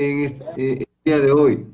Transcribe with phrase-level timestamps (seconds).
[0.00, 1.66] en este, el día de hoy.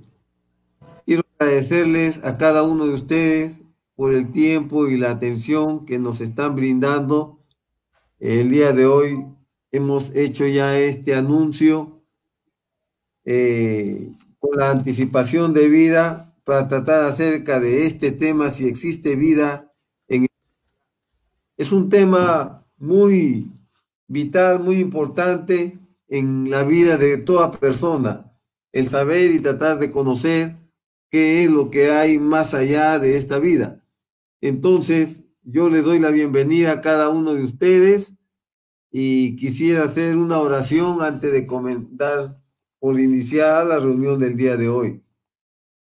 [1.07, 3.53] Quiero agradecerles a cada uno de ustedes
[3.95, 7.39] por el tiempo y la atención que nos están brindando.
[8.19, 9.25] El día de hoy
[9.71, 12.03] hemos hecho ya este anuncio
[13.25, 14.11] eh,
[14.41, 19.71] con la anticipación de vida para tratar acerca de este tema, si existe vida
[20.09, 20.27] en
[21.57, 23.53] es un tema muy
[24.09, 28.33] vital, muy importante en la vida de toda persona,
[28.73, 30.57] el saber y tratar de conocer
[31.11, 33.83] qué es lo que hay más allá de esta vida.
[34.41, 38.15] Entonces, yo le doy la bienvenida a cada uno de ustedes
[38.91, 42.41] y quisiera hacer una oración antes de comentar
[42.79, 45.03] por iniciar la reunión del día de hoy.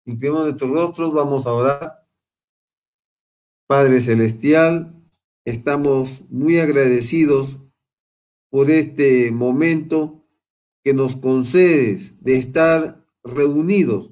[0.06, 1.98] Inclinemos nuestros rostros, vamos a orar.
[3.68, 4.94] Padre Celestial,
[5.44, 7.58] estamos muy agradecidos
[8.50, 10.26] por este momento
[10.84, 14.12] que nos concedes de estar reunidos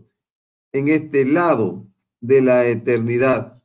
[0.73, 1.87] en este lado
[2.19, 3.63] de la eternidad.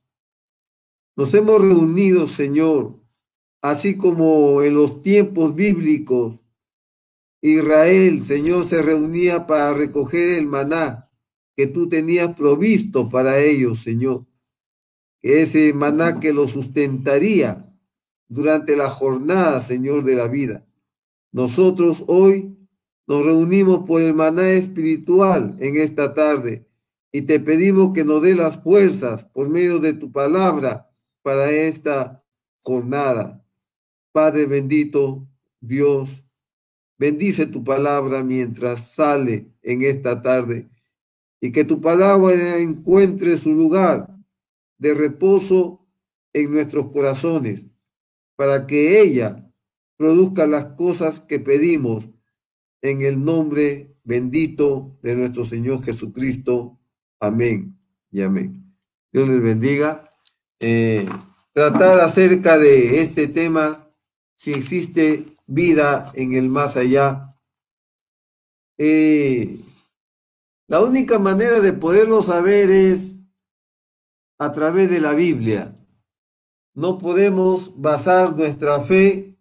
[1.17, 3.01] Nos hemos reunido, Señor,
[3.61, 6.39] así como en los tiempos bíblicos,
[7.43, 11.11] Israel, Señor, se reunía para recoger el maná
[11.57, 14.27] que tú tenías provisto para ellos, Señor.
[15.23, 17.70] Ese maná que los sustentaría
[18.31, 20.65] durante la jornada, Señor, de la vida.
[21.33, 22.57] Nosotros hoy
[23.07, 26.65] nos reunimos por el maná espiritual en esta tarde
[27.13, 30.89] y te pedimos que nos dé las fuerzas por medio de tu palabra
[31.23, 32.25] para esta
[32.63, 33.45] jornada.
[34.13, 35.27] Padre bendito,
[35.61, 36.25] Dios,
[36.99, 40.71] bendice tu palabra mientras sale en esta tarde
[41.41, 44.17] y que tu palabra encuentre su lugar
[44.79, 45.85] de reposo
[46.33, 47.70] en nuestros corazones
[48.41, 49.53] para que ella
[49.99, 52.09] produzca las cosas que pedimos
[52.81, 56.81] en el nombre bendito de nuestro Señor Jesucristo.
[57.21, 57.79] Amén
[58.11, 58.75] y amén.
[59.13, 60.09] Dios les bendiga.
[60.59, 61.07] Eh,
[61.53, 63.93] tratar acerca de este tema,
[64.37, 67.37] si existe vida en el más allá.
[68.79, 69.59] Eh,
[70.67, 73.19] la única manera de poderlo saber es
[74.39, 75.77] a través de la Biblia.
[76.75, 79.37] No podemos basar nuestra fe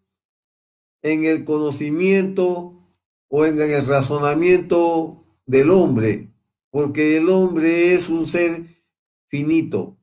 [1.01, 2.79] en el conocimiento
[3.27, 6.33] o en el razonamiento del hombre,
[6.71, 8.83] porque el hombre es un ser
[9.27, 9.97] finito.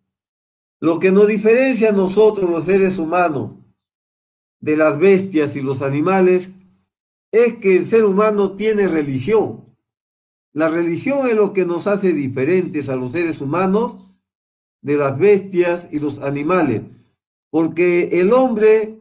[0.78, 3.52] Lo que nos diferencia a nosotros, los seres humanos,
[4.60, 6.50] de las bestias y los animales,
[7.32, 9.76] es que el ser humano tiene religión.
[10.52, 14.14] La religión es lo que nos hace diferentes a los seres humanos
[14.80, 16.82] de las bestias y los animales.
[17.50, 19.00] Porque el hombre,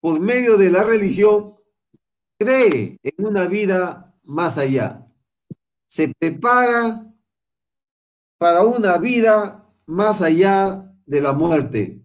[0.00, 1.56] por medio de la religión,
[2.38, 5.06] cree en una vida más allá.
[5.88, 7.06] Se prepara
[8.38, 12.00] para una vida más allá de la muerte.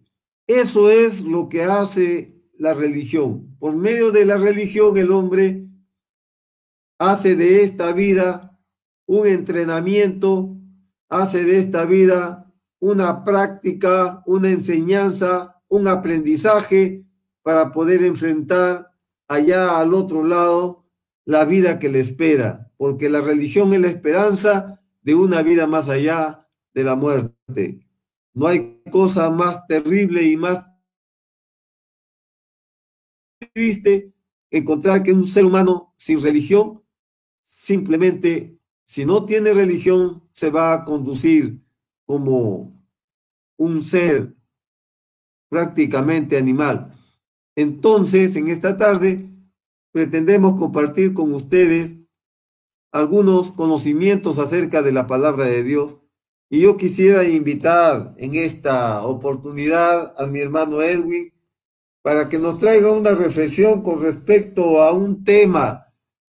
[0.48, 3.56] Eso es lo que hace la religión.
[3.60, 5.68] Por medio de la religión el hombre
[6.98, 8.58] hace de esta vida
[9.06, 10.56] un entrenamiento,
[11.10, 17.04] hace de esta vida una práctica, una enseñanza un aprendizaje
[17.42, 18.92] para poder enfrentar
[19.28, 20.86] allá al otro lado
[21.26, 25.90] la vida que le espera, porque la religión es la esperanza de una vida más
[25.90, 27.88] allá de la muerte.
[28.36, 30.64] No hay cosa más terrible y más
[33.52, 34.14] triste
[34.52, 36.84] encontrar que un ser humano sin religión,
[37.46, 41.64] simplemente, si no tiene religión, se va a conducir
[42.06, 42.80] como
[43.58, 44.36] un ser
[45.54, 46.96] prácticamente animal.
[47.56, 49.30] Entonces, en esta tarde,
[49.92, 51.96] pretendemos compartir con ustedes
[52.92, 55.98] algunos conocimientos acerca de la palabra de Dios.
[56.50, 61.32] Y yo quisiera invitar en esta oportunidad a mi hermano Edwin
[62.02, 65.86] para que nos traiga una reflexión con respecto a un tema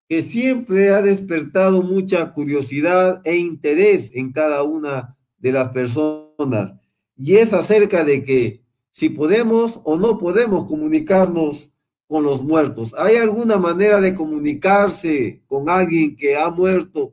[0.07, 6.75] que siempre ha despertado mucha curiosidad e interés en cada una de las personas.
[7.17, 8.64] Y es acerca de que
[8.95, 11.69] si podemos o no podemos comunicarnos
[12.07, 12.95] con los muertos.
[12.97, 17.13] ¿Hay alguna manera de comunicarse con alguien que ha muerto?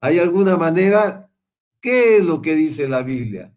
[0.00, 1.28] ¿Hay alguna manera?
[1.82, 3.52] ¿Qué es lo que dice la Biblia?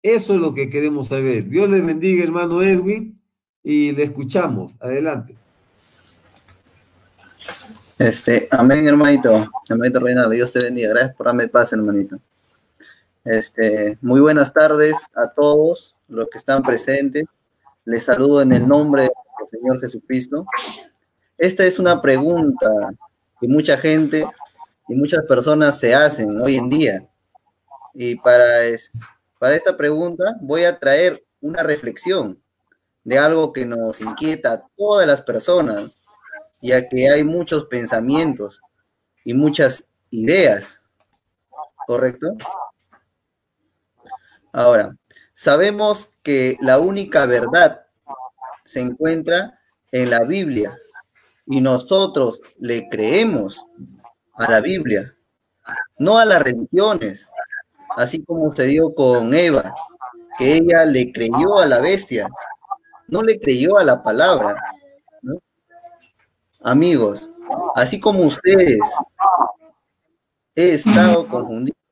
[0.00, 1.48] Eso es lo que queremos saber.
[1.48, 3.20] Dios le bendiga, hermano Edwin,
[3.64, 4.74] y le escuchamos.
[4.78, 5.34] Adelante.
[7.98, 9.50] Este, amén, hermanito.
[9.68, 10.90] Hermanito Reinaldo, Dios te bendiga.
[10.90, 12.16] Gracias por darme paz, hermanito.
[13.24, 17.24] Este, muy buenas tardes a todos los que están presentes.
[17.86, 20.44] Les saludo en el nombre del Señor Jesucristo.
[21.38, 22.68] Esta es una pregunta
[23.40, 24.26] que mucha gente
[24.88, 27.08] y muchas personas se hacen hoy en día.
[27.94, 28.44] Y para,
[29.38, 32.38] para esta pregunta voy a traer una reflexión
[33.04, 35.92] de algo que nos inquieta a todas las personas,
[36.60, 38.60] ya que hay muchos pensamientos
[39.24, 40.82] y muchas ideas,
[41.86, 42.36] ¿correcto?
[44.54, 44.96] Ahora,
[45.34, 47.86] sabemos que la única verdad
[48.64, 49.58] se encuentra
[49.90, 50.78] en la Biblia
[51.44, 53.66] y nosotros le creemos
[54.34, 55.12] a la Biblia,
[55.98, 57.28] no a las religiones,
[57.96, 59.74] así como se dio con Eva,
[60.38, 62.28] que ella le creyó a la bestia,
[63.08, 64.54] no le creyó a la palabra.
[66.62, 67.28] Amigos,
[67.74, 68.78] así como ustedes,
[70.54, 71.83] he estado confundido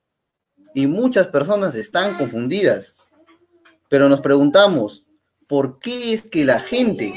[0.75, 2.97] y muchas personas están confundidas,
[3.89, 5.05] pero nos preguntamos,
[5.47, 7.15] ¿por qué es que la gente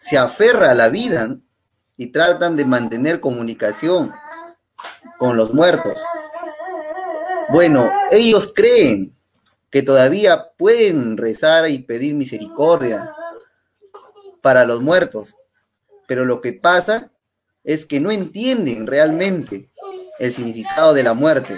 [0.00, 1.36] se aferra a la vida
[1.96, 4.12] y tratan de mantener comunicación
[5.18, 6.00] con los muertos?
[7.50, 9.16] Bueno, ellos creen
[9.70, 13.14] que todavía pueden rezar y pedir misericordia
[14.42, 15.36] para los muertos,
[16.08, 17.10] pero lo que pasa
[17.62, 19.70] es que no entienden realmente
[20.18, 21.56] el significado de la muerte.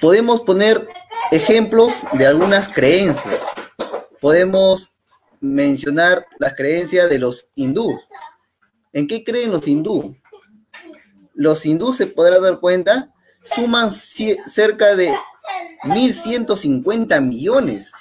[0.00, 0.88] Podemos poner
[1.30, 3.42] ejemplos de algunas creencias.
[4.20, 4.92] Podemos
[5.40, 8.00] mencionar las creencias de los hindúes.
[8.92, 10.16] ¿En qué creen los hindúes?
[11.34, 13.12] Los hindúes se podrán dar cuenta,
[13.44, 15.14] suman cerca de
[15.82, 17.92] 1.150 millones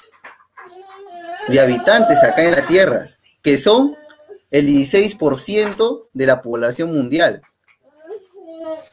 [1.48, 3.06] de habitantes acá en la Tierra,
[3.42, 3.96] que son
[4.52, 7.42] el 16% de la población mundial.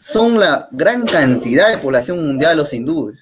[0.03, 3.21] Son la gran cantidad de población mundial los hindúes.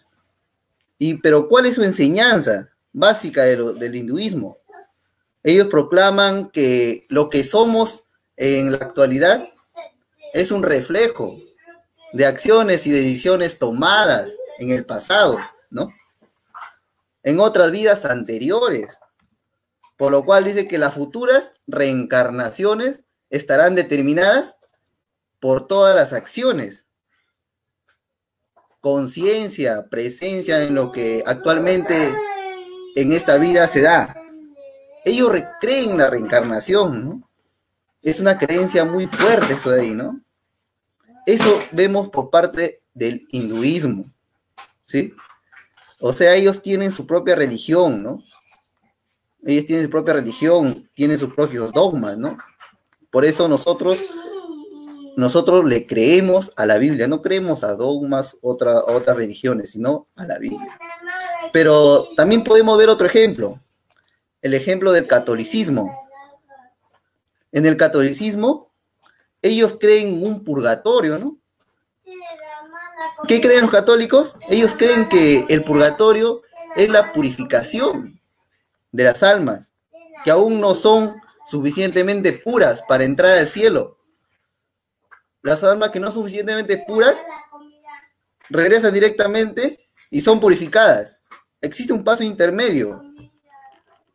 [0.98, 4.56] Y, pero ¿cuál es su enseñanza básica del hinduismo?
[5.42, 8.04] Ellos proclaman que lo que somos
[8.38, 9.46] en la actualidad
[10.32, 11.36] es un reflejo
[12.14, 15.38] de acciones y decisiones tomadas en el pasado,
[15.68, 15.92] ¿no?
[17.22, 18.98] En otras vidas anteriores.
[19.98, 24.56] Por lo cual dice que las futuras reencarnaciones estarán determinadas
[25.40, 26.86] por todas las acciones
[28.80, 32.14] conciencia, presencia en lo que actualmente
[32.96, 34.14] en esta vida se da.
[35.04, 37.30] Ellos creen la reencarnación, ¿no?
[38.02, 40.20] Es una creencia muy fuerte eso de ahí, ¿no?
[41.26, 44.10] Eso vemos por parte del hinduismo,
[44.86, 45.14] ¿sí?
[46.00, 48.24] O sea, ellos tienen su propia religión, ¿no?
[49.44, 52.38] Ellos tienen su propia religión, tienen sus propios dogmas, ¿no?
[53.10, 53.98] Por eso nosotros
[55.16, 60.24] nosotros le creemos a la Biblia, no creemos a dogmas, otra, otras religiones, sino a
[60.24, 60.78] la Biblia.
[61.52, 63.60] Pero también podemos ver otro ejemplo,
[64.42, 66.08] el ejemplo del catolicismo.
[67.52, 68.70] En el catolicismo,
[69.42, 71.36] ellos creen un purgatorio, ¿no?
[73.26, 74.36] ¿Qué creen los católicos?
[74.48, 76.42] Ellos creen que el purgatorio
[76.76, 78.20] es la purificación
[78.92, 79.72] de las almas,
[80.24, 81.14] que aún no son
[81.46, 83.99] suficientemente puras para entrar al cielo
[85.42, 87.16] las almas que no son suficientemente puras
[88.50, 91.20] regresan directamente y son purificadas.
[91.60, 93.02] Existe un paso intermedio.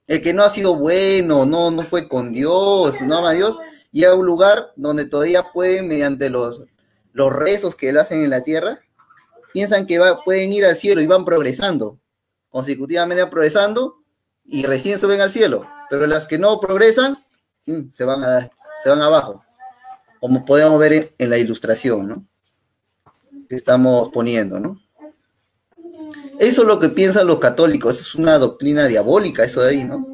[0.08, 3.58] El que no ha sido bueno, no, no fue con Dios, no ama a Dios,
[3.92, 6.66] y a un lugar donde todavía pueden, mediante los,
[7.14, 8.82] los rezos que lo hacen en la tierra,
[9.52, 12.00] piensan que va, pueden ir al cielo y van progresando,
[12.50, 14.04] consecutivamente progresando,
[14.44, 15.68] y recién suben al cielo.
[15.90, 17.26] Pero las que no progresan,
[17.66, 18.48] mm, se van, a,
[18.84, 19.45] se van abajo
[20.20, 22.26] como podemos ver en, la ilustración, ¿no?
[23.50, 24.82] Que estamos poniendo, ¿no?
[26.40, 30.06] Eso es lo que piensan los católicos, es una doctrina diabólica, eso de ahí, ¿no?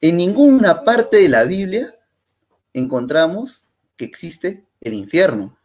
[0.00, 1.94] En ninguna parte de la Biblia
[2.72, 3.64] encontramos
[3.96, 5.58] que existe el infierno.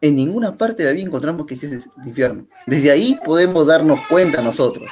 [0.00, 2.46] En ninguna parte de la Biblia encontramos que existe el infierno.
[2.66, 4.88] Desde ahí podemos darnos cuenta nosotros,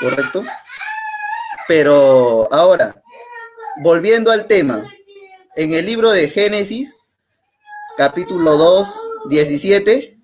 [0.00, 0.42] ¿correcto?
[1.68, 3.02] Pero ahora,
[3.82, 4.84] volviendo al tema,
[5.56, 6.96] en el libro de Génesis,
[7.96, 10.18] capítulo 2, 17,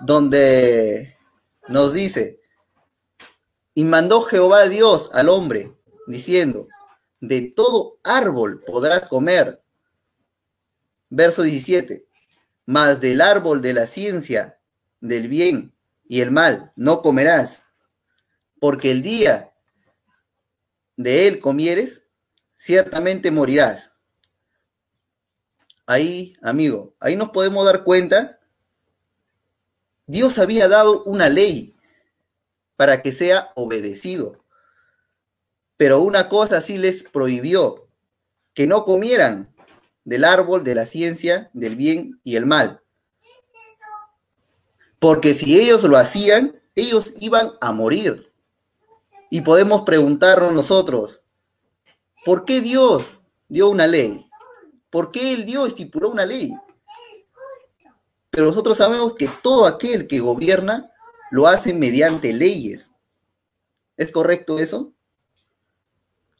[0.00, 1.16] donde
[1.68, 2.40] nos dice,
[3.74, 5.74] y mandó Jehová Dios al hombre,
[6.06, 6.68] diciendo,
[7.20, 9.62] de todo árbol podrás comer.
[11.10, 12.06] Verso 17,
[12.66, 14.58] mas del árbol de la ciencia,
[15.00, 15.74] del bien
[16.08, 17.64] y el mal, no comerás,
[18.60, 19.52] porque el día
[20.96, 22.06] de él comieres,
[22.60, 23.96] ciertamente morirás.
[25.86, 28.38] Ahí, amigo, ahí nos podemos dar cuenta,
[30.06, 31.74] Dios había dado una ley
[32.76, 34.44] para que sea obedecido.
[35.78, 37.88] Pero una cosa sí les prohibió,
[38.52, 39.54] que no comieran
[40.04, 42.82] del árbol de la ciencia del bien y el mal.
[44.98, 48.30] Porque si ellos lo hacían, ellos iban a morir.
[49.30, 51.20] Y podemos preguntarnos nosotros,
[52.24, 54.26] ¿por qué Dios dio una ley?
[54.90, 56.54] ¿Por qué el Dios estipuló una ley?
[58.30, 60.92] Pero nosotros sabemos que todo aquel que gobierna
[61.30, 62.92] lo hace mediante leyes.
[63.96, 64.92] ¿Es correcto eso?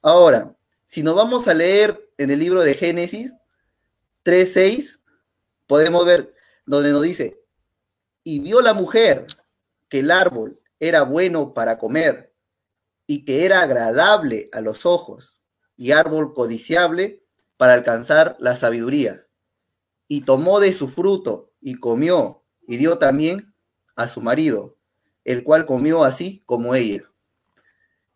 [0.02, 0.56] Ahora,
[0.86, 3.34] si nos vamos a leer en el libro de Génesis
[4.24, 5.00] 3.6,
[5.66, 6.34] podemos ver
[6.66, 7.40] donde nos dice,
[8.24, 9.26] y vio la mujer
[9.88, 12.32] que el árbol era bueno para comer
[13.06, 15.39] y que era agradable a los ojos
[15.80, 17.24] y árbol codiciable
[17.56, 19.26] para alcanzar la sabiduría.
[20.08, 23.54] Y tomó de su fruto y comió y dio también
[23.96, 24.76] a su marido,
[25.24, 27.10] el cual comió así como ella.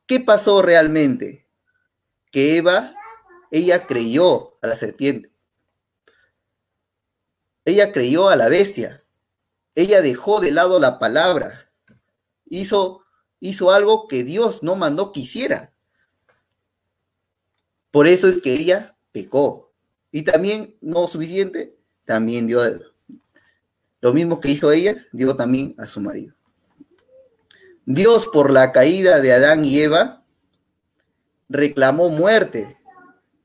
[0.05, 1.49] ¿Qué pasó realmente?
[2.31, 2.95] que Eva,
[3.51, 5.33] ella creyó a la serpiente.
[7.65, 9.05] Ella creyó a la bestia.
[9.75, 11.71] Ella dejó de lado la palabra.
[12.45, 13.05] Hizo,
[13.41, 15.74] hizo algo que Dios no mandó que hiciera.
[17.95, 19.71] Por eso es que ella pecó.
[20.11, 22.61] Y también, no suficiente, también dio
[24.01, 26.35] lo mismo que hizo ella, dio también a su marido.
[27.87, 30.25] Dios por la caída de Adán y Eva
[31.49, 32.77] reclamó muerte,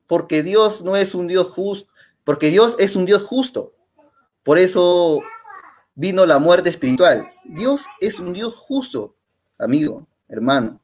[0.08, 1.92] porque Dios no es un Dios justo,
[2.24, 3.76] porque Dios es un Dios justo.
[4.42, 5.22] Por eso
[5.94, 7.30] vino la muerte espiritual.
[7.46, 9.16] Dios es un Dios justo,
[9.60, 10.82] amigo, hermano.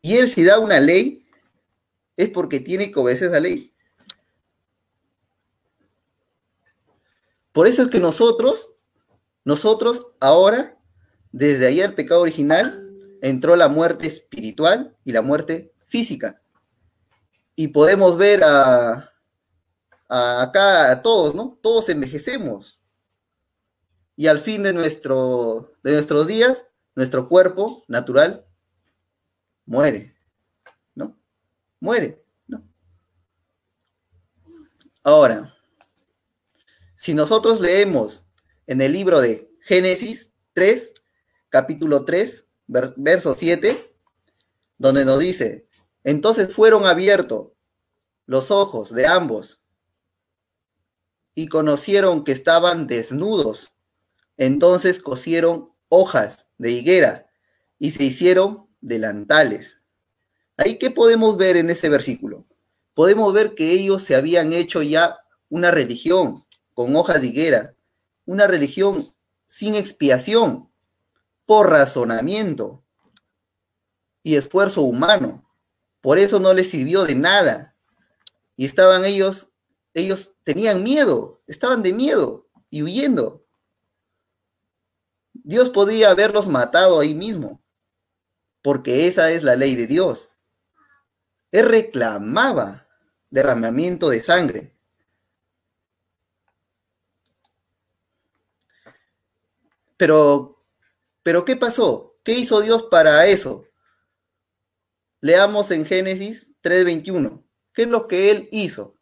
[0.00, 1.21] Y Él si da una ley,
[2.16, 3.72] es porque tiene que obedecer esa ley.
[7.52, 8.70] Por eso es que nosotros,
[9.44, 10.78] nosotros ahora,
[11.32, 12.82] desde ahí el pecado original,
[13.20, 16.42] entró la muerte espiritual y la muerte física.
[17.54, 19.12] Y podemos ver a,
[20.08, 21.58] acá a todos, ¿no?
[21.62, 22.80] Todos envejecemos.
[24.16, 28.46] Y al fin de, nuestro, de nuestros días, nuestro cuerpo natural
[29.66, 30.11] muere.
[31.82, 32.62] Muere, ¿no?
[35.02, 35.52] Ahora,
[36.94, 38.24] si nosotros leemos
[38.68, 40.94] en el libro de Génesis 3,
[41.48, 43.96] capítulo 3, verso 7,
[44.78, 45.66] donde nos dice,
[46.04, 47.48] entonces fueron abiertos
[48.26, 49.60] los ojos de ambos
[51.34, 53.72] y conocieron que estaban desnudos.
[54.36, 57.26] Entonces cosieron hojas de higuera
[57.80, 59.81] y se hicieron delantales.
[60.56, 62.46] Ahí, ¿qué podemos ver en ese versículo?
[62.94, 65.18] Podemos ver que ellos se habían hecho ya
[65.48, 66.44] una religión
[66.74, 67.74] con hojas de higuera,
[68.26, 69.14] una religión
[69.46, 70.70] sin expiación,
[71.46, 72.82] por razonamiento
[74.22, 75.48] y esfuerzo humano.
[76.00, 77.76] Por eso no les sirvió de nada.
[78.56, 79.50] Y estaban ellos,
[79.94, 83.44] ellos tenían miedo, estaban de miedo y huyendo.
[85.32, 87.60] Dios podía haberlos matado ahí mismo,
[88.62, 90.31] porque esa es la ley de Dios.
[91.52, 92.88] Él reclamaba
[93.30, 94.72] derramamiento de sangre.
[99.96, 100.52] Pero
[101.22, 102.16] pero ¿qué pasó?
[102.24, 103.66] ¿Qué hizo Dios para eso?
[105.20, 107.44] Leamos en Génesis 3:21.
[107.72, 108.96] ¿Qué es lo que Él hizo?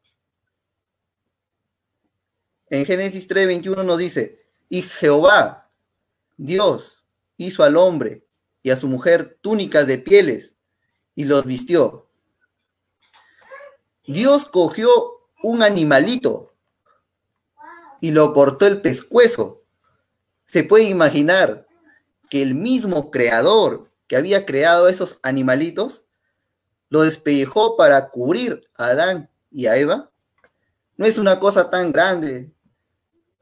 [2.66, 4.38] En Génesis 3:21 nos dice,
[4.68, 5.70] y Jehová,
[6.36, 7.04] Dios,
[7.36, 8.26] hizo al hombre
[8.62, 10.54] y a su mujer túnicas de pieles
[11.14, 12.06] y los vistió.
[14.12, 14.90] Dios cogió
[15.40, 16.52] un animalito
[18.00, 19.58] y lo cortó el pescuezo.
[20.46, 21.68] Se puede imaginar
[22.28, 26.06] que el mismo creador que había creado esos animalitos
[26.88, 30.10] lo despellejó para cubrir a Adán y a Eva.
[30.96, 32.50] No es una cosa tan grande,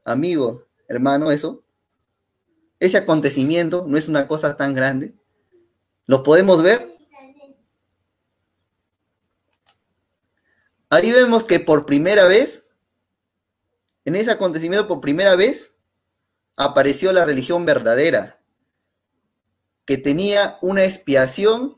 [0.05, 1.63] amigo, hermano, eso.
[2.79, 5.15] Ese acontecimiento no es una cosa tan grande.
[6.05, 6.88] ¿Lo podemos ver?
[10.89, 12.65] Ahí vemos que por primera vez,
[14.05, 15.75] en ese acontecimiento por primera vez,
[16.55, 18.41] apareció la religión verdadera,
[19.85, 21.75] que tenía una expiación,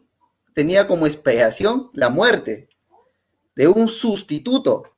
[0.53, 2.69] tenía como expiación la muerte
[3.55, 4.95] de un sustituto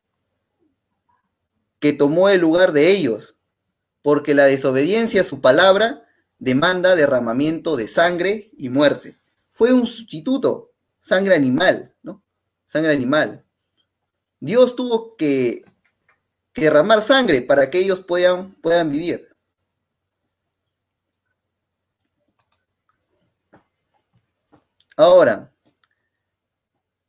[1.80, 3.36] que tomó el lugar de ellos,
[4.04, 9.18] porque la desobediencia a su palabra demanda derramamiento de sangre y muerte.
[9.48, 12.24] Fue un sustituto, sangre animal, ¿no?
[12.66, 13.46] Sangre animal.
[14.44, 15.64] Dios tuvo que,
[16.54, 19.34] derramar sangre para que ellos puedan, puedan vivir.
[24.98, 25.54] Ahora,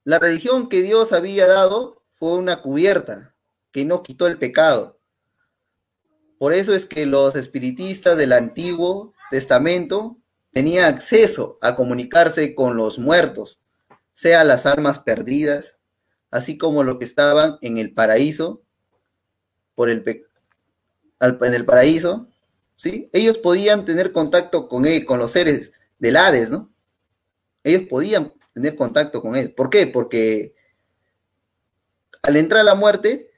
[0.05, 3.35] la religión que Dios había dado fue una cubierta
[3.73, 5.01] que no quitó el pecado.
[6.39, 10.19] Por eso es que los espiritistas del Antiguo Testamento
[10.53, 13.59] tenían acceso a comunicarse con los muertos,
[14.13, 15.81] sea las armas perdidas,
[16.35, 18.61] así como lo que estaban en el paraíso,
[19.77, 20.03] por el
[21.21, 22.27] en el paraíso,
[22.75, 23.09] ¿sí?
[23.13, 26.69] Ellos podían tener contacto con él, con los seres del Hades, ¿no?
[27.63, 29.55] Ellos podían tener contacto con él.
[29.55, 29.87] ¿Por qué?
[29.87, 30.57] Porque
[32.21, 33.31] al entrar la muerte,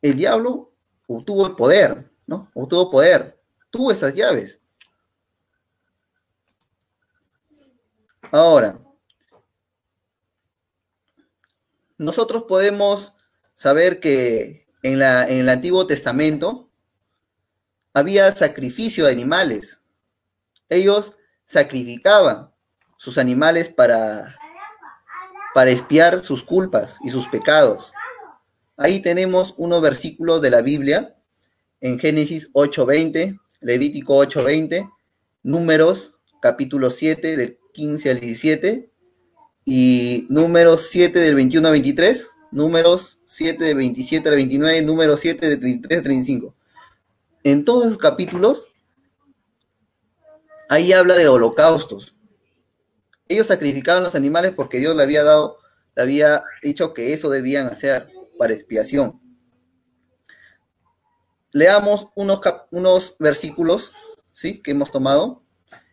[0.00, 0.72] el diablo
[1.06, 2.50] obtuvo el poder, ¿no?
[2.54, 4.58] Obtuvo poder, tuvo esas llaves.
[8.32, 8.83] Ahora,
[12.04, 13.14] nosotros podemos
[13.54, 16.70] saber que en, la, en el Antiguo Testamento
[17.92, 19.80] había sacrificio de animales.
[20.68, 22.50] Ellos sacrificaban
[22.96, 24.36] sus animales para,
[25.54, 27.92] para espiar sus culpas y sus pecados.
[28.76, 31.16] Ahí tenemos unos versículos de la Biblia
[31.80, 34.90] en Génesis 8:20, Levítico 8:20,
[35.42, 38.93] Números capítulo 7 del 15 al 17
[39.64, 45.48] y Números 7 del 21 al 23, Números 7 del 27 al 29, Números 7
[45.48, 46.54] del 33 al 35.
[47.42, 48.68] En todos esos capítulos,
[50.68, 52.14] ahí habla de holocaustos.
[53.28, 55.58] Ellos sacrificaban los animales porque Dios le había dado,
[55.96, 59.20] le había dicho que eso debían hacer para expiación.
[61.52, 62.40] Leamos unos,
[62.70, 63.92] unos versículos
[64.32, 64.60] ¿sí?
[64.60, 65.42] que hemos tomado.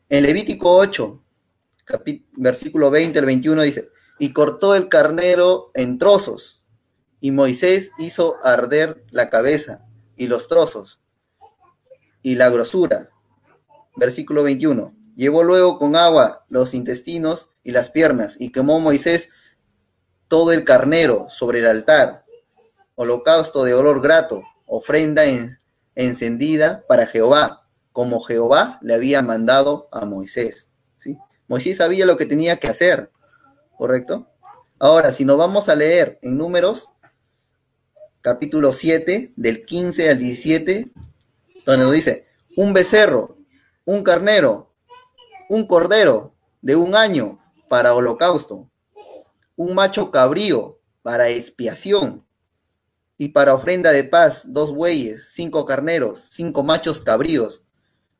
[0.10, 1.24] En Levítico 8,
[2.34, 6.64] versículo 20 al 21 dice, y cortó el carnero en trozos,
[7.20, 11.02] y Moisés hizo arder la cabeza y los trozos
[12.22, 13.10] y la grosura.
[13.96, 14.96] Versículo 21.
[15.16, 19.30] Llevó luego con agua los intestinos y las piernas, y quemó Moisés
[20.28, 22.26] todo el carnero sobre el altar,
[22.96, 25.24] holocausto de olor grato, ofrenda
[25.96, 30.71] encendida para Jehová, como Jehová le había mandado a Moisés.
[31.52, 33.12] Moisés sabía lo que tenía que hacer,
[33.78, 34.26] ¿correcto?
[34.80, 36.88] Ahora, si nos vamos a leer en números,
[38.22, 40.94] capítulo 7, del 15 al 17,
[41.66, 43.38] donde nos dice, un becerro,
[43.84, 44.74] un carnero,
[45.50, 48.70] un cordero de un año para holocausto,
[49.58, 52.26] un macho cabrío para expiación,
[53.18, 57.62] y para ofrenda de paz, dos bueyes, cinco carneros, cinco machos cabríos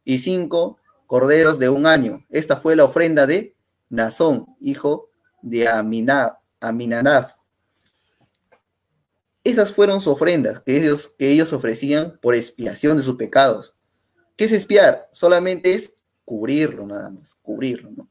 [0.04, 0.81] y cinco
[1.12, 2.26] corderos de un año.
[2.30, 3.54] Esta fue la ofrenda de
[3.90, 5.10] Nazón, hijo
[5.42, 7.36] de Aminadab.
[9.44, 13.76] Esas fueron sus ofrendas que ellos, que ellos ofrecían por expiación de sus pecados.
[14.38, 15.10] ¿Qué es espiar?
[15.12, 15.92] Solamente es
[16.24, 18.10] cubrirlo, nada más, cubrirlo, ¿no?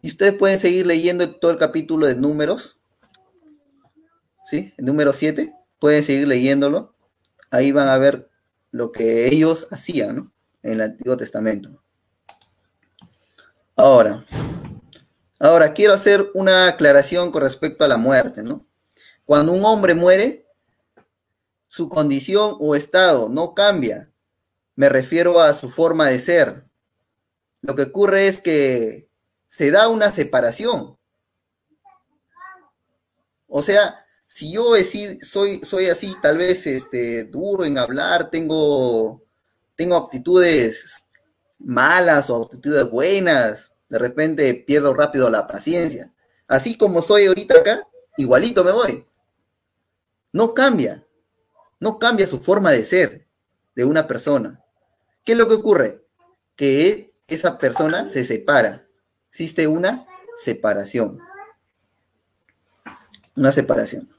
[0.00, 2.78] Y ustedes pueden seguir leyendo todo el capítulo de números
[4.44, 4.72] ¿sí?
[4.76, 6.94] El número 7, pueden seguir leyéndolo.
[7.50, 8.30] Ahí van a ver
[8.70, 10.32] lo que ellos hacían, ¿no?
[10.62, 11.82] En el Antiguo Testamento.
[13.74, 14.24] Ahora,
[15.38, 18.66] ahora quiero hacer una aclaración con respecto a la muerte, ¿no?
[19.24, 20.46] Cuando un hombre muere,
[21.68, 24.12] su condición o estado no cambia.
[24.74, 26.66] Me refiero a su forma de ser.
[27.62, 29.08] Lo que ocurre es que
[29.48, 30.98] se da una separación.
[33.46, 34.74] O sea, si yo
[35.22, 39.22] soy, soy así, tal vez este, duro en hablar, tengo,
[39.76, 41.06] tengo aptitudes
[41.58, 46.12] malas o aptitudes buenas, de repente pierdo rápido la paciencia.
[46.48, 49.06] Así como soy ahorita acá, igualito me voy.
[50.32, 51.06] No cambia,
[51.78, 53.26] no cambia su forma de ser
[53.74, 54.64] de una persona.
[55.24, 56.04] ¿Qué es lo que ocurre?
[56.56, 58.86] Que esa persona se separa.
[59.30, 60.06] Existe una
[60.36, 61.18] separación.
[63.36, 64.11] Una separación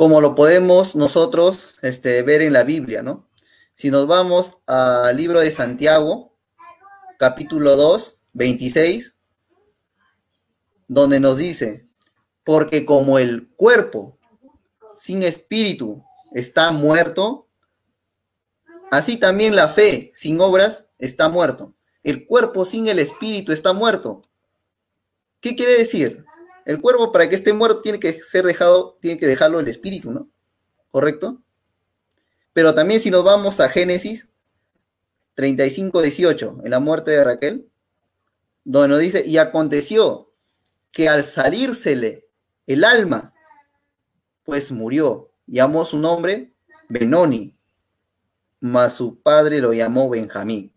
[0.00, 3.28] como lo podemos nosotros este, ver en la Biblia, ¿no?
[3.74, 6.38] Si nos vamos al libro de Santiago,
[7.18, 9.18] capítulo 2, 26,
[10.88, 11.86] donde nos dice,
[12.44, 14.18] porque como el cuerpo
[14.96, 17.50] sin espíritu está muerto,
[18.90, 21.74] así también la fe sin obras está muerto.
[22.02, 24.22] El cuerpo sin el espíritu está muerto.
[25.42, 26.24] ¿Qué quiere decir?
[26.70, 30.12] El cuerpo, para que esté muerto, tiene que ser dejado, tiene que dejarlo el espíritu,
[30.12, 30.30] ¿no?
[30.92, 31.42] ¿Correcto?
[32.52, 34.28] Pero también si nos vamos a Génesis
[35.34, 37.68] 35, 18, en la muerte de Raquel,
[38.62, 40.30] donde nos dice, y aconteció
[40.92, 42.28] que al salírsele
[42.68, 43.34] el alma,
[44.44, 45.32] pues murió.
[45.48, 46.54] Llamó su nombre
[46.88, 47.58] Benoni,
[48.60, 50.69] mas su padre lo llamó Benjamín.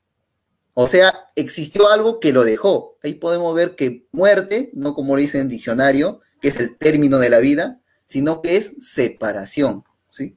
[0.74, 2.98] O sea, existió algo que lo dejó.
[3.04, 7.30] Ahí podemos ver que muerte, no como dice en diccionario, que es el término de
[7.30, 10.36] la vida, sino que es separación, ¿sí?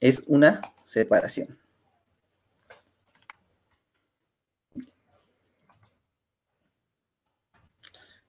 [0.00, 1.58] Es una separación.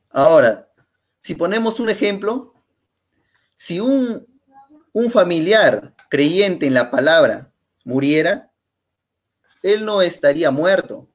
[0.09, 0.69] Ahora,
[1.21, 2.53] si ponemos un ejemplo,
[3.55, 4.25] si un,
[4.93, 7.51] un familiar creyente en la palabra
[7.83, 8.51] muriera,
[9.65, 11.07] él no estaría muerto.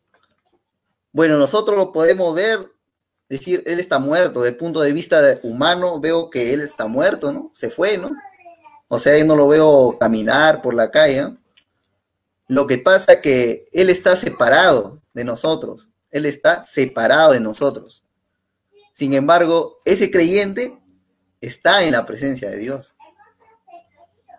[1.13, 2.73] Bueno, nosotros lo podemos ver,
[3.29, 4.43] decir, él está muerto.
[4.43, 7.53] Desde punto de vista humano, veo que él está muerto, ¿no?
[7.55, 8.11] Se fue, ¿no?
[8.89, 11.37] O sea, no lo veo caminar por la calle.
[12.49, 15.89] Lo que pasa es que él está separado de nosotros.
[16.11, 18.03] Él está separado de nosotros.
[18.93, 20.77] Sin embargo, ese creyente
[21.41, 22.97] está en la presencia de Dios.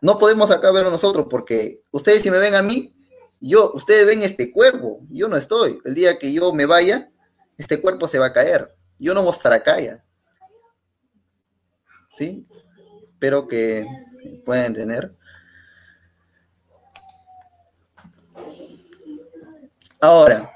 [0.02, 2.94] No podemos acá verlo nosotros porque ustedes si me ven a mí,
[3.42, 5.80] yo, ustedes ven este cuerpo, yo no estoy.
[5.84, 7.12] El día que yo me vaya,
[7.58, 8.74] este cuerpo se va a caer.
[9.00, 10.04] Yo no voy a estar acá ya.
[12.14, 12.48] ¿Sí?
[13.12, 13.86] Espero que
[14.46, 15.16] puedan entender.
[20.00, 20.52] Ahora,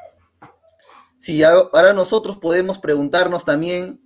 [1.25, 3.99] Sí, ahora nosotros podemos preguntarnos también,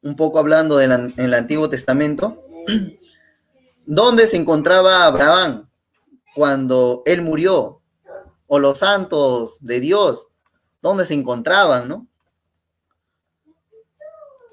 [0.00, 2.42] un poco hablando en el Antiguo Testamento,
[3.84, 5.68] ¿dónde se encontraba Abraham
[6.34, 7.82] cuando él murió?
[8.46, 10.28] O los santos de Dios,
[10.82, 12.06] ¿dónde se encontraban, no?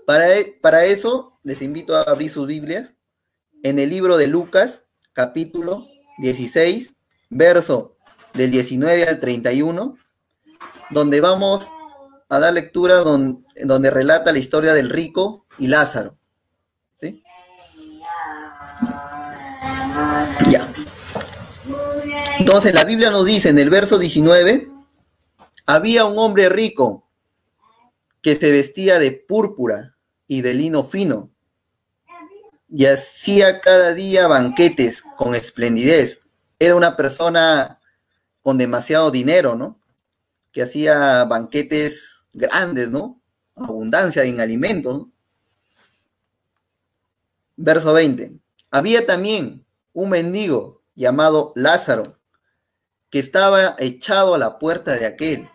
[0.06, 2.96] Para, e, para eso, les invito a abrir sus Biblias
[3.64, 5.86] en el libro de Lucas, capítulo
[6.20, 6.96] 16,
[7.30, 7.96] verso
[8.34, 9.98] del 19 al 31,
[10.90, 11.72] donde vamos
[12.30, 16.18] a dar lectura donde, relata la historia del rico y Lázaro.
[16.96, 17.24] ¿Sí?
[20.50, 20.71] Ya.
[22.42, 24.68] Entonces la Biblia nos dice en el verso 19,
[25.68, 27.08] había un hombre rico
[28.24, 29.96] que se vestía de púrpura
[30.28, 31.30] y de lino fino
[32.68, 36.22] y hacía cada día banquetes con esplendidez.
[36.58, 37.80] Era una persona
[38.42, 39.80] con demasiado dinero, ¿no?
[40.52, 43.22] Que hacía banquetes grandes, ¿no?
[43.56, 45.06] Abundancia en alimentos.
[47.56, 48.32] Verso 20.
[48.72, 52.18] Había también un mendigo llamado Lázaro,
[53.12, 55.50] que estaba echado a la puerta de aquel,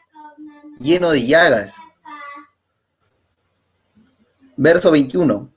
[0.78, 1.76] lleno de llagas.
[4.56, 5.50] Verso 21.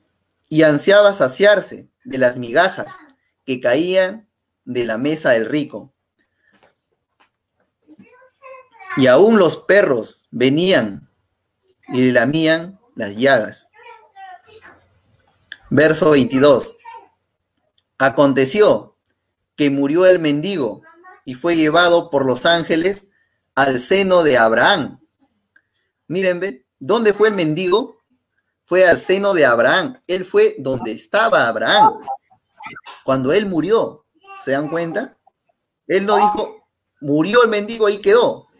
[0.48, 2.92] Y ansiaba saciarse de las migajas
[3.44, 4.28] que caían
[4.64, 5.92] de la mesa del rico.
[8.96, 11.08] Y aún los perros venían
[11.88, 13.68] y le lamían las llagas.
[15.68, 16.76] Verso 22.
[17.98, 18.96] Aconteció
[19.54, 20.82] que murió el mendigo
[21.30, 23.06] y fue llevado por los ángeles
[23.54, 24.98] al seno de Abraham.
[26.08, 26.66] Miren, ¿ve?
[26.80, 27.98] ¿dónde fue el mendigo?
[28.64, 30.02] Fue al seno de Abraham.
[30.06, 32.00] Él fue donde estaba Abraham.
[33.04, 34.06] Cuando él murió,
[34.44, 35.16] ¿se dan cuenta?
[35.86, 36.66] Él no dijo,
[37.00, 38.50] murió el mendigo, ahí quedó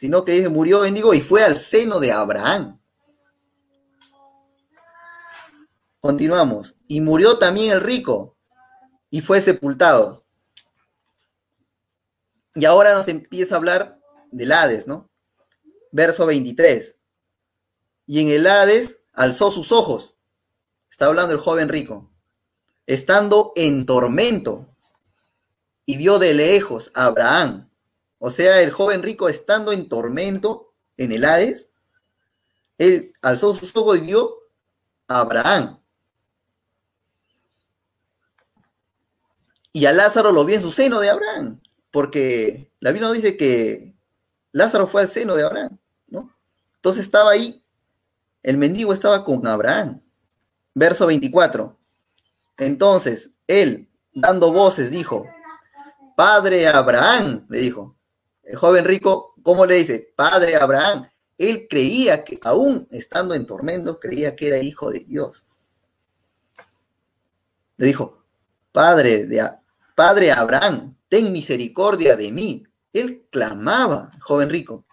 [0.00, 2.80] sino que dice, murió bendigo y fue al seno de Abraham.
[6.00, 6.78] Continuamos.
[6.88, 8.38] Y murió también el rico
[9.10, 10.19] y fue sepultado.
[12.60, 13.98] Y ahora nos empieza a hablar
[14.30, 15.10] del Hades, ¿no?
[15.92, 16.96] Verso 23.
[18.06, 20.16] Y en el Hades alzó sus ojos.
[20.90, 22.10] Está hablando el joven rico.
[22.86, 24.68] Estando en tormento.
[25.86, 27.70] Y vio de lejos a Abraham
[28.22, 31.70] o sea, el joven rico estando en tormento en el Hades,
[32.76, 34.36] él alzó sus ojos y vio
[35.08, 35.80] a Abraham.
[39.72, 43.94] Y a Lázaro lo vio en su seno de Abraham, porque la Biblia dice que
[44.52, 46.34] Lázaro fue al seno de Abraham, ¿no?
[46.76, 47.64] Entonces estaba ahí,
[48.42, 50.00] el mendigo estaba con Abraham.
[50.74, 51.76] Verso 24.
[52.58, 55.26] Entonces, él, dando voces, dijo,
[56.16, 57.96] Padre Abraham, le dijo,
[58.42, 60.12] el joven rico, ¿cómo le dice?
[60.16, 61.08] Padre Abraham.
[61.38, 65.46] Él creía que, aún estando en tormento, creía que era hijo de Dios.
[67.78, 68.22] Le dijo,
[68.72, 69.50] Padre, de,
[69.94, 72.64] Padre Abraham, ten misericordia de mí.
[72.94, 74.86] Él clamaba, joven rico.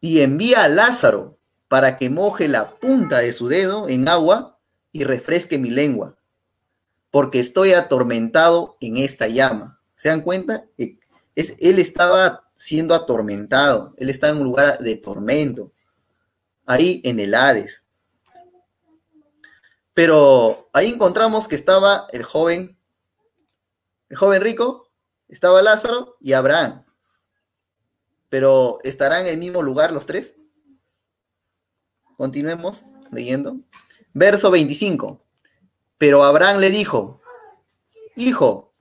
[0.00, 4.58] Y envía a Lázaro para que moje la punta de su dedo en agua
[4.92, 6.16] y refresque mi lengua,
[7.10, 9.78] porque estoy atormentado en esta llama.
[9.94, 10.64] ¿Se dan cuenta?
[10.76, 15.72] él estaba siendo atormentado, él estaba en un lugar de tormento,
[16.66, 17.84] ahí en el Hades.
[19.94, 22.79] Pero ahí encontramos que estaba el joven,
[24.10, 24.90] el joven rico,
[25.28, 26.84] estaba Lázaro y Abraham.
[28.28, 30.36] pero ¿estarán en el mismo lugar los tres?
[32.16, 33.56] Continuemos leyendo.
[34.12, 35.20] Verso 25.
[35.98, 37.20] Pero Abraham le dijo,
[38.14, 38.74] Hijo,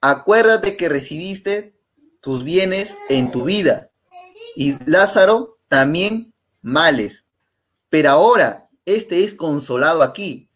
[0.00, 1.76] acuérdate que recibiste
[2.20, 3.90] tus bienes en tu vida
[4.54, 7.26] y Lázaro también males.
[7.88, 10.50] Pero ahora este es consolado aquí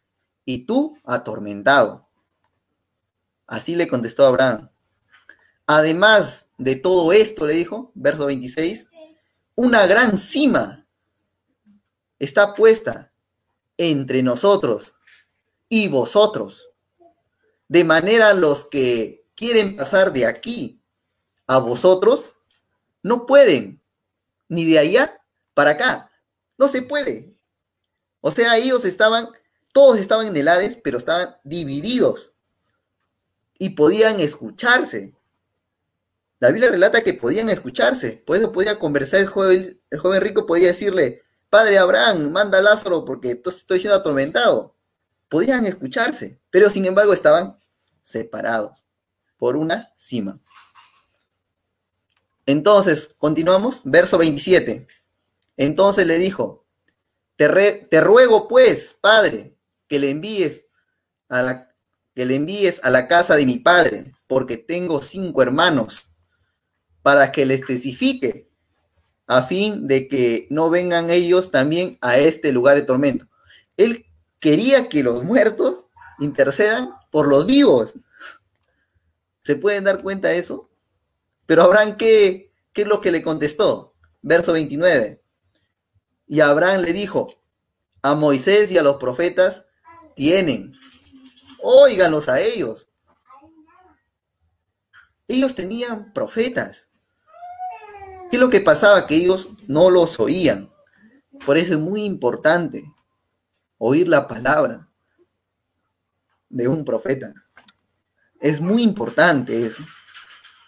[0.45, 2.06] y tú atormentado.
[3.47, 4.71] Así le contestó Abraham.
[5.67, 8.89] Además de todo esto, le dijo, verso 26,
[9.55, 10.87] una gran cima
[12.19, 13.13] está puesta
[13.77, 14.95] entre nosotros
[15.69, 16.69] y vosotros,
[17.69, 20.81] de manera los que quieren pasar de aquí
[21.47, 22.31] a vosotros
[23.03, 23.83] no pueden,
[24.49, 25.21] ni de allá
[25.55, 26.11] para acá,
[26.59, 27.37] no se puede.
[28.21, 29.29] O sea, ellos estaban,
[29.73, 32.36] todos estaban en el Hades, pero estaban divididos
[33.59, 35.15] y podían escucharse.
[36.39, 40.47] La Biblia relata que podían escucharse, por eso podía conversar el joven, el joven rico,
[40.47, 44.77] podía decirle, Padre Abraham, manda a Lázaro porque estoy siendo atormentado.
[45.29, 47.59] Podían escucharse, pero sin embargo estaban
[48.03, 48.85] separados
[49.39, 50.41] por una cima.
[52.45, 54.87] Entonces, continuamos, verso 27.
[55.57, 56.67] Entonces le dijo,
[57.37, 57.49] te,
[57.91, 59.57] te ruego pues, Padre,
[59.89, 60.67] que le envíes
[61.29, 61.76] a la
[62.17, 66.09] que le envíes a la casa de mi padre, porque tengo cinco hermanos,
[67.03, 68.49] para que les testifique
[69.27, 73.27] a fin de que no vengan ellos también a este lugar de tormento.
[73.77, 74.07] Él
[74.41, 75.85] quería que los muertos
[76.19, 77.95] intercedan por los vivos.
[79.43, 80.71] ¿Se pueden dar cuenta de eso?
[81.45, 83.95] Pero Abraham, ¿qué, qué es lo que le contestó?
[84.23, 85.23] Verso 29.
[86.29, 87.29] Y Abraham le dijo,
[88.01, 89.67] a Moisés y a los profetas
[90.15, 90.73] tienen,
[91.67, 92.89] óiganlos a ellos.
[95.27, 96.89] Ellos tenían profetas.
[98.31, 99.07] ¿Qué es lo que pasaba?
[99.07, 100.71] Que ellos no los oían.
[101.45, 102.85] Por eso es muy importante
[103.79, 104.89] oír la palabra
[106.49, 107.35] de un profeta.
[108.41, 109.83] Es muy importante eso.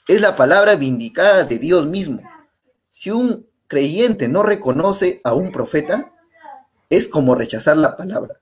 [0.08, 2.22] Es la palabra vindicada de Dios mismo.
[2.88, 6.12] Si un creyente no reconoce a un profeta,
[6.90, 8.40] es como rechazar la palabra.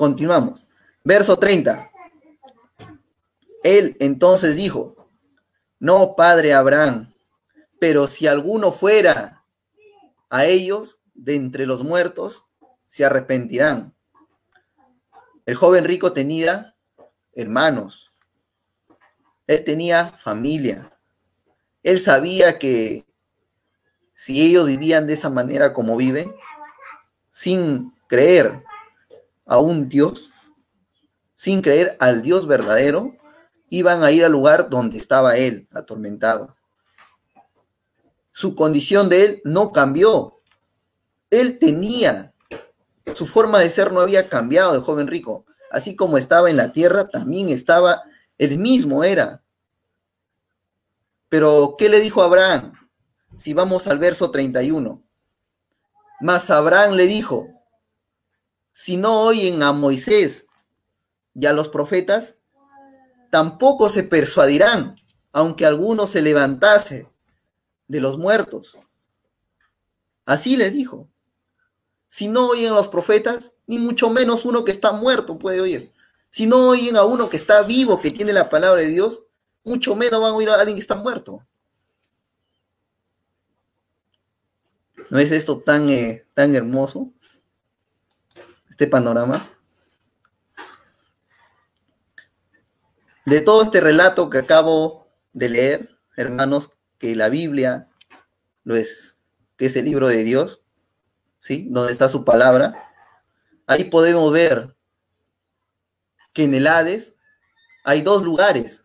[0.00, 0.66] Continuamos.
[1.04, 1.86] Verso 30.
[3.62, 4.96] Él entonces dijo,
[5.78, 7.12] no, padre Abraham,
[7.78, 9.44] pero si alguno fuera
[10.30, 12.46] a ellos de entre los muertos,
[12.86, 13.94] se arrepentirán.
[15.44, 16.74] El joven rico tenía
[17.34, 18.10] hermanos,
[19.46, 20.98] él tenía familia,
[21.82, 23.04] él sabía que
[24.14, 26.34] si ellos vivían de esa manera como viven,
[27.32, 28.64] sin creer
[29.50, 30.30] a un Dios,
[31.34, 33.16] sin creer al Dios verdadero,
[33.68, 36.56] iban a ir al lugar donde estaba él, atormentado.
[38.30, 40.40] Su condición de él no cambió.
[41.30, 42.32] Él tenía,
[43.14, 45.44] su forma de ser no había cambiado de joven rico.
[45.72, 48.04] Así como estaba en la tierra, también estaba,
[48.38, 49.42] el mismo era.
[51.28, 52.72] Pero, ¿qué le dijo Abraham?
[53.36, 55.02] Si vamos al verso 31.
[56.20, 57.59] Mas Abraham le dijo,
[58.80, 60.46] si no oyen a Moisés
[61.34, 62.36] y a los profetas,
[63.28, 64.96] tampoco se persuadirán,
[65.32, 67.06] aunque alguno se levantase
[67.88, 68.78] de los muertos.
[70.24, 71.10] Así les dijo.
[72.08, 75.92] Si no oyen a los profetas, ni mucho menos uno que está muerto puede oír.
[76.30, 79.24] Si no oyen a uno que está vivo, que tiene la palabra de Dios,
[79.62, 81.46] mucho menos van a oír a alguien que está muerto.
[85.10, 87.12] ¿No es esto tan, eh, tan hermoso?
[88.80, 89.46] Este panorama.
[93.26, 97.90] De todo este relato que acabo de leer, hermanos, que la Biblia
[98.64, 99.18] lo es,
[99.58, 100.62] que es el libro de Dios,
[101.40, 101.68] ¿sí?
[101.70, 102.90] Donde está su palabra.
[103.66, 104.74] Ahí podemos ver
[106.32, 107.12] que en el Hades
[107.84, 108.82] hay dos lugares.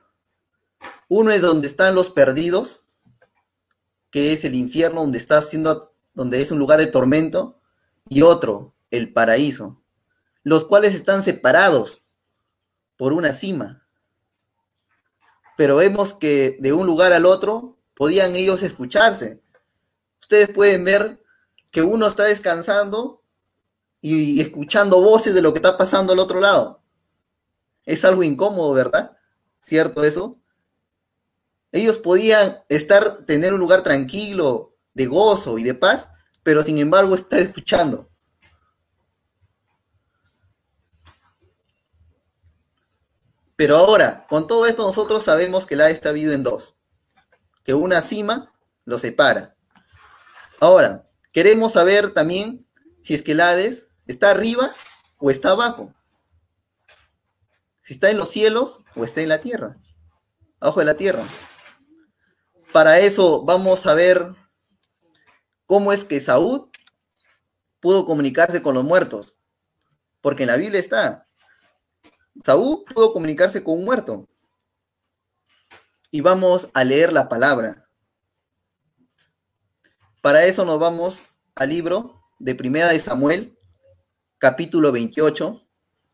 [1.08, 2.86] Uno es donde están los perdidos,
[4.12, 7.62] que es el infierno donde está haciendo, donde es un lugar de tormento,
[8.10, 9.82] y otro, el paraíso,
[10.46, 12.02] los cuales están separados
[12.96, 13.86] por una cima
[15.56, 19.42] pero vemos que de un lugar al otro podían ellos escucharse.
[20.22, 21.22] Ustedes pueden ver
[21.72, 23.24] que uno está descansando
[24.02, 26.82] y escuchando voces de lo que está pasando al otro lado.
[27.86, 29.18] Es algo incómodo, ¿verdad?
[29.64, 30.40] ¿Cierto eso?
[31.72, 36.10] Ellos podían estar, tener un lugar tranquilo, de gozo y de paz,
[36.44, 38.10] pero sin embargo estar escuchando.
[43.56, 46.76] Pero ahora, con todo esto nosotros sabemos que el está dividido en dos,
[47.64, 49.56] que una cima lo separa.
[50.60, 52.68] Ahora, queremos saber también
[53.02, 54.74] si es que el Hades está arriba
[55.18, 55.94] o está abajo.
[57.82, 59.78] Si está en los cielos o está en la tierra,
[60.60, 61.24] abajo de la tierra.
[62.74, 64.36] Para eso vamos a ver
[65.66, 66.70] cómo es que Saúl
[67.80, 69.38] pudo comunicarse con los muertos.
[70.20, 71.25] Porque en la Biblia está,
[72.44, 74.28] Saúl pudo comunicarse con un muerto.
[76.12, 77.88] Y vamos a leer la palabra.
[80.22, 81.22] Para eso nos vamos
[81.56, 83.58] al libro de Primera de Samuel,
[84.38, 85.62] capítulo 28,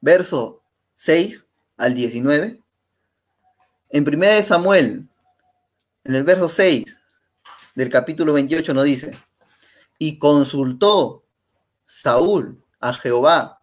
[0.01, 0.63] verso
[0.95, 1.45] 6
[1.77, 2.61] al 19.
[3.89, 5.09] En Primera de Samuel,
[6.03, 6.99] en el verso 6
[7.75, 9.17] del capítulo 28 nos dice,
[9.97, 11.25] y consultó
[11.85, 13.60] Saúl a Jehová,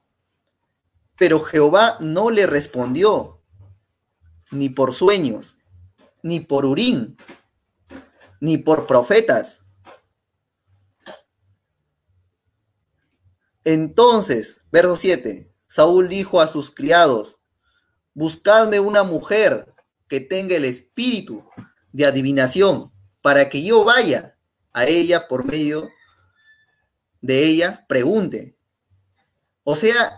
[1.18, 3.42] pero Jehová no le respondió,
[4.52, 5.58] ni por sueños,
[6.22, 7.18] ni por Urín,
[8.40, 9.64] ni por profetas.
[13.64, 17.40] Entonces, verso 7, Saúl dijo a sus criados,
[18.14, 19.74] buscadme una mujer
[20.08, 21.44] que tenga el espíritu
[21.92, 24.38] de adivinación, para que yo vaya
[24.72, 25.90] a ella por medio
[27.20, 28.56] de ella, pregunte.
[29.64, 30.17] O sea,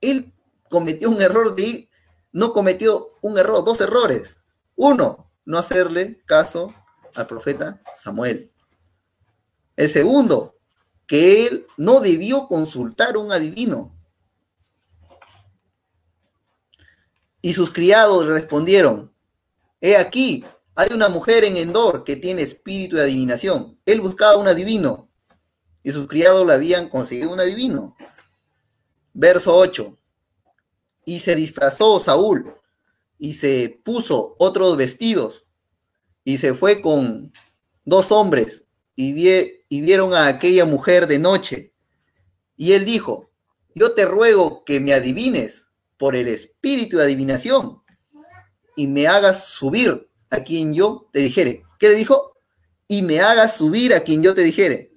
[0.00, 0.32] él
[0.68, 1.88] cometió un error de,
[2.32, 4.36] no cometió un error, dos errores.
[4.74, 6.74] Uno, no hacerle caso
[7.14, 8.52] al profeta Samuel.
[9.76, 10.56] El segundo,
[11.06, 13.96] que él no debió consultar a un adivino.
[17.40, 19.14] Y sus criados respondieron,
[19.80, 23.78] he aquí, hay una mujer en Endor que tiene espíritu de adivinación.
[23.86, 25.08] Él buscaba un adivino
[25.82, 27.96] y sus criados le habían conseguido un adivino.
[29.18, 29.96] Verso 8.
[31.06, 32.54] Y se disfrazó Saúl
[33.18, 35.46] y se puso otros vestidos
[36.22, 37.32] y se fue con
[37.86, 39.26] dos hombres y,
[39.70, 41.72] y vieron a aquella mujer de noche.
[42.58, 43.30] Y él dijo,
[43.74, 47.80] yo te ruego que me adivines por el espíritu de adivinación
[48.76, 51.62] y me hagas subir a quien yo te dijere.
[51.78, 52.34] ¿Qué le dijo?
[52.86, 54.92] Y me hagas subir a quien yo te dijere.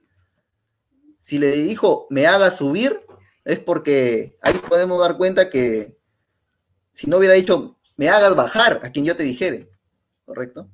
[1.21, 3.05] Si le dijo, me hagas subir,
[3.45, 5.97] es porque ahí podemos dar cuenta que
[6.93, 9.69] si no hubiera dicho, me hagas bajar a quien yo te dijere,
[10.25, 10.69] ¿correcto?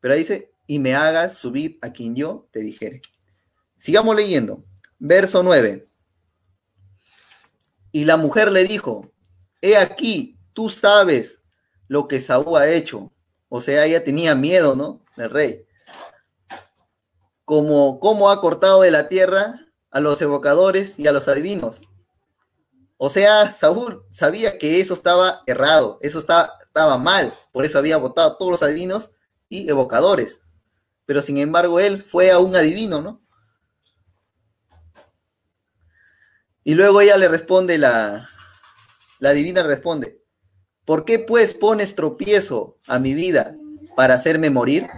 [0.00, 3.02] Pero ahí dice, y me hagas subir a quien yo te dijere.
[3.76, 4.64] Sigamos leyendo.
[4.98, 5.88] Verso 9.
[7.92, 9.12] Y la mujer le dijo,
[9.60, 11.40] he aquí, tú sabes
[11.88, 13.14] lo que Saúl ha hecho
[13.56, 15.00] o sea, ella tenía miedo, ¿no?
[15.16, 15.64] El rey.
[17.44, 19.60] Como cómo ha cortado de la tierra
[19.92, 21.82] a los evocadores y a los adivinos.
[23.04, 28.30] O sea, Saúl sabía que eso estaba errado, eso estaba, mal, por eso había votado
[28.30, 29.10] a todos los adivinos
[29.50, 30.40] y evocadores.
[31.04, 33.22] Pero sin embargo, él fue a un adivino, ¿no?
[36.64, 38.30] Y luego ella le responde, la,
[39.18, 40.24] la divina responde,
[40.86, 43.54] ¿Por qué pues pones tropiezo a mi vida
[43.96, 44.88] para hacerme morir?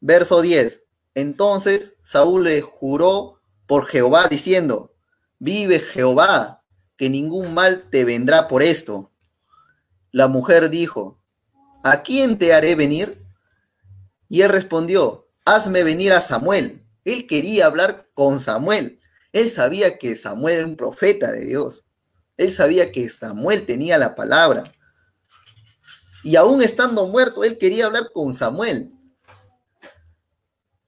[0.00, 0.84] Verso 10.
[1.14, 4.95] Entonces Saúl le juró por Jehová diciendo,
[5.38, 6.64] vive Jehová,
[6.96, 9.12] que ningún mal te vendrá por esto.
[10.10, 11.20] La mujer dijo,
[11.82, 13.22] ¿a quién te haré venir?
[14.28, 16.86] Y él respondió, hazme venir a Samuel.
[17.04, 19.00] Él quería hablar con Samuel.
[19.32, 21.86] Él sabía que Samuel era un profeta de Dios.
[22.36, 24.72] Él sabía que Samuel tenía la palabra.
[26.24, 28.92] Y aún estando muerto, él quería hablar con Samuel.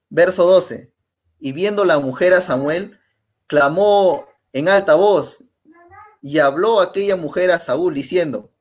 [0.09, 0.91] Verso 12.
[1.39, 2.99] Y viendo la mujer a Samuel,
[3.47, 5.43] clamó en alta voz
[6.21, 8.51] y habló aquella mujer a Saúl diciendo,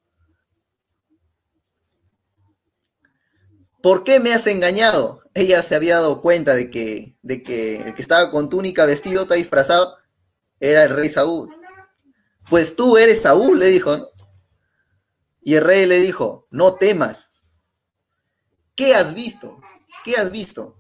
[3.83, 5.23] ¿por qué me has engañado?
[5.35, 9.23] Ella se había dado cuenta de que, de que el que estaba con túnica vestido,
[9.23, 9.97] está disfrazado,
[10.61, 11.59] era el rey Saúl
[12.49, 14.11] pues tú eres Saúl, le dijo.
[15.43, 17.31] Y el rey le dijo, no temas.
[18.75, 19.61] ¿Qué has visto?
[20.05, 20.79] ¿Qué has visto?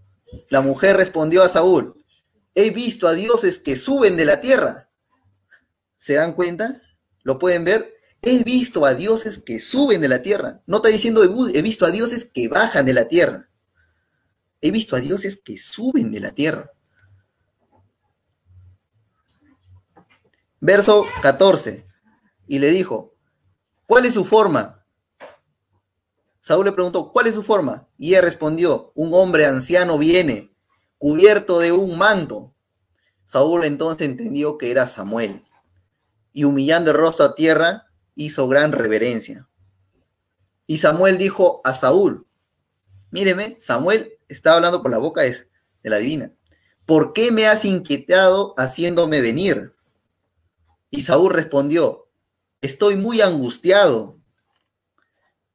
[0.51, 2.05] La mujer respondió a Saúl,
[2.55, 4.88] he visto a dioses que suben de la tierra.
[5.99, 6.80] ¿Se dan cuenta?
[7.22, 7.92] ¿Lo pueden ver?
[8.22, 10.62] He visto a dioses que suben de la tierra.
[10.66, 13.51] No está diciendo he visto a dioses que bajan de la tierra.
[14.61, 16.72] He visto a dioses que suben de la tierra.
[20.61, 21.86] Verso 14.
[22.49, 23.14] Y le dijo,
[23.86, 24.84] ¿cuál es su forma?
[26.40, 27.88] Saúl le preguntó, ¿cuál es su forma?
[27.99, 30.57] Y ella respondió, un hombre anciano viene,
[30.96, 32.55] cubierto de un manto.
[33.26, 35.47] Saúl entonces entendió que era Samuel.
[36.33, 39.49] Y humillando el rostro a tierra, hizo gran reverencia.
[40.66, 42.26] Y Samuel dijo a Saúl,
[43.11, 45.33] míreme, Samuel estaba hablando por la boca de,
[45.83, 46.33] de la divina,
[46.85, 49.74] ¿por qué me has inquietado haciéndome venir?
[50.91, 52.09] Y Saúl respondió,
[52.61, 54.18] estoy muy angustiado,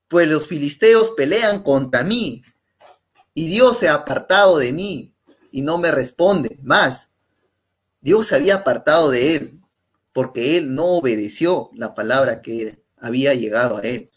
[0.07, 2.43] pues los filisteos pelean contra mí,
[3.34, 5.13] y Dios se ha apartado de mí
[5.51, 7.11] y no me responde más.
[8.01, 9.62] Dios se había apartado de él,
[10.14, 14.11] porque él no obedeció la palabra que había llegado a él.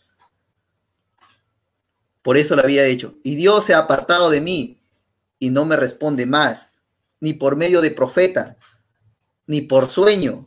[2.22, 3.16] Por eso lo había dicho.
[3.22, 4.80] Y Dios se ha apartado de mí
[5.38, 6.82] y no me responde más,
[7.20, 8.56] ni por medio de profeta,
[9.46, 10.46] ni por sueño.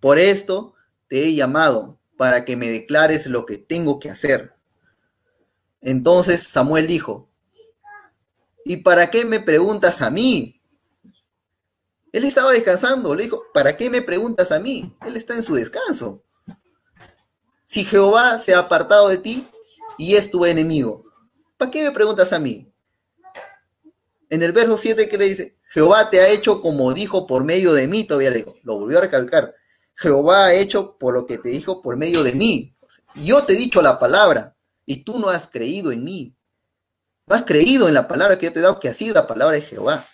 [0.00, 0.74] Por esto
[1.08, 4.54] te he llamado, para que me declares lo que tengo que hacer.
[5.80, 7.28] Entonces Samuel dijo,
[8.64, 10.55] ¿y para qué me preguntas a mí?
[12.16, 14.90] Él estaba descansando, le dijo, ¿para qué me preguntas a mí?
[15.04, 16.24] Él está en su descanso.
[17.66, 19.46] Si Jehová se ha apartado de ti
[19.98, 21.04] y es tu enemigo,
[21.58, 22.72] ¿para qué me preguntas a mí?
[24.30, 27.74] En el verso 7 que le dice, Jehová te ha hecho como dijo por medio
[27.74, 29.54] de mí, todavía le digo, lo volvió a recalcar,
[29.94, 32.78] Jehová ha hecho por lo que te dijo por medio de mí.
[33.14, 34.56] Yo te he dicho la palabra
[34.86, 36.34] y tú no has creído en mí.
[37.26, 39.26] No has creído en la palabra que yo te he dado, que ha sido la
[39.26, 40.06] palabra de Jehová.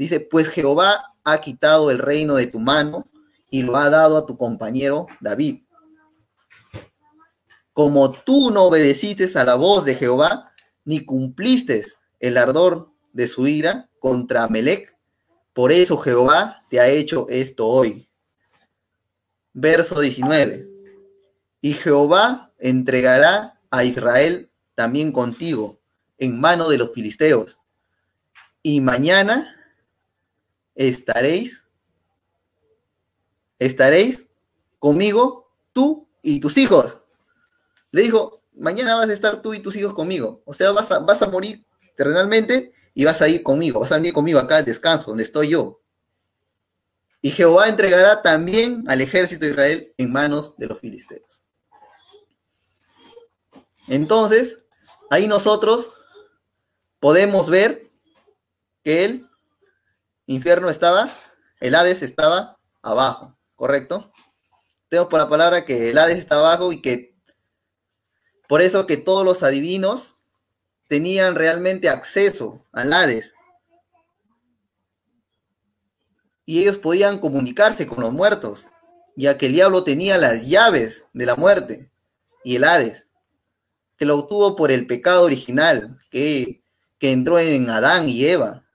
[0.00, 3.06] Dice, pues Jehová ha quitado el reino de tu mano
[3.50, 5.64] y lo ha dado a tu compañero David.
[7.74, 10.54] Como tú no obedeciste a la voz de Jehová,
[10.86, 11.84] ni cumpliste
[12.18, 14.96] el ardor de su ira contra Melech,
[15.52, 18.08] por eso Jehová te ha hecho esto hoy
[19.52, 20.66] verso 19.
[21.60, 25.78] Y Jehová entregará a Israel también contigo
[26.16, 27.58] en mano de los filisteos.
[28.62, 29.59] Y mañana
[30.88, 31.68] estaréis,
[33.58, 34.26] estaréis
[34.78, 37.02] conmigo, tú y tus hijos.
[37.90, 40.42] Le dijo, mañana vas a estar tú y tus hijos conmigo.
[40.46, 41.66] O sea, vas a, vas a morir
[41.96, 45.48] terrenalmente y vas a ir conmigo, vas a venir conmigo acá al descanso, donde estoy
[45.50, 45.82] yo.
[47.20, 51.44] Y Jehová entregará también al ejército de Israel en manos de los filisteos.
[53.86, 54.64] Entonces,
[55.10, 55.92] ahí nosotros
[57.00, 57.86] podemos ver
[58.82, 59.29] que el
[60.34, 61.10] infierno estaba,
[61.60, 64.12] el Hades estaba abajo, ¿correcto?
[64.88, 67.16] Tengo por la palabra que el Hades está abajo y que
[68.48, 70.28] por eso que todos los adivinos
[70.88, 73.34] tenían realmente acceso al Hades.
[76.50, 78.66] y ellos podían comunicarse con los muertos,
[79.14, 81.92] ya que el diablo tenía las llaves de la muerte
[82.42, 83.06] y el Hades,
[83.96, 86.64] que lo obtuvo por el pecado original que,
[86.98, 88.66] que entró en Adán y Eva,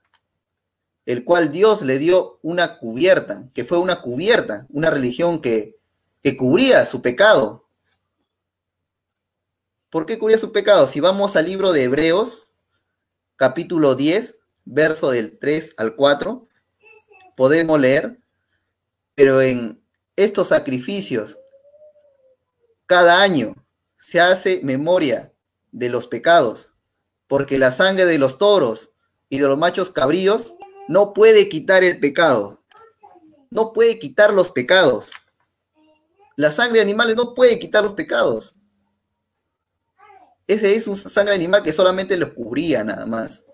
[1.06, 5.78] el cual Dios le dio una cubierta, que fue una cubierta, una religión que,
[6.20, 7.68] que cubría su pecado.
[9.88, 10.88] ¿Por qué cubría su pecado?
[10.88, 12.48] Si vamos al libro de Hebreos,
[13.36, 16.48] capítulo 10, verso del 3 al 4,
[17.36, 18.18] podemos leer,
[19.14, 19.80] pero en
[20.16, 21.38] estos sacrificios,
[22.86, 23.54] cada año
[23.96, 25.32] se hace memoria
[25.70, 26.74] de los pecados,
[27.28, 28.90] porque la sangre de los toros
[29.28, 30.55] y de los machos cabríos
[30.88, 32.62] no puede quitar el pecado,
[33.50, 35.10] no puede quitar los pecados.
[36.36, 38.56] La sangre de animales no puede quitar los pecados.
[40.46, 43.44] Ese es un sangre animal que solamente lo cubría nada más.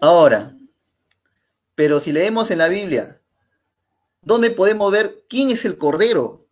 [0.00, 0.56] Ahora,
[1.74, 3.20] pero si leemos en la Biblia,
[4.22, 6.46] ¿dónde podemos ver quién es el Cordero?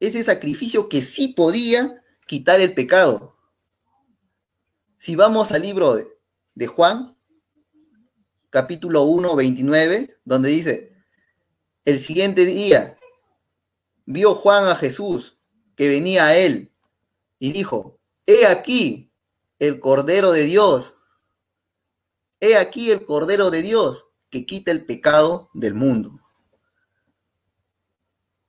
[0.00, 3.31] Ese sacrificio que sí podía quitar el pecado.
[5.02, 5.96] Si vamos al libro
[6.54, 7.18] de, Juan,
[8.50, 10.92] capítulo 1, 29, donde dice,
[11.84, 12.96] el siguiente día
[14.06, 15.40] vio Juan a Jesús
[15.74, 16.72] que venía a él
[17.40, 19.10] y dijo, he aquí
[19.58, 20.96] el Cordero de Dios
[22.38, 26.20] He aquí el Cordero de Dios que quita el pecado del mundo.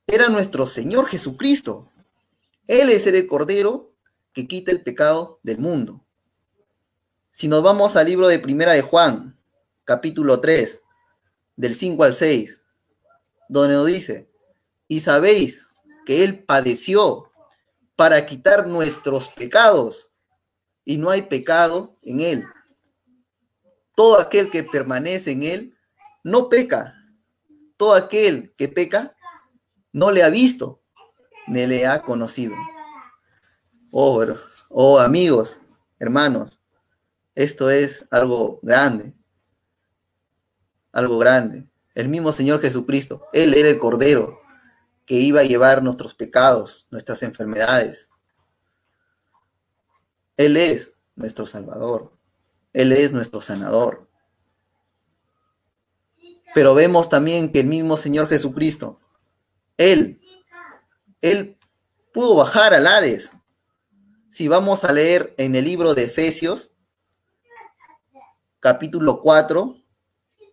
[0.06, 1.92] Era nuestro Señor Jesucristo.
[2.68, 3.96] Él es el Cordero
[4.34, 6.03] que quita el pecado del mundo.
[7.34, 9.38] Si nos vamos al libro de Primera de Juan,
[9.84, 10.82] capítulo 3,
[11.58, 12.62] del 5 al 6,
[13.50, 14.32] donde nos dice,
[14.88, 15.68] y sabéis
[16.06, 17.30] que Él padeció
[17.98, 20.14] para quitar nuestros pecados,
[20.86, 22.46] y no hay pecado en Él
[23.96, 25.78] todo aquel que permanece en él
[26.24, 26.96] no peca.
[27.78, 29.16] Todo aquel que peca
[29.92, 30.82] no le ha visto
[31.48, 32.56] ni le ha conocido.
[33.92, 34.24] Oh,
[34.70, 35.60] oh amigos,
[36.00, 36.60] hermanos,
[37.36, 39.14] esto es algo grande.
[40.92, 41.70] Algo grande.
[41.96, 43.28] el mismo Señor Jesucristo.
[43.34, 44.40] Él era el Cordero
[45.06, 48.10] que iba a llevar nuestros pecados, nuestras enfermedades.
[50.38, 52.14] Él es nuestro Salvador.
[52.74, 54.10] Él es nuestro sanador.
[56.54, 59.00] Pero vemos también que el mismo Señor Jesucristo,
[59.78, 60.22] Él,
[61.22, 61.58] Él
[62.14, 63.32] pudo bajar al Hades.
[64.30, 66.73] Si vamos a leer en el libro de Efesios,
[68.64, 69.76] capítulo 4,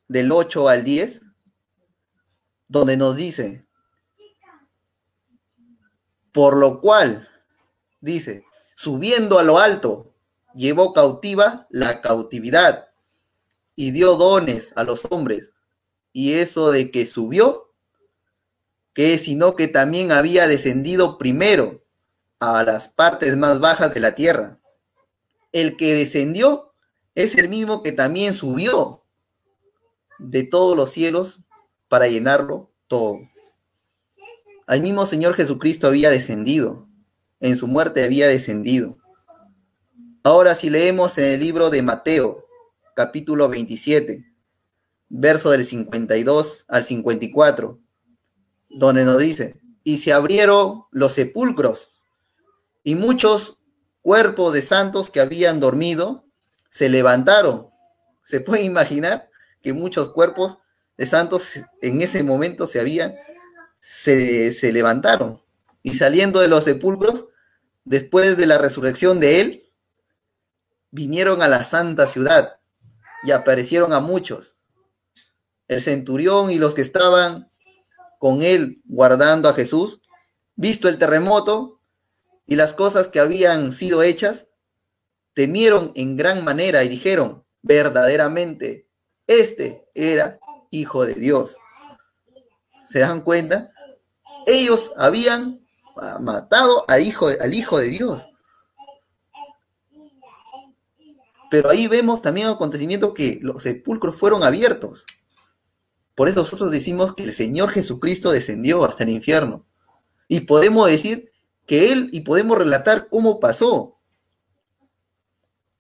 [0.09, 1.21] del 8 al 10,
[2.67, 3.69] donde nos dice,
[6.33, 7.29] por lo cual,
[8.01, 8.43] dice,
[8.75, 10.13] subiendo a lo alto,
[10.57, 12.89] llevó cautiva la cautividad
[13.77, 15.55] y dio dones a los hombres.
[16.13, 17.73] Y eso de que subió,
[18.93, 21.85] que sino que también había descendido primero
[22.41, 24.59] a las partes más bajas de la tierra.
[25.53, 26.70] El que descendió
[27.23, 29.03] es el mismo que también subió
[30.19, 31.43] de todos los cielos
[31.89, 33.19] para llenarlo todo.
[34.67, 36.87] Al mismo Señor Jesucristo había descendido,
[37.41, 38.97] en su muerte había descendido.
[40.23, 42.45] Ahora si leemos en el libro de Mateo,
[42.95, 44.25] capítulo 27,
[45.09, 47.81] verso del 52 al 54,
[48.69, 51.91] donde nos dice, y se abrieron los sepulcros,
[52.85, 53.59] y muchos
[54.03, 56.30] cuerpos de santos que habían dormido
[56.71, 57.69] se levantaron.
[58.25, 59.29] Se puede imaginar
[59.61, 60.57] que muchos cuerpos
[60.97, 63.15] de santos en ese momento se habían
[63.81, 65.41] se, levantaron
[65.83, 67.27] y saliendo de los sepulcros,
[67.85, 69.73] después de la resurrección de él,
[70.91, 72.61] vinieron a la santa ciudad
[73.23, 74.59] y aparecieron a muchos.
[75.69, 77.49] El centurión y los que estaban
[78.19, 80.03] con él guardando a Jesús,
[80.57, 81.81] visto el terremoto
[82.45, 84.49] y las cosas que habían sido hechas,
[85.35, 88.89] temieron en gran manera y dijeron, verdaderamente,
[89.27, 90.39] este era
[90.71, 91.57] hijo de Dios.
[92.87, 93.73] ¿Se dan cuenta?
[94.47, 95.65] Ellos habían
[96.21, 98.29] matado al hijo, al hijo de Dios.
[101.51, 105.05] Pero ahí vemos también un acontecimiento que los sepulcros fueron abiertos.
[106.15, 109.67] Por eso nosotros decimos que el Señor Jesucristo descendió hasta el infierno.
[110.29, 111.31] Y podemos decir
[111.67, 114.00] que Él, y podemos relatar cómo pasó.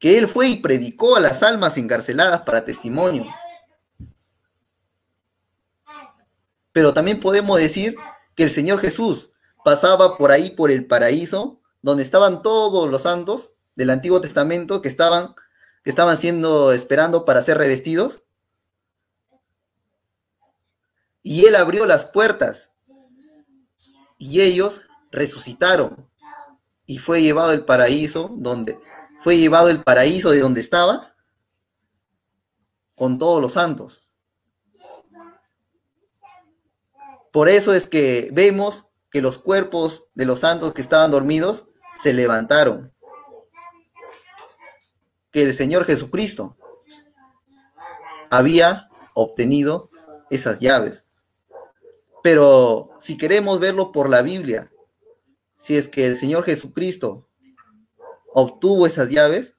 [0.01, 3.27] Que Él fue y predicó a las almas encarceladas para testimonio.
[6.73, 7.95] Pero también podemos decir
[8.35, 9.31] que el Señor Jesús
[9.65, 14.89] pasaba por ahí, por el paraíso, donde estaban todos los santos del Antiguo Testamento que
[14.89, 15.35] estaban,
[15.85, 18.25] que estaban siendo, esperando para ser revestidos.
[21.23, 22.73] Y Él abrió las puertas
[24.17, 26.09] y ellos resucitaron
[26.87, 28.79] y fue llevado el paraíso donde
[29.21, 31.15] fue llevado el paraíso de donde estaba
[32.95, 34.09] con todos los santos.
[37.33, 41.65] Por eso es que vemos que los cuerpos de los santos que estaban dormidos
[41.99, 42.93] se levantaron.
[45.31, 46.57] Que el Señor Jesucristo
[48.31, 49.91] había obtenido
[50.31, 51.07] esas llaves.
[52.23, 54.71] Pero si queremos verlo por la Biblia,
[55.57, 57.30] si es que el Señor Jesucristo
[58.33, 59.57] obtuvo esas llaves,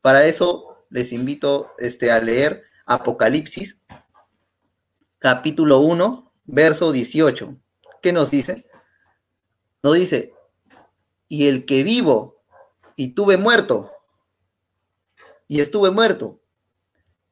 [0.00, 3.80] para eso les invito este, a leer Apocalipsis,
[5.18, 7.56] capítulo 1, verso 18.
[8.02, 8.66] ¿Qué nos dice?
[9.82, 10.34] Nos dice,
[11.28, 12.42] y el que vivo
[12.94, 13.90] y tuve muerto,
[15.48, 16.40] y estuve muerto,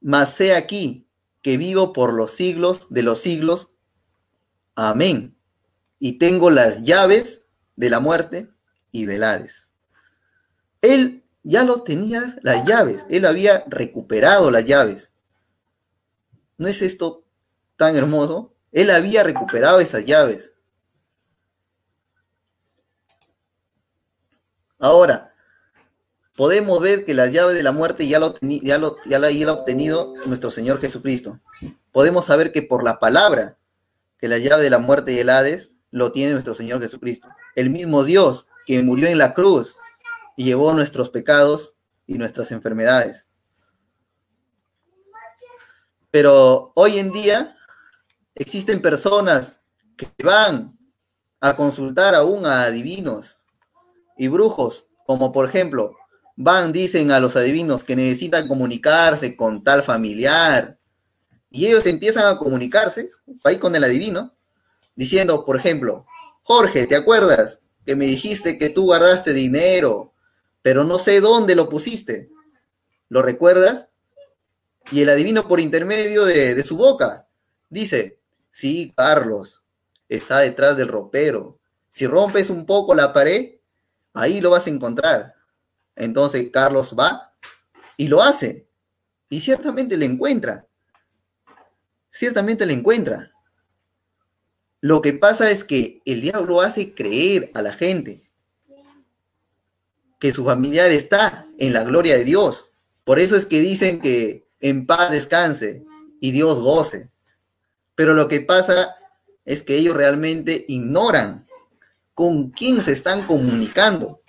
[0.01, 1.09] mas sé aquí
[1.43, 3.69] que vivo por los siglos de los siglos.
[4.75, 5.37] Amén.
[5.99, 7.43] Y tengo las llaves
[7.77, 8.51] de la muerte
[8.91, 9.74] y del Hades.
[10.85, 15.13] Él ya lo tenía las llaves, él había recuperado las llaves.
[16.59, 17.25] ¿No es esto
[17.77, 18.55] tan hermoso?
[18.71, 20.53] Él había recuperado esas llaves.
[24.79, 25.35] Ahora,
[26.37, 29.53] podemos ver que las llaves de la muerte ya lo, ya lo, ya la, ha
[29.55, 31.41] obtenido nuestro Señor Jesucristo.
[31.93, 33.57] Podemos saber que por la palabra,
[34.19, 37.29] que la llave de la muerte y el Hades lo tiene nuestro Señor Jesucristo.
[37.55, 39.77] El mismo Dios que murió en la cruz
[40.37, 41.77] y llevó nuestros pecados
[42.07, 43.29] y nuestras enfermedades.
[46.11, 47.55] Pero hoy en día
[48.37, 49.61] Existen personas
[49.97, 50.77] que van
[51.41, 53.37] a consultar aún a adivinos
[54.19, 55.95] y brujos, como por ejemplo,
[56.35, 60.79] van, dicen a los adivinos que necesitan comunicarse con tal familiar,
[61.49, 63.11] y ellos empiezan a comunicarse
[63.45, 64.35] ahí con el adivino,
[64.97, 66.07] diciendo, por ejemplo,
[66.43, 70.13] Jorge, ¿te acuerdas que me dijiste que tú guardaste dinero,
[70.65, 72.31] pero no sé dónde lo pusiste?
[73.11, 73.91] ¿Lo recuerdas?
[74.91, 77.29] Y el adivino por intermedio de, su boca
[77.69, 78.19] Dice,
[78.51, 79.63] sí, Carlos,
[80.09, 81.59] está detrás del ropero.
[81.91, 83.57] Si rompes un poco la pared,
[84.15, 85.35] ahí lo vas a encontrar.
[85.97, 87.35] Entonces Carlos va
[87.99, 88.67] y lo hace.
[89.29, 90.67] Y ciertamente le encuentra.
[92.09, 93.35] Ciertamente le encuentra.
[94.81, 98.24] Lo que pasa es que el diablo hace creer a la gente
[100.25, 102.73] que su familiar está en la gloria de Dios.
[103.05, 105.85] Por eso es que dicen que en paz descanse
[106.19, 107.11] y Dios goce.
[107.95, 108.97] Pero lo que pasa
[109.45, 111.45] es que ellos realmente ignoran
[112.15, 114.23] con quién se están comunicando.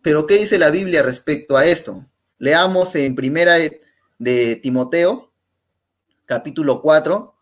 [0.00, 2.06] Pero ¿qué dice la Biblia respecto a esto?
[2.38, 3.56] Leamos en primera
[4.18, 5.32] de, Timoteo,
[6.24, 7.34] capítulo 4,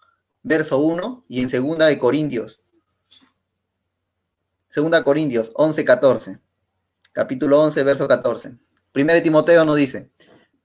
[0.43, 2.63] verso 1, y en segunda de Corintios.
[4.71, 6.46] Segunda Corintios 11, 14.
[7.17, 8.59] Capítulo 11, verso 14.
[8.93, 10.11] Primera de Timoteo nos dice,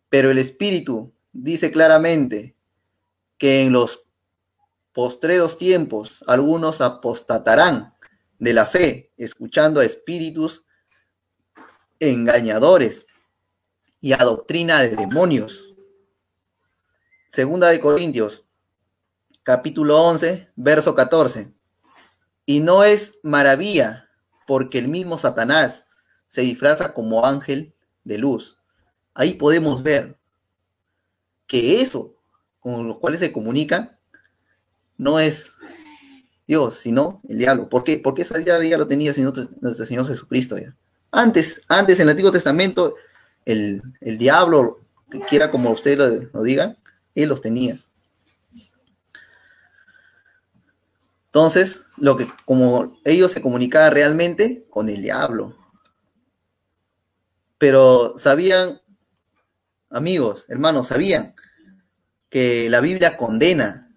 [0.09, 2.57] pero el Espíritu dice claramente
[3.37, 4.03] que en los
[4.91, 7.95] postreros tiempos algunos apostatarán
[8.37, 10.65] de la fe, escuchando a espíritus
[12.01, 13.05] engañadores
[14.01, 15.73] y a doctrina de demonios.
[17.29, 18.43] Segunda de Corintios,
[19.43, 21.53] capítulo 11, verso 14.
[22.45, 24.09] Y no es maravilla,
[24.45, 25.85] porque el mismo Satanás
[26.31, 27.73] se disfraza como ángel
[28.05, 28.57] de luz.
[29.13, 30.17] Ahí podemos ver
[31.45, 32.15] que eso
[32.61, 33.99] con los cuales se comunica
[34.97, 35.55] no es
[36.47, 37.67] Dios, sino el diablo.
[37.67, 37.97] ¿Por qué?
[37.97, 39.13] Porque esa llave ya lo tenía
[39.59, 40.73] nuestro Señor Jesucristo ya.
[41.11, 42.95] Antes, antes en el Antiguo Testamento,
[43.43, 44.79] el, diablo,
[45.27, 46.77] quiera como usted lo, lo diga,
[47.13, 47.77] él los tenía.
[51.25, 55.57] Entonces, lo que, como ellos se comunicaban realmente con el diablo.
[57.61, 58.81] Pero sabían,
[59.91, 61.35] amigos, hermanos, sabían
[62.27, 63.95] que la Biblia condena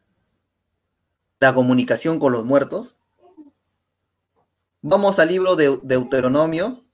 [1.40, 2.96] la comunicación con los muertos.
[4.82, 6.84] Vamos al libro de Deuteronomio,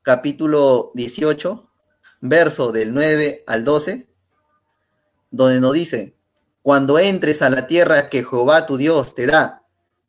[0.00, 1.70] capítulo 18,
[2.22, 4.08] verso del 9 al 12,
[5.30, 6.16] donde nos dice,
[6.62, 9.62] cuando entres a la tierra que Jehová tu Dios te da,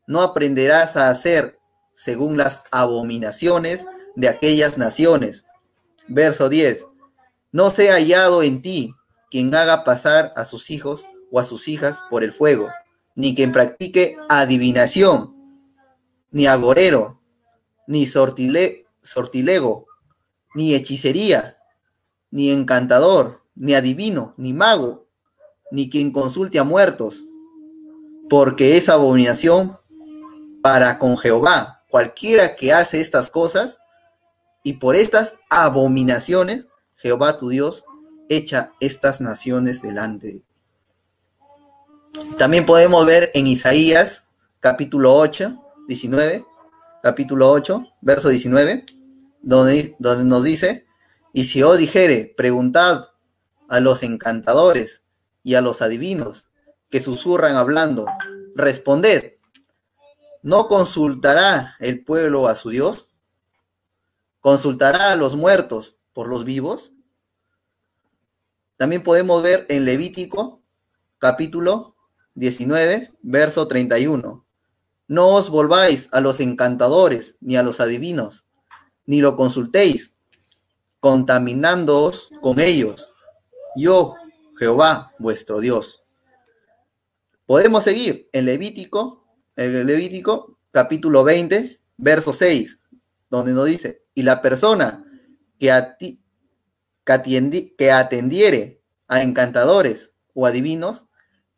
[0.08, 1.60] no aprenderás a hacer
[1.94, 3.86] según las abominaciones
[4.16, 5.46] de aquellas naciones.
[6.08, 6.88] Verso 10,
[7.52, 8.94] no sea hallado en ti
[9.30, 12.68] quien haga pasar a sus hijos o a sus hijas por el fuego
[13.16, 15.36] ni quien practique adivinación,
[16.32, 17.20] ni agorero,
[17.88, 19.88] ni sortilego,
[20.56, 21.58] ni hechicería,
[22.30, 25.08] ni encantador, ni adivino, ni mago,
[25.72, 27.24] ni quien consulte a muertos,
[28.30, 29.78] porque es abominación
[30.62, 31.84] para con Jehová.
[31.90, 33.80] Cualquiera que hace estas cosas,
[34.64, 37.86] y por estas abominaciones, Jehová tu Dios
[38.30, 40.46] echa estas naciones delante de ti.
[42.38, 44.28] También podemos ver en Isaías
[44.60, 46.46] capítulo 8, 19,
[47.02, 48.86] capítulo 8, verso 19,
[49.42, 50.86] donde, donde nos dice,
[51.34, 53.06] y si os dijere, preguntad
[53.70, 55.04] a los encantadores
[55.44, 56.46] y a los adivinos
[56.90, 58.06] que susurran hablando,
[58.56, 59.34] responded,
[60.44, 63.11] ¿no consultará el pueblo a su Dios?
[64.42, 66.92] ¿Consultará a los muertos por los vivos?
[68.76, 70.64] También podemos ver en Levítico
[71.20, 71.96] capítulo
[72.34, 74.44] 19, verso 31.
[75.08, 78.48] No os volváis a los encantadores ni a los adivinos,
[79.06, 80.16] ni lo consultéis,
[81.00, 83.14] contaminándoos con ellos.
[83.76, 84.16] Yo,
[84.58, 86.02] Jehová, vuestro Dios.
[87.46, 89.24] Podemos seguir en Levítico,
[89.56, 92.81] en Levítico capítulo 20, verso 6,
[93.32, 95.04] donde nos dice, y la persona
[95.58, 96.22] que, a ti,
[97.78, 101.08] que atendiere a encantadores o adivinos,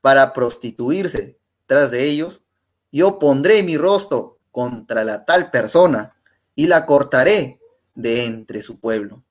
[0.04, 2.44] para prostituirse tras de ellos,
[2.92, 6.18] yo pondré mi rostro contra la tal persona
[6.56, 7.62] y la cortaré
[7.96, 9.24] de entre su pueblo.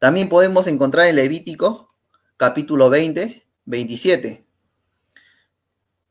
[0.00, 1.94] También podemos encontrar en Levítico
[2.36, 4.44] capítulo 20, 27.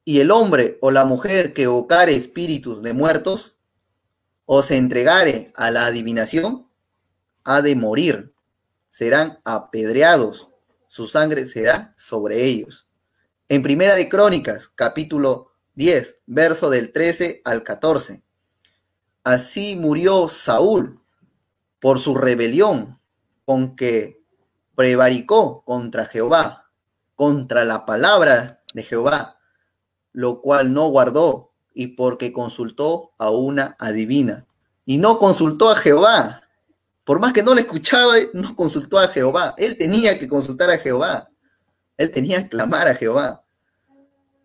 [0.06, 3.58] Y el hombre o la mujer que evocare espíritus de muertos
[4.56, 6.68] o se entregare a la adivinación,
[7.44, 8.36] ha de morir,
[8.88, 10.52] serán apedreados,
[10.88, 12.88] su sangre será sobre ellos.
[13.50, 18.22] En Primera de Crónicas, capítulo 10, verso del 13 al 14.
[19.24, 21.02] Así murió Saúl
[21.80, 23.00] por su rebelión
[23.46, 24.22] con que
[24.76, 26.70] prevaricó contra Jehová,
[27.16, 29.40] contra la palabra de Jehová,
[30.12, 34.46] lo cual no guardó y porque consultó a una adivina.
[34.86, 36.42] Y no consultó a Jehová.
[37.04, 39.54] Por más que no le escuchaba, no consultó a Jehová.
[39.58, 41.30] Él tenía que consultar a Jehová.
[41.98, 43.44] Él tenía que clamar a Jehová.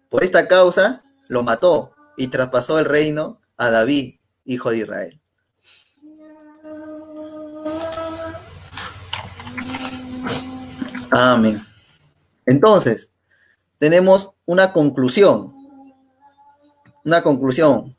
[0.08, 5.20] Por esta causa lo mató y traspasó el reino a David, hijo de Israel.
[11.10, 11.62] Amén.
[12.46, 13.12] Entonces,
[13.78, 15.57] tenemos una conclusión.
[17.04, 17.96] Una conclusión.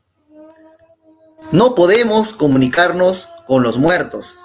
[1.52, 4.36] No podemos comunicarnos con los muertos.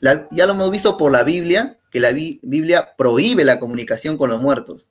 [0.00, 4.40] ya lo hemos visto por la Biblia, que la Biblia prohíbe la comunicación con los
[4.40, 4.88] muertos.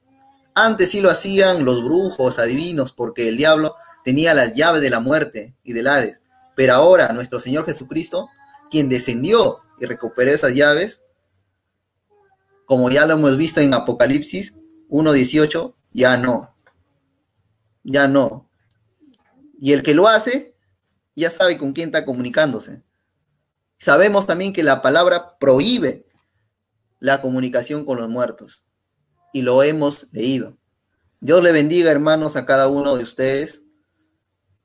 [0.53, 4.99] Antes sí lo hacían los brujos, adivinos, porque el diablo tenía las llaves de la
[4.99, 6.21] muerte y del Hades.
[6.55, 8.29] Pero ahora nuestro Señor Jesucristo,
[8.69, 11.03] quien descendió y recuperó esas llaves,
[12.65, 14.53] como ya lo hemos visto en Apocalipsis
[14.89, 16.53] 1.18, ya no.
[17.83, 18.50] Ya no.
[19.61, 20.55] Y el que lo hace,
[21.15, 22.81] ya sabe con quién está comunicándose.
[23.77, 26.07] Sabemos también que la palabra prohíbe
[26.99, 28.63] la comunicación con los muertos.
[29.31, 30.57] Y lo hemos leído.
[31.19, 33.61] Dios le bendiga, hermanos, a cada uno de ustedes.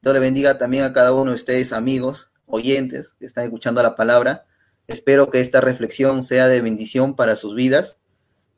[0.00, 3.96] Dios le bendiga también a cada uno de ustedes, amigos, oyentes que están escuchando la
[3.96, 4.46] palabra.
[4.86, 7.98] Espero que esta reflexión sea de bendición para sus vidas.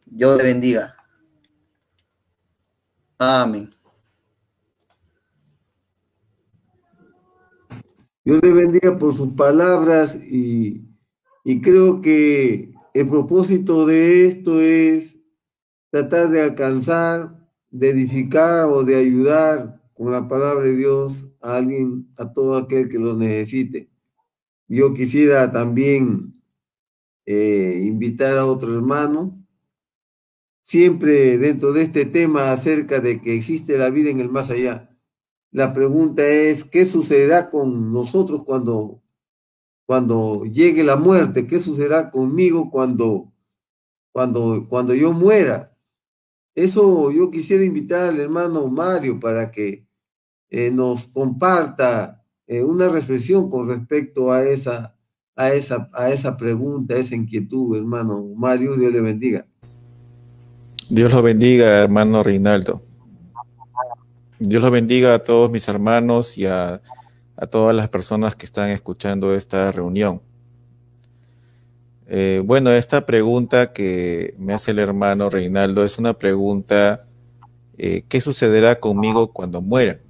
[0.07, 0.97] Dios le bendiga.
[3.19, 3.71] Amén.
[8.29, 10.83] Dios le bendiga por sus palabras y,
[11.45, 15.17] y creo que el propósito de esto es
[15.89, 22.13] tratar de alcanzar, de edificar o de ayudar con la palabra de Dios a alguien,
[22.19, 23.89] a todo aquel que lo necesite.
[24.67, 26.39] Yo quisiera también
[27.25, 29.43] eh, invitar a otro hermano,
[30.65, 34.88] siempre dentro de este tema acerca de que existe la vida en el más allá.
[35.51, 39.01] La pregunta es, ¿qué sucederá con nosotros cuando,
[39.87, 41.47] cuando llegue la muerte?
[41.47, 43.33] ¿Qué sucederá conmigo cuando,
[44.13, 45.75] cuando, cuando yo muera?
[46.55, 49.87] Eso yo quisiera invitar al hermano Mario para que
[50.51, 54.97] eh, nos comparta eh, una reflexión con respecto a esa,
[55.37, 59.47] a, esa, a esa pregunta, esa inquietud, hermano Mario, Dios le bendiga.
[60.91, 62.88] Dios lo bendiga, hermano Reinaldo.
[64.39, 66.81] Dios lo bendiga a todos mis hermanos y a,
[67.51, 70.21] todas las personas que están escuchando esta reunión.
[72.07, 77.07] Eh, bueno, esta pregunta que me hace el hermano Reinaldo es una pregunta,
[77.77, 80.01] ¿qué sucederá conmigo cuando muera?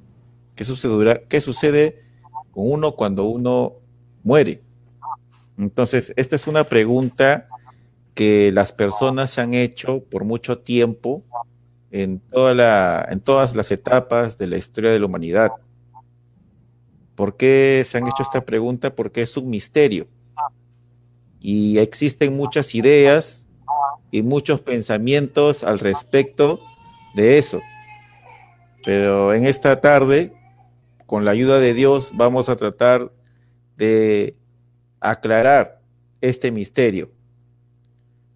[0.55, 1.20] ¿Qué sucederá?
[1.29, 2.03] ¿Qué sucede
[2.51, 3.74] con uno cuando uno
[4.22, 4.62] muere?
[5.59, 7.49] Entonces, esta es una pregunta
[8.14, 11.24] que las personas se han hecho por mucho tiempo
[11.91, 15.51] en, toda la, en todas las etapas de la historia de la humanidad.
[17.14, 18.95] ¿Por qué se han hecho esta pregunta?
[18.95, 20.07] Porque es un misterio.
[21.41, 23.49] Y existen muchas ideas
[24.11, 26.61] y muchos pensamientos al respecto
[27.14, 27.61] de eso.
[28.84, 30.32] Pero en esta tarde
[31.07, 33.11] con la ayuda de Dios vamos a tratar
[33.76, 34.36] de
[35.01, 35.80] aclarar
[36.20, 37.11] este misterio.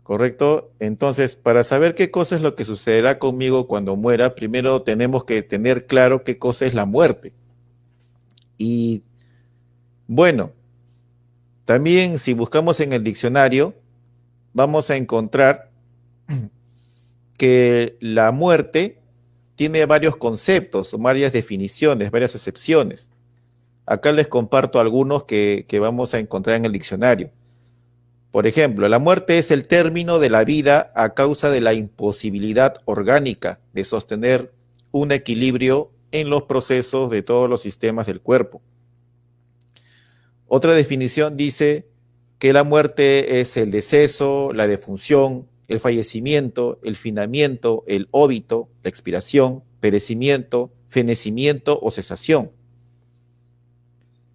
[0.02, 0.72] ¿Correcto?
[0.80, 5.42] Entonces, para saber qué cosa es lo que sucederá conmigo cuando muera, primero tenemos que
[5.42, 7.32] tener claro qué cosa es la muerte.
[8.58, 9.02] Y
[10.08, 10.52] bueno,
[11.64, 13.74] también si buscamos en el diccionario,
[14.52, 15.70] vamos a encontrar
[17.38, 18.98] que la muerte
[19.54, 23.10] tiene varios conceptos, varias definiciones, varias excepciones.
[23.86, 27.30] Acá les comparto algunos que, vamos a encontrar en el diccionario.
[28.32, 32.76] Por ejemplo, la muerte es el término de la vida a causa de la imposibilidad
[32.86, 34.54] orgánica de sostener
[34.90, 38.62] un equilibrio en los procesos de todos los sistemas del cuerpo.
[40.46, 41.86] Otra definición dice
[42.38, 48.88] que la muerte es el deceso, la defunción, el fallecimiento, el finamiento, el óbito, la
[48.88, 52.50] expiración, perecimiento, fenecimiento o cesación.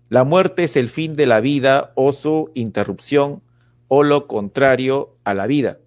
[0.09, 3.41] La muerte es el fin de la vida o su interrupción
[3.87, 5.79] o lo contrario a la vida.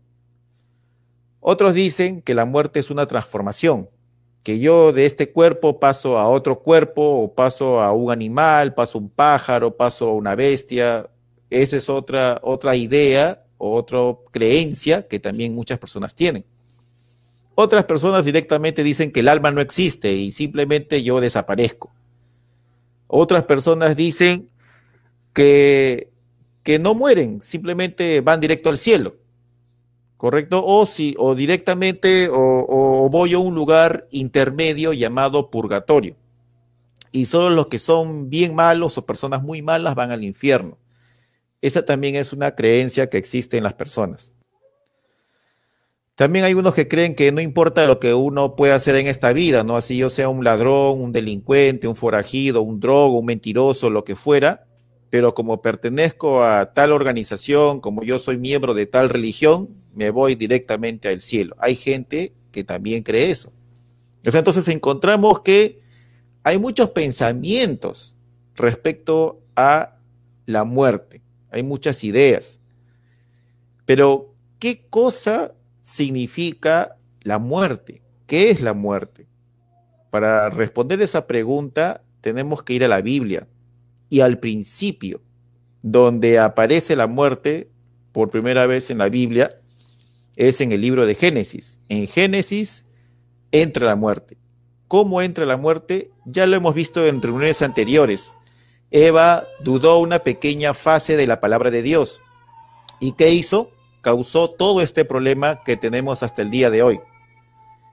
[1.40, 3.88] Otros dicen que la muerte es una transformación,
[4.42, 8.98] que yo de este cuerpo paso a otro cuerpo o paso a un animal, paso
[8.98, 11.08] a un pájaro, paso a una bestia.
[11.50, 13.98] Esa es otra, otra idea otra
[14.30, 16.44] creencia que también muchas personas tienen.
[17.54, 21.92] Otras personas directamente dicen que el alma no existe y simplemente yo desaparezco.
[23.06, 24.48] Otras personas dicen
[25.34, 26.10] que,
[26.62, 29.16] que no mueren, simplemente van directo al cielo.
[30.16, 30.62] ¿Correcto?
[30.64, 36.14] O, si, o directamente o, o voy a un lugar intermedio llamado purgatorio.
[37.10, 40.76] Y solo los que son bien malos o personas muy malas van al infierno.
[41.62, 44.34] Esa también es una creencia que existe en las personas.
[46.20, 49.32] También hay unos que creen que no importa lo que uno pueda hacer en esta
[49.32, 49.78] vida, ¿no?
[49.78, 54.14] Así yo sea un ladrón, un delincuente, un forajido, un drogo, un mentiroso, lo que
[54.14, 54.66] fuera,
[55.10, 60.36] pero como pertenezco a tal organización, como yo soy miembro de tal religión, me voy
[60.36, 61.56] directamente al cielo.
[61.58, 63.52] Hay gente que también cree eso.
[64.22, 65.80] entonces encontramos que
[66.44, 68.16] hay muchos pensamientos
[68.54, 69.96] respecto a
[70.46, 72.60] la muerte, hay muchas ideas.
[73.84, 78.02] Pero, ¿qué cosa significa la muerte?
[78.26, 79.26] ¿Qué es la muerte?
[80.10, 83.48] Para responder esa pregunta tenemos que ir a la Biblia
[84.10, 85.22] y al principio,
[85.82, 87.70] donde aparece la muerte
[88.12, 89.56] por primera vez en la Biblia,
[90.36, 91.80] es en el libro de Génesis.
[91.88, 92.84] En Génesis
[93.52, 94.36] entra la muerte.
[94.88, 96.10] ¿Cómo entra la muerte?
[96.26, 98.34] Ya lo hemos visto en reuniones anteriores.
[98.90, 102.20] Eva dudó una pequeña fase de la palabra de Dios.
[102.98, 103.70] ¿Y qué hizo?
[104.00, 106.98] Causó todo este problema que tenemos hasta el día de hoy.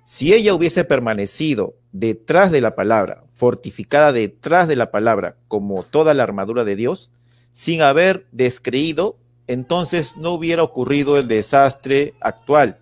[0.10, 6.14] Si ella hubiese permanecido detrás de la palabra, fortificada detrás de la palabra, como toda
[6.14, 7.12] la armadura de Dios,
[7.51, 12.80] sin haber descreído, entonces no hubiera ocurrido el desastre actual.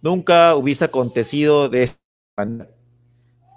[0.00, 1.98] Nunca hubiese acontecido de esta
[2.36, 2.70] manera.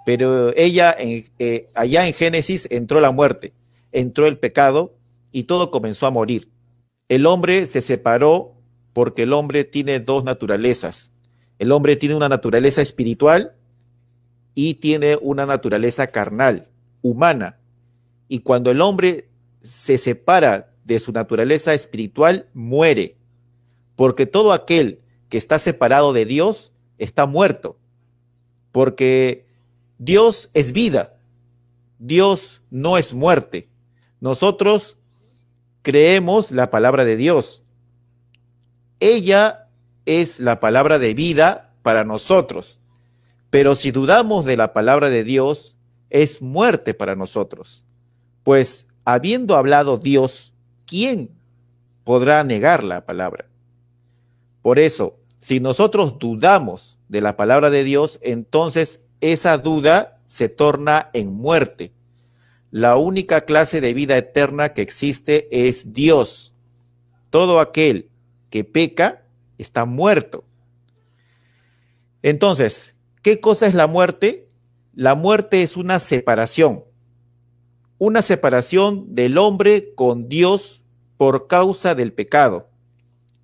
[0.04, 3.52] Pero ella, eh, allá en Génesis, entró la muerte,
[3.92, 4.96] entró el pecado
[5.30, 6.50] y todo comenzó a morir.
[7.08, 8.56] El hombre se separó
[8.92, 11.12] porque el hombre tiene dos naturalezas.
[11.62, 13.54] El hombre tiene una naturaleza espiritual
[14.52, 16.66] y tiene una naturaleza carnal,
[17.02, 17.60] humana.
[18.26, 19.28] Y cuando el hombre
[19.60, 23.16] se separa de su naturaleza espiritual, muere.
[23.94, 27.78] Porque todo aquel que está separado de Dios está muerto.
[28.72, 29.46] Porque
[29.98, 31.16] Dios es vida.
[32.00, 33.68] Dios no es muerte.
[34.18, 34.98] Nosotros
[35.82, 37.62] creemos la palabra de Dios.
[38.98, 39.61] Ella
[40.06, 42.78] es la palabra de vida para nosotros.
[43.50, 45.76] Pero si dudamos de la palabra de Dios,
[46.10, 47.84] es muerte para nosotros.
[48.44, 50.54] Pues habiendo hablado Dios,
[50.86, 51.30] ¿quién
[52.04, 53.46] podrá negar la palabra?
[54.62, 61.10] Por eso, si nosotros dudamos de la palabra de Dios, entonces esa duda se torna
[61.12, 61.92] en muerte.
[62.70, 66.54] La única clase de vida eterna que existe es Dios.
[67.28, 68.08] Todo aquel
[68.50, 69.21] que peca
[69.62, 70.44] está muerto.
[72.22, 74.48] Entonces, ¿Qué cosa es la muerte?
[74.94, 76.82] La muerte es una separación,
[77.98, 80.82] una separación del hombre con Dios
[81.16, 82.68] por causa del pecado.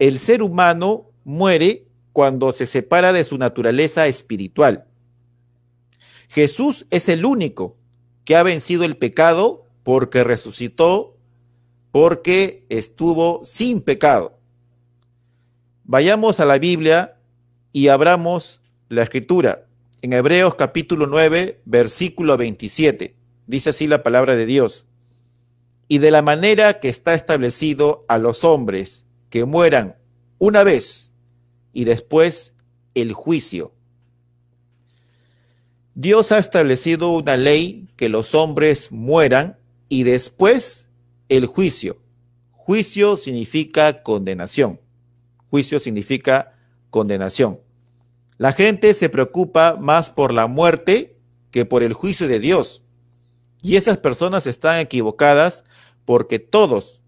[0.01, 4.85] El ser humano muere cuando se separa de su naturaleza espiritual.
[6.29, 7.77] Jesús es el único
[8.25, 11.17] que ha vencido el pecado porque resucitó,
[11.93, 14.38] porque estuvo sin pecado.
[15.91, 17.17] Vayamos a la Biblia
[17.73, 18.61] y abramos
[18.91, 19.65] la escritura
[20.03, 23.15] en Hebreos capítulo 9, versículo 27.
[23.47, 24.87] Dice así la palabra de Dios.
[25.89, 29.97] Y de la manera que está establecido a los hombres que mueran
[30.37, 31.15] una vez
[31.73, 32.53] y después
[32.93, 33.73] el juicio.
[35.95, 39.57] Dios ha establecido una ley que los hombres mueran
[39.89, 40.91] y después
[41.31, 41.97] el juicio.
[42.51, 44.81] Juicio significa condenación.
[45.51, 46.55] Juicio significa
[46.91, 47.61] condenación.
[48.37, 51.17] La gente se preocupa más por la muerte
[51.51, 52.85] que por el juicio de Dios.
[53.63, 55.65] Y esas personas están equivocadas
[56.05, 57.03] porque todos,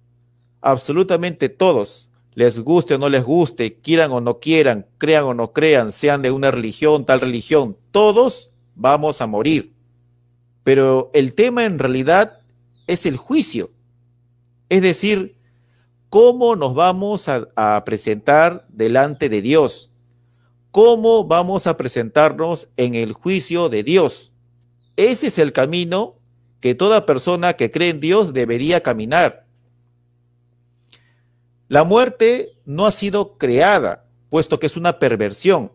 [0.61, 5.53] absolutamente todos, les guste o no les guste, quieran o no quieran, crean o no
[5.53, 9.72] crean, sean de una religión, tal religión, todos vamos a morir.
[10.64, 12.41] Pero el tema en realidad
[12.86, 13.70] es el juicio.
[14.68, 15.36] Es decir,
[16.11, 19.90] cómo nos vamos a, a presentar delante de Dios
[20.70, 24.32] cómo vamos a presentarnos en el juicio de Dios.
[24.96, 26.16] Ese es el camino
[26.61, 29.46] que toda persona que cree en Dios debería caminar.
[31.68, 35.72] La muerte no ha sido creada, puesto que es una perversión.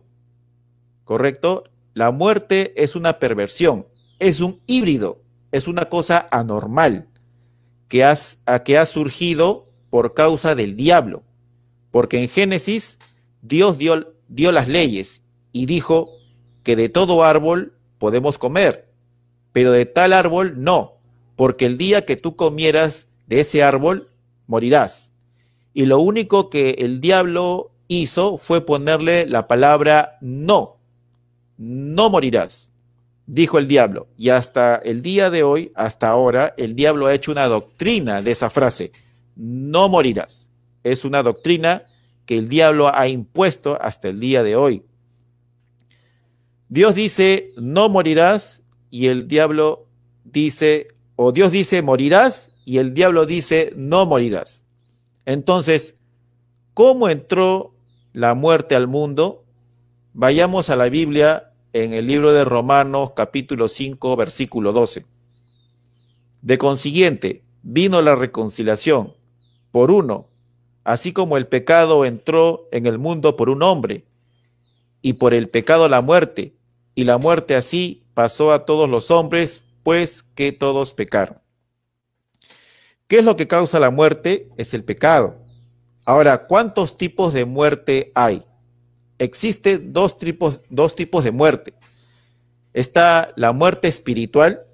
[1.04, 1.64] ¿Correcto?
[1.94, 3.86] La muerte es una perversión,
[4.18, 7.08] es un híbrido, es una cosa anormal
[7.88, 8.06] que,
[8.64, 11.22] que ha surgido por causa del diablo.
[11.90, 12.98] Porque en Génesis
[13.42, 15.22] Dios dio dio las leyes
[15.52, 16.10] y dijo
[16.62, 18.88] que de todo árbol podemos comer,
[19.52, 20.94] pero de tal árbol no,
[21.36, 24.10] porque el día que tú comieras de ese árbol,
[24.46, 25.12] morirás.
[25.74, 30.76] Y lo único que el diablo hizo fue ponerle la palabra no,
[31.56, 32.72] no morirás,
[33.26, 34.08] dijo el diablo.
[34.16, 38.30] Y hasta el día de hoy, hasta ahora, el diablo ha hecho una doctrina de
[38.30, 38.92] esa frase,
[39.36, 40.50] no morirás.
[40.82, 41.84] Es una doctrina
[42.24, 44.82] que el diablo ha impuesto hasta el día de hoy.
[46.68, 49.86] Dios dice, no morirás, y el diablo
[50.24, 54.64] dice, o Dios dice, morirás, y el diablo dice, no morirás.
[55.24, 55.96] Entonces,
[56.74, 57.72] ¿cómo entró
[58.12, 59.44] la muerte al mundo?
[60.12, 65.04] Vayamos a la Biblia en el libro de Romanos capítulo 5, versículo 12.
[66.42, 69.15] De consiguiente, vino la reconciliación
[69.70, 70.28] por uno,
[70.84, 74.04] así como el pecado entró en el mundo por un hombre,
[75.02, 76.54] y por el pecado la muerte,
[76.94, 81.38] y la muerte así pasó a todos los hombres, pues que todos pecaron.
[83.06, 84.48] ¿Qué es lo que causa la muerte?
[84.56, 85.36] Es el pecado.
[86.04, 88.42] Ahora, ¿cuántos tipos de muerte hay?
[89.18, 91.74] Existen dos tipos, dos tipos de muerte.
[92.72, 94.66] Está la muerte espiritual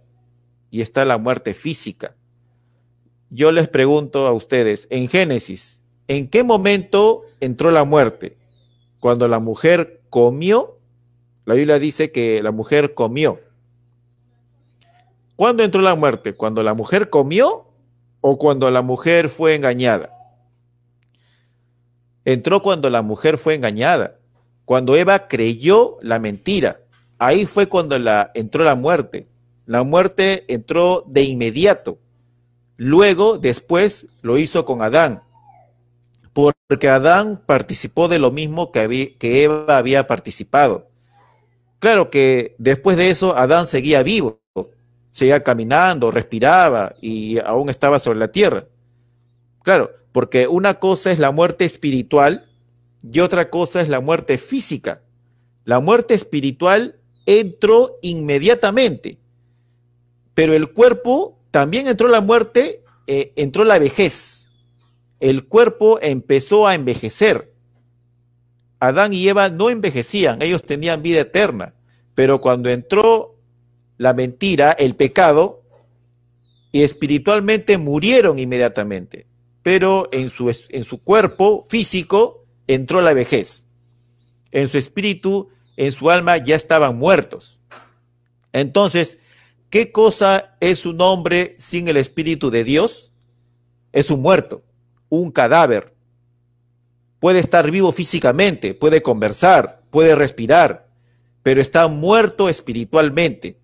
[0.71, 2.17] y está la muerte física.
[3.35, 8.37] Yo les pregunto a ustedes, en Génesis, ¿en qué momento entró la muerte?
[9.01, 10.79] Cuando la mujer comió
[11.45, 13.41] la Biblia dice que la mujer comió.
[15.35, 16.35] ¿Cuándo entró la muerte?
[16.35, 17.67] ¿Cuando la mujer comió
[18.21, 20.09] o cuando la mujer fue engañada?
[22.25, 24.19] Entró cuando la mujer fue engañada,
[24.65, 26.81] cuando Eva creyó la mentira.
[27.19, 29.27] Ahí fue cuando la, entró la muerte.
[29.67, 31.99] La muerte entró de inmediato.
[32.77, 35.23] Luego, después, lo hizo con Adán,
[36.33, 40.89] porque Adán participó de lo mismo que, Eva había participado.
[41.79, 44.41] Claro que después de eso Adán seguía vivo,
[45.11, 48.65] seguía caminando, respiraba y aún estaba sobre la tierra.
[49.63, 52.49] Claro, porque una cosa es la muerte espiritual
[53.03, 55.03] y otra cosa es la muerte física.
[55.65, 56.97] La muerte espiritual
[57.27, 59.19] entró inmediatamente,
[60.33, 64.49] pero el cuerpo también entró la muerte, eh, entró la vejez.
[65.21, 67.53] El cuerpo empezó a envejecer.
[68.81, 71.75] Adán y Eva no envejecían, ellos tenían vida eterna,
[72.17, 73.37] pero cuando entró
[73.99, 75.63] la mentira, el pecado,
[76.73, 79.27] y espiritualmente murieron inmediatamente,
[79.63, 83.69] pero en su, en su cuerpo físico entró la vejez.
[84.51, 87.61] En su espíritu, en su alma ya estaban muertos.
[88.53, 89.19] Entonces,
[89.73, 93.11] ¿qué cosa es un hombre sin el espíritu de Dios?
[93.91, 94.63] Es un muerto,
[95.09, 95.93] un cadáver,
[97.23, 100.89] Puede estar vivo físicamente, puede conversar, puede respirar,
[101.45, 103.61] pero está muerto espiritualmente.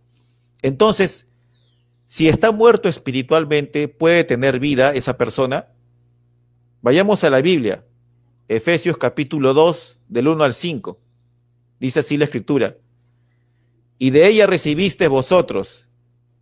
[0.62, 1.26] Entonces,
[2.06, 5.66] si está muerto espiritualmente, ¿puede tener vida esa persona?
[6.82, 7.84] Vayamos a la Biblia,
[8.46, 11.00] Efesios capítulo 2, del 1 al 5.
[11.80, 12.76] Dice así la escritura.
[13.98, 15.87] Y de ella recibisteis vosotros,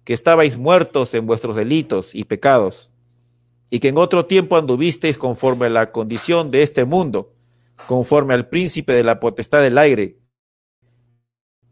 [0.06, 2.92] que estabais muertos en vuestros delitos y pecados
[3.70, 7.34] y que en otro tiempo anduvisteis conforme a la condición de este mundo,
[7.88, 10.16] conforme al príncipe de la potestad del aire,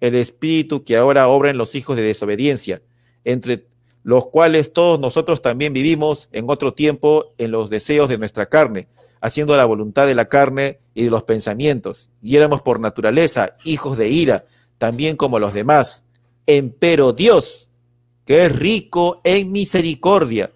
[0.00, 2.82] el espíritu que ahora obra en los hijos de desobediencia,
[3.22, 3.68] entre
[4.02, 8.88] los cuales todos nosotros también vivimos en otro tiempo en los deseos de nuestra carne,
[9.20, 13.96] haciendo la voluntad de la carne y de los pensamientos, y éramos por naturaleza hijos
[13.96, 14.44] de ira,
[14.76, 16.04] también como los demás.
[16.46, 17.70] Empero Dios,
[18.24, 20.50] que es rico en misericordia,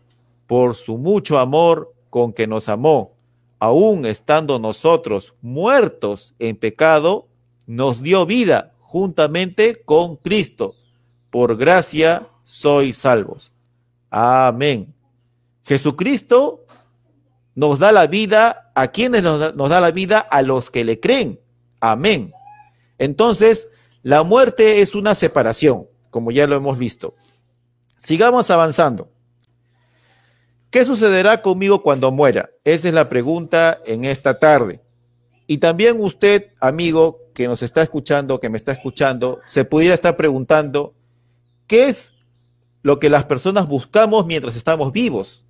[0.47, 3.13] por su mucho amor con que nos amó,
[3.59, 7.29] aun estando nosotros muertos en pecado,
[7.67, 10.75] nos dio vida juntamente con Cristo.
[11.31, 13.53] Por gracia sois salvos.
[14.09, 14.95] Amén.
[15.65, 16.65] Jesucristo
[17.55, 20.85] nos da la vida a quienes nos da, nos da la vida a los que
[20.85, 21.39] le creen.
[21.81, 22.33] Amén.
[22.97, 23.71] Entonces,
[24.03, 27.15] la muerte es una separación, como ya lo hemos visto.
[27.99, 29.11] Sigamos avanzando.
[30.71, 32.51] ¿Qué sucederá conmigo cuando muera?
[32.63, 34.81] Esa es la pregunta en esta tarde.
[35.49, 40.17] Y también usted, amigo, que nos está escuchando, que me está escuchando, se pudiera estar
[40.17, 40.95] preguntando,
[41.67, 42.13] ¿qué es
[42.83, 45.45] lo que las personas buscamos mientras estamos vivos?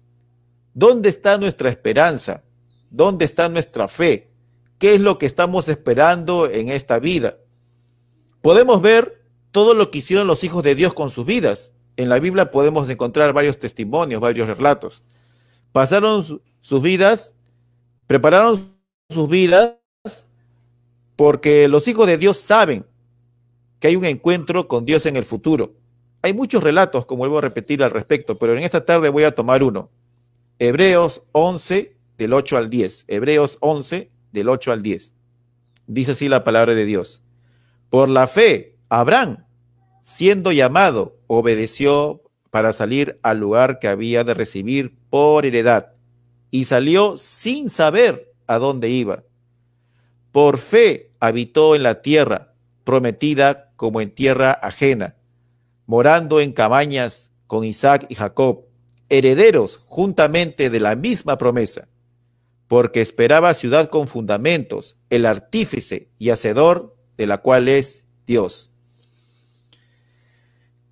[0.72, 2.44] ¿Dónde está nuestra esperanza?
[2.90, 4.30] ¿Dónde está nuestra fe?
[4.78, 7.36] ¿Qué es lo que estamos esperando en esta vida?
[8.40, 12.20] Podemos ver todo lo que hicieron los hijos de Dios con sus vidas en la
[12.20, 15.02] Biblia podemos encontrar varios testimonios, varios relatos.
[15.72, 16.22] Pasaron
[16.60, 17.34] sus vidas,
[18.06, 18.56] prepararon
[19.08, 19.78] sus vidas
[21.16, 22.86] porque los hijos de Dios saben
[23.80, 25.74] que hay un encuentro con Dios en el futuro.
[26.22, 29.34] Hay muchos relatos, como vuelvo a repetir al respecto, pero en esta tarde voy a
[29.34, 29.90] tomar uno.
[30.60, 33.06] Hebreos 11, del 8 al 10.
[33.08, 35.14] Hebreos 11, del 8 al 10.
[35.88, 37.22] Dice así la palabra de Dios.
[37.90, 39.44] Por la fe, Abraham,
[40.00, 45.92] siendo llamado, obedeció para salir al lugar que había de recibir por heredad
[46.50, 49.22] y salió sin saber a dónde iba.
[50.32, 52.54] Por fe habitó en la tierra
[52.84, 55.16] prometida como en tierra ajena,
[55.86, 58.64] morando en cabañas con Isaac y Jacob,
[59.08, 61.88] herederos juntamente de la misma promesa,
[62.66, 68.70] porque esperaba ciudad con fundamentos, el artífice y hacedor de la cual es Dios.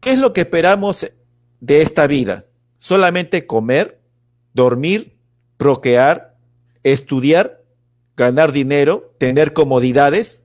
[0.06, 1.04] ¿Qué es lo que esperamos
[1.58, 2.44] de esta vida?
[2.78, 4.00] ¿Solamente comer,
[4.54, 5.18] dormir,
[5.56, 6.36] procrear,
[6.84, 7.64] estudiar,
[8.16, 10.44] ganar dinero, tener comodidades?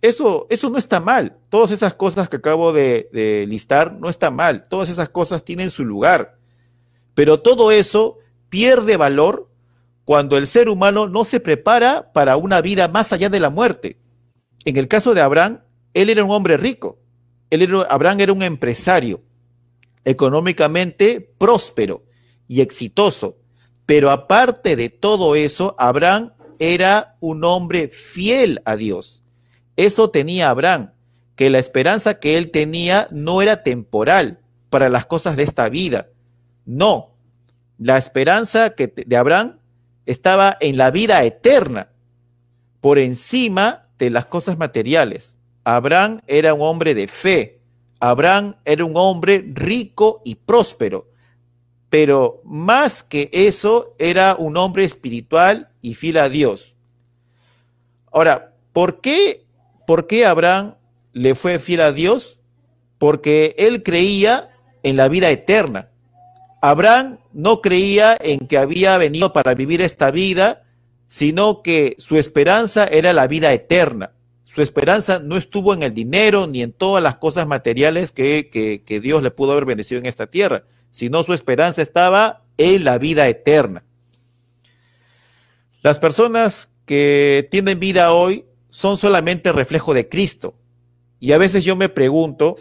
[0.00, 1.36] Eso, eso no está mal.
[1.50, 4.66] Todas esas cosas que acabo de, de listar no está mal.
[4.70, 6.38] Todas esas cosas tienen su lugar.
[7.12, 9.50] Pero todo eso pierde valor
[10.06, 13.98] cuando el ser humano no se prepara para una vida más allá de la muerte.
[14.64, 15.60] En el caso de Abraham,
[15.92, 17.01] él era un hombre rico.
[17.52, 19.22] Era, Abraham era un empresario
[20.04, 22.02] económicamente próspero
[22.48, 23.36] y exitoso.
[23.84, 29.22] Pero aparte de todo eso, Abraham era un hombre fiel a Dios.
[29.76, 30.92] Eso tenía Abraham,
[31.36, 34.40] que la esperanza que él tenía no era temporal
[34.70, 36.08] para las cosas de esta vida,
[36.64, 37.10] no,
[37.78, 39.58] la esperanza que de Abraham
[40.06, 41.90] estaba en la vida eterna,
[42.80, 45.38] por encima de las cosas materiales.
[45.64, 47.60] Abraham era un hombre de fe.
[48.00, 51.08] Abraham era un hombre rico y próspero.
[51.88, 56.76] Pero más que eso, era un hombre espiritual y fiel a Dios.
[58.10, 59.44] Ahora, ¿por qué,
[59.86, 60.74] por qué Abraham
[61.12, 62.40] le fue fiel a Dios?
[62.98, 64.50] Porque él creía
[64.82, 65.90] en la vida eterna.
[66.60, 70.62] Abraham no creía en que había venido para vivir esta vida,
[71.08, 74.12] sino que su esperanza era la vida eterna.
[74.44, 79.00] Su esperanza no estuvo en el dinero ni en todas las cosas materiales que, que,
[79.00, 83.28] Dios le pudo haber bendecido en esta tierra, sino su esperanza estaba en la vida
[83.28, 83.84] eterna.
[85.82, 90.54] Las personas que tienen vida hoy son solamente reflejo de Cristo.
[91.20, 92.56] Y a veces yo me pregunto,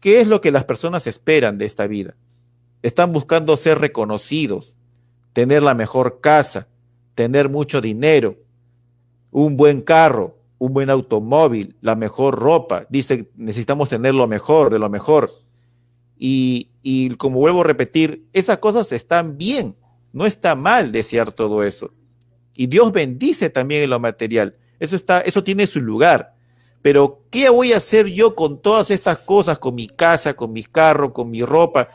[0.00, 2.16] ¿qué es lo que las personas esperan de esta vida?
[2.82, 4.76] Están buscando ser reconocidos,
[5.32, 6.68] tener la mejor casa,
[7.14, 8.36] tener mucho dinero,
[9.30, 12.86] un buen carro, un buen automóvil, la mejor ropa.
[12.88, 15.30] Dice, necesitamos tener lo mejor de lo mejor.
[16.18, 19.76] Y, y como vuelvo a repetir, esas cosas están bien,
[20.12, 21.92] no está mal desear todo eso.
[22.54, 24.56] Y Dios bendice también en lo material.
[24.80, 26.34] Eso, está, eso tiene su lugar.
[26.80, 30.62] Pero, ¿qué voy a hacer yo con todas estas cosas, con mi casa, con mi
[30.62, 31.88] carro, con mi ropa?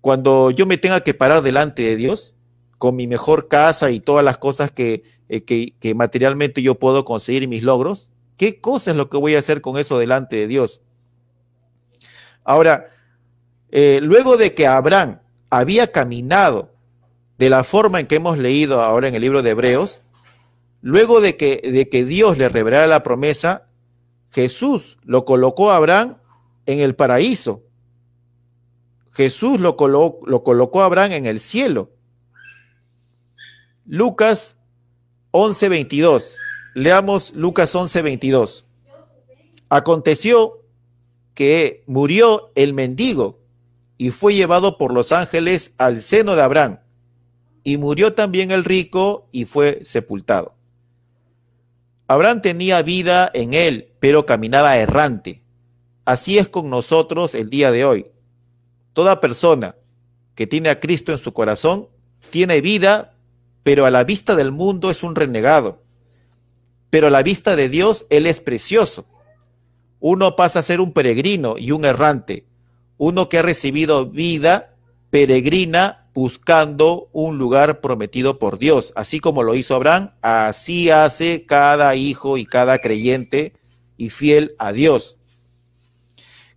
[0.00, 2.34] cuando yo me tenga que parar delante de Dios
[2.80, 7.42] con mi mejor casa y todas las cosas que, eh, que, materialmente yo puedo conseguir
[7.42, 10.46] y mis logros, ¿qué cosa es lo que voy a hacer con eso delante de
[10.46, 10.80] Dios?
[12.42, 12.88] Ahora,
[13.70, 15.20] eh, luego de que Abraham
[15.50, 16.72] había caminado
[17.38, 20.00] de la forma en que hemos leído ahora en el libro de Hebreos,
[20.80, 23.66] luego de que, de que Dios le revelara la promesa,
[24.30, 26.16] Jesús lo colocó a Abraham
[26.66, 27.62] en el paraíso
[29.12, 29.76] Jesús lo,
[30.24, 31.90] lo colocó a Abraham en el cielo.
[33.92, 34.56] Lucas
[35.32, 36.36] 11:22.
[36.76, 38.64] Leamos Lucas 11:22.
[39.68, 40.62] Aconteció
[41.34, 43.40] que murió el mendigo
[43.98, 46.78] y fue llevado por los ángeles al seno de Abraham.
[47.64, 50.54] Y murió también el rico y fue sepultado.
[52.06, 55.42] Abraham tenía vida en él, pero caminaba errante.
[56.04, 58.06] Así es con nosotros el día de hoy.
[58.92, 59.74] Toda persona
[60.36, 61.88] que tiene a Cristo en su corazón
[62.30, 63.16] tiene vida,
[63.62, 65.82] pero a la vista del mundo es un renegado.
[66.90, 69.06] Pero a la vista de Dios, Él es precioso.
[70.00, 72.44] Uno pasa a ser un peregrino y un errante.
[72.96, 74.74] Uno que ha recibido vida
[75.10, 78.92] peregrina buscando un lugar prometido por Dios.
[78.96, 83.52] Así como lo hizo Abraham, así hace cada hijo y cada creyente
[83.96, 85.18] y fiel a Dios.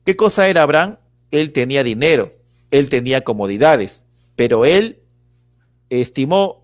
[0.03, 0.97] ¿Qué cosa era Abraham?
[1.33, 2.31] él tenía dinero,
[2.69, 4.05] él tenía comodidades,
[4.35, 5.01] pero él
[5.89, 6.62] estimó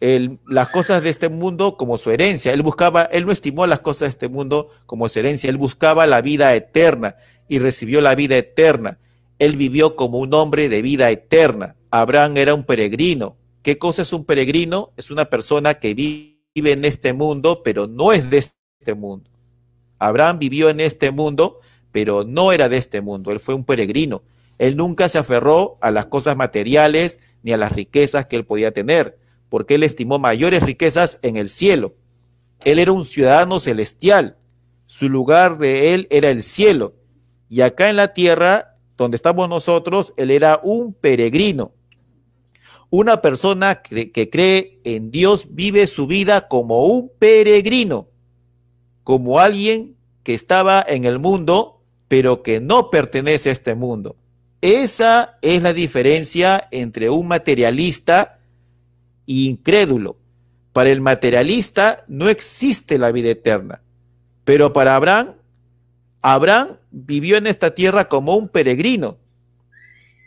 [0.00, 2.52] las cosas de este mundo como su herencia.
[2.52, 6.06] Él buscaba, él no estimó las cosas de este mundo como su herencia, él buscaba
[6.06, 7.16] la vida eterna
[7.48, 8.98] y recibió la vida eterna.
[9.38, 11.76] Él vivió como un hombre de vida eterna.
[11.90, 13.36] Abraham era un peregrino.
[13.62, 14.92] ¿Qué cosa es un peregrino?
[14.96, 19.30] Es una persona que vive en este mundo, pero no es de este mundo.
[19.98, 21.60] Abraham vivió en este mundo,
[21.92, 24.22] pero no era de este mundo, él fue un peregrino.
[24.58, 28.72] Él nunca se aferró a las cosas materiales ni a las riquezas que él podía
[28.72, 29.18] tener,
[29.48, 31.94] porque él estimó mayores riquezas en el cielo.
[32.64, 34.36] Él era un ciudadano celestial,
[34.86, 36.94] su lugar de él era el cielo,
[37.48, 41.72] y acá en la tierra, donde estamos nosotros, él era un peregrino.
[42.90, 48.08] Una persona que, que cree en Dios vive su vida como un peregrino,
[49.04, 54.16] como alguien que estaba en el mundo, pero que no pertenece a este mundo.
[54.60, 58.37] Esa es la diferencia entre un materialista
[59.28, 60.16] e incrédulo.
[60.72, 63.82] Para el materialista no existe la vida eterna,
[64.44, 65.34] pero para Abraham,
[66.22, 69.18] Abraham vivió en esta tierra como un peregrino.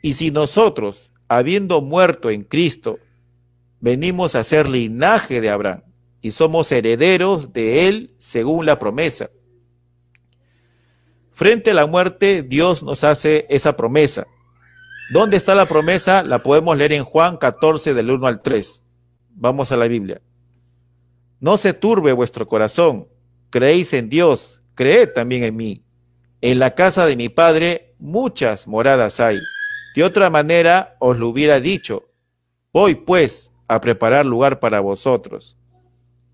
[0.02, 3.00] Y si nosotros, habiendo muerto en Cristo,
[3.80, 5.84] venimos a ser linaje de Abraham
[6.22, 9.30] y somos herederos de él según la promesa,
[11.32, 14.28] Frente a la muerte, Dios nos hace esa promesa.
[15.12, 16.24] ¿Dónde está la promesa?
[16.24, 18.84] La podemos leer en Juan 14 del 1 al 3.
[19.36, 20.22] Vamos a la Biblia.
[21.40, 23.08] No se turbe vuestro corazón.
[23.50, 25.84] Creéis en Dios, creed también en mí.
[26.42, 29.40] En la casa de mi Padre muchas moradas hay.
[29.96, 32.10] De otra manera os lo hubiera dicho.
[32.74, 35.58] Voy pues a preparar lugar para vosotros.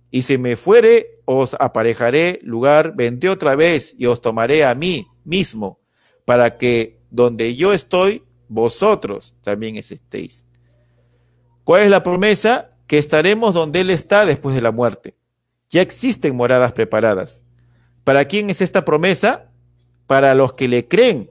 [0.10, 5.08] Y si me fuere, os aparejaré lugar, vendré otra vez y os tomaré a mí
[5.26, 5.80] mismo,
[6.24, 10.46] para que donde yo estoy, vosotros también estéis.
[11.64, 12.77] ¿Cuál es la promesa?
[12.88, 15.16] Que estaremos donde Él está después de la muerte.
[15.70, 17.44] Ya existen moradas preparadas.
[18.04, 19.52] ¿Para quién es esta promesa?
[20.08, 21.30] Para los que le creen.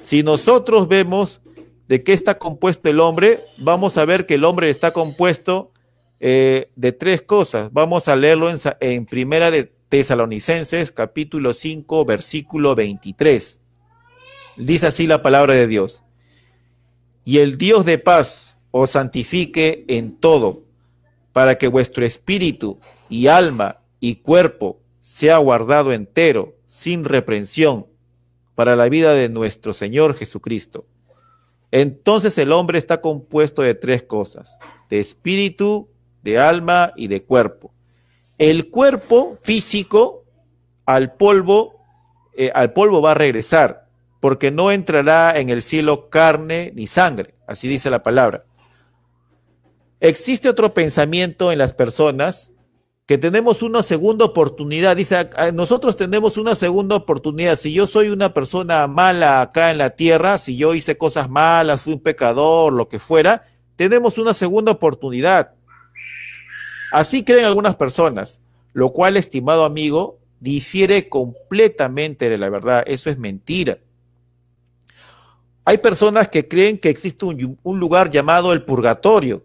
[0.00, 1.42] Si nosotros vemos
[1.88, 5.72] de qué está compuesto el hombre, vamos a ver que el hombre está compuesto
[6.18, 7.70] eh, de tres cosas.
[7.72, 13.60] Vamos a leerlo en, en Primera de Tesalonicenses, capítulo 5, versículo 23.
[14.56, 16.04] Dice así la palabra de Dios.
[17.24, 20.64] Y el Dios de paz os santifique en todo,
[21.32, 22.78] para que vuestro espíritu
[23.08, 27.86] y alma y cuerpo sea guardado entero, sin reprensión,
[28.54, 30.86] para la vida de nuestro Señor Jesucristo.
[31.70, 34.58] Entonces el hombre está compuesto de tres cosas,
[34.88, 35.90] de espíritu,
[36.22, 37.74] de alma y de cuerpo.
[38.38, 40.24] El cuerpo físico
[40.86, 41.80] al polvo,
[42.34, 43.88] eh, al polvo va a regresar,
[44.20, 48.45] porque no entrará en el cielo carne ni sangre, así dice la palabra.
[50.00, 52.52] Existe otro pensamiento en las personas
[53.06, 54.96] que tenemos una segunda oportunidad.
[54.96, 57.56] Dice, nosotros tenemos una segunda oportunidad.
[57.56, 61.82] Si yo soy una persona mala acá en la tierra, si yo hice cosas malas,
[61.82, 63.46] fui un pecador, lo que fuera,
[63.76, 65.52] tenemos una segunda oportunidad.
[66.92, 68.40] Así creen algunas personas,
[68.72, 72.84] lo cual, estimado amigo, difiere completamente de la verdad.
[72.86, 73.78] Eso es mentira.
[75.64, 79.42] Hay personas que creen que existe un, lugar llamado el purgatorio,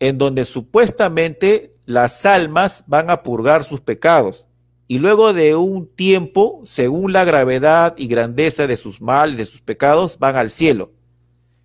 [0.00, 4.46] en donde supuestamente las almas van a purgar sus pecados
[4.86, 9.60] y luego de un tiempo, según la gravedad y grandeza de sus males, de sus
[9.60, 10.92] pecados, van al cielo,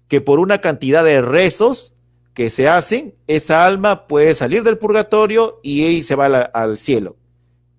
[0.07, 1.95] que por una cantidad de rezos
[2.33, 7.17] que se hacen, esa alma puede salir del purgatorio y se va al cielo.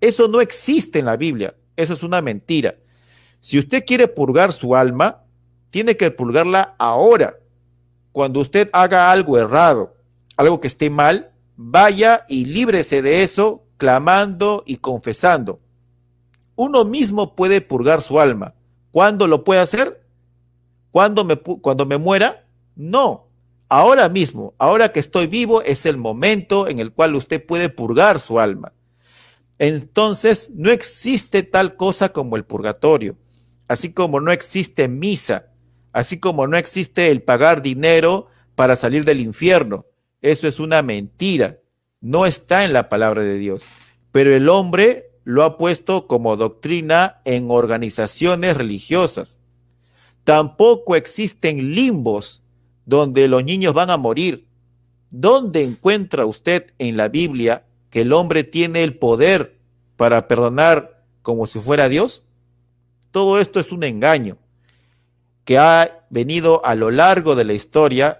[0.01, 2.77] Eso no existe en la Biblia, eso es una mentira.
[3.41, 5.25] Si usted quiere purgar su alma,
[5.71, 7.39] tiene que purgarla ahora.
[8.13, 9.97] Cuando usted haga algo errado,
[10.41, 15.61] algo que esté mal, vaya y líbrese de eso clamando y confesando.
[16.57, 18.55] Uno mismo puede purgar su alma.
[18.91, 20.05] ¿Cuándo lo puede hacer?
[20.91, 22.47] ¿Cuándo me, cuando me muera?
[22.75, 23.31] No,
[23.73, 28.19] Ahora mismo, ahora que estoy vivo, es el momento en el cual usted puede purgar
[28.19, 28.73] su alma.
[29.61, 33.17] Entonces, no existe tal cosa como el purgatorio,
[33.69, 35.53] así como no existe misa,
[35.93, 38.27] así como no existe el pagar dinero
[38.57, 39.87] para salir del infierno.
[40.23, 41.59] Eso es una mentira,
[42.01, 43.69] no está en la palabra de Dios.
[44.13, 49.41] Pero el hombre lo ha puesto como doctrina en organizaciones religiosas.
[50.25, 52.43] Tampoco existen limbos
[52.85, 54.47] donde los niños van a morir.
[55.11, 59.59] ¿Dónde encuentra usted en la Biblia que el hombre tiene el poder
[59.97, 62.25] para perdonar como si fuera Dios?
[63.11, 64.39] Todo esto es un engaño
[65.45, 68.20] que ha venido a lo largo de la historia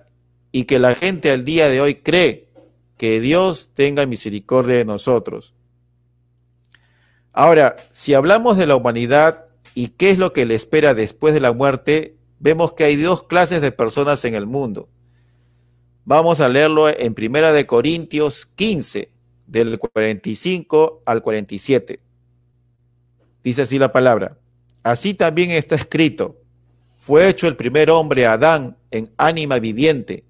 [0.53, 2.49] y que la gente al día de hoy cree
[2.97, 5.55] que Dios tenga misericordia de nosotros.
[7.33, 11.41] Ahora, si hablamos de la humanidad y qué es lo que le espera después de
[11.41, 14.89] la muerte, vemos que hay dos clases de personas en el mundo.
[16.05, 19.11] Vamos a leerlo en Primera de Corintios 15,
[19.47, 22.01] del 45 al 47.
[23.43, 24.39] Dice así la palabra.
[24.83, 26.41] Así también está escrito.
[26.97, 30.25] Fue hecho el primer hombre Adán en ánima viviente,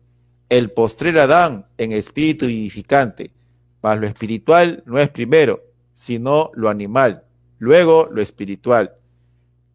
[0.51, 3.31] el postrer Adán en espíritu vivificante.
[3.83, 5.63] Mas lo espiritual no es primero,
[5.95, 7.25] sino lo animal,
[7.59, 8.97] luego lo espiritual.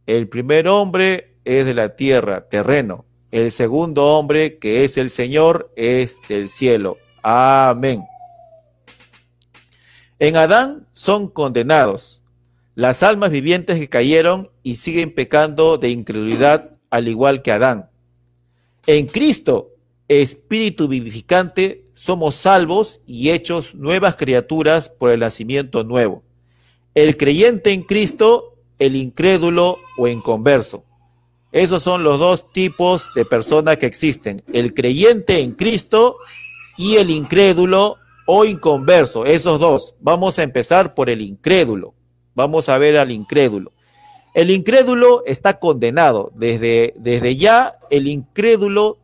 [0.05, 5.71] El primer hombre es de la tierra, terreno, El segundo hombre, que es el Señor,
[5.75, 6.97] es del cielo.
[7.21, 8.05] Amén.
[10.19, 12.21] En Adán son condenados
[12.75, 17.89] las almas vivientes que cayeron y siguen pecando de incredulidad al igual que Adán.
[18.87, 19.74] En Cristo,
[20.07, 26.23] Espíritu vivificante, somos salvos y hechos nuevas criaturas por el nacimiento nuevo.
[26.93, 30.83] El creyente en Cristo, el incrédulo o inconverso.
[31.51, 34.41] Esos son los dos tipos de personas que existen.
[34.51, 36.17] El creyente en Cristo
[36.77, 37.95] y el incrédulo
[38.27, 39.25] o inconverso.
[39.25, 39.95] Esos dos.
[40.01, 41.93] Vamos a empezar por el incrédulo.
[42.33, 43.71] Vamos a ver al incrédulo.
[44.33, 46.31] El incrédulo está condenado.
[46.35, 48.97] Desde, desde ya el incrédulo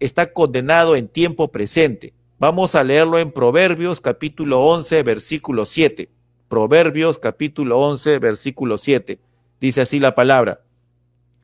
[0.00, 2.14] está condenado en tiempo presente.
[2.38, 6.08] Vamos a leerlo en Proverbios capítulo 11, versículo 7.
[6.48, 9.20] Proverbios capítulo 11, versículo 7.
[9.60, 10.62] Dice así la palabra.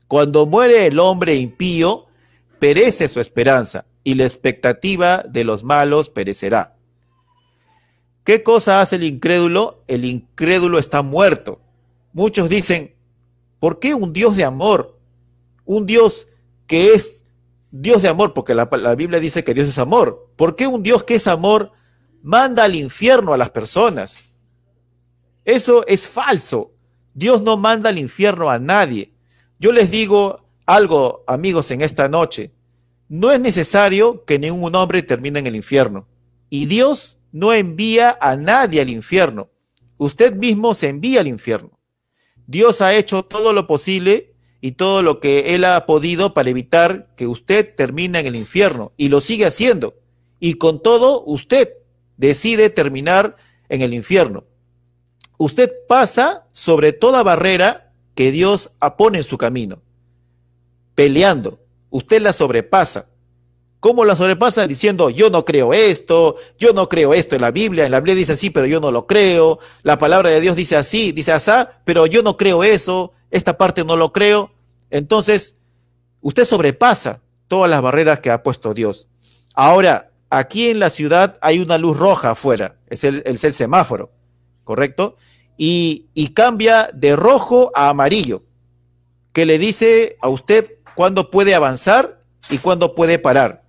[0.09, 2.07] Cuando muere el hombre impío,
[2.59, 6.77] perece su esperanza y la expectativa de los malos perecerá.
[8.25, 9.85] ¿Qué cosa hace el incrédulo?
[9.87, 11.61] El incrédulo está muerto.
[12.13, 12.95] Muchos dicen,
[13.59, 14.99] ¿por qué un Dios de amor?
[15.65, 16.27] Un Dios
[16.67, 17.23] que es
[17.79, 20.31] Dios de amor, porque la, Biblia dice que Dios es amor.
[20.37, 21.73] ¿Por qué un Dios que es amor
[22.23, 24.25] manda al infierno a las personas?
[25.45, 26.73] Eso es falso.
[27.13, 29.13] Dios no manda al infierno a nadie.
[29.59, 32.53] Yo les digo algo, amigos, en esta noche.
[33.09, 36.09] No es necesario que ningún hombre termine en el infierno.
[36.49, 39.51] Y Dios no envía a nadie al infierno.
[39.99, 41.79] Usted mismo se envía al infierno.
[42.47, 47.09] Dios ha hecho todo lo posible y todo lo que Él ha podido para evitar
[47.17, 48.93] que usted termine en el infierno.
[48.97, 49.95] Y lo sigue haciendo.
[50.41, 51.71] Y con todo, usted
[52.17, 53.37] decide terminar
[53.69, 54.45] en el infierno.
[55.39, 59.83] Usted pasa sobre toda barrera que Dios pone en su camino,
[60.95, 61.61] peleando.
[61.91, 63.09] Usted la sobrepasa.
[63.81, 64.67] ¿Cómo la sobrepasa?
[64.67, 68.15] Diciendo, yo no creo esto, yo no creo esto en la Biblia, en la Biblia
[68.15, 71.81] dice así, pero yo no lo creo, la palabra de Dios dice así, dice asá,
[71.85, 74.53] pero yo no creo eso, esta parte no lo creo.
[74.91, 75.57] Entonces,
[76.21, 79.09] usted sobrepasa todas las barreras que ha puesto Dios.
[79.55, 84.11] Ahora, aquí en la ciudad hay una luz roja afuera, es el, semáforo,
[84.65, 85.17] ¿correcto?
[85.57, 88.43] y, cambia de rojo a amarillo,
[89.33, 93.65] que le dice a usted cuándo puede avanzar y cuándo puede parar.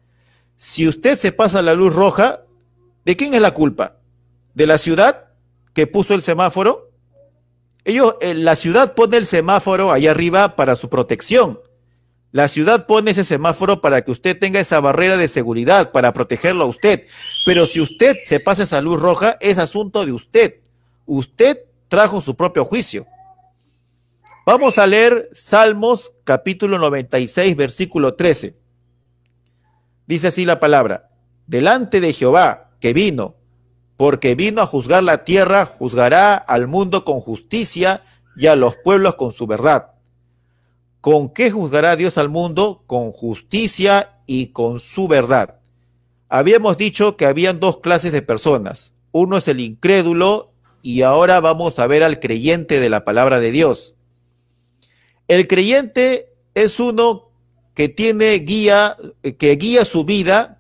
[0.56, 2.42] Si usted se pasa la luz roja,
[3.06, 3.98] ¿de quién es la culpa?
[4.54, 5.30] ¿De la ciudad
[5.74, 6.87] que puso el semáforo?
[7.88, 11.62] Ellos, eh, la ciudad pone el semáforo allá arriba para su protección.
[12.34, 16.66] La ciudad pone ese semáforo para que usted tenga esa barrera de seguridad, para protegerlo
[16.66, 17.08] a usted.
[17.46, 20.56] Pero si usted se pasa esa luz roja, es asunto de usted.
[21.06, 23.08] Usted trajo su propio juicio.
[24.46, 28.58] Vamos a leer Salmos capítulo 96, versículo 13.
[30.08, 31.10] Dice así la palabra,
[31.46, 33.37] delante de Jehová que vino,
[33.98, 38.04] porque vino a juzgar la tierra, juzgará al mundo con justicia
[38.38, 39.94] y a los pueblos con su verdad.
[41.02, 42.84] ¿Con qué juzgará Dios al mundo?
[42.86, 45.60] Con justicia y con su verdad.
[46.30, 48.94] Habíamos dicho que habían dos clases de personas.
[49.12, 50.52] Uno es el incrédulo
[50.84, 53.96] y ahora vamos a ver al creyente de la palabra de Dios.
[55.28, 57.32] El creyente es uno
[57.74, 58.98] que tiene guía,
[59.38, 60.60] que guía su vida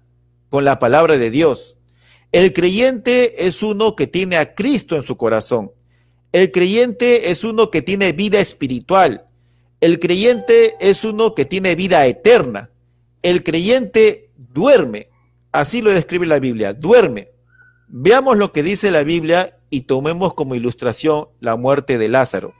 [0.49, 1.76] con la palabra de Dios.
[2.31, 5.71] El creyente es uno que tiene a Cristo en su corazón.
[6.31, 9.25] El creyente es uno que tiene vida espiritual.
[9.79, 12.69] El creyente es uno que tiene vida eterna.
[13.21, 15.09] El creyente duerme.
[15.51, 17.29] Así lo describe la Biblia, duerme.
[17.87, 22.53] Veamos lo que dice la Biblia y tomemos como ilustración la muerte de Lázaro.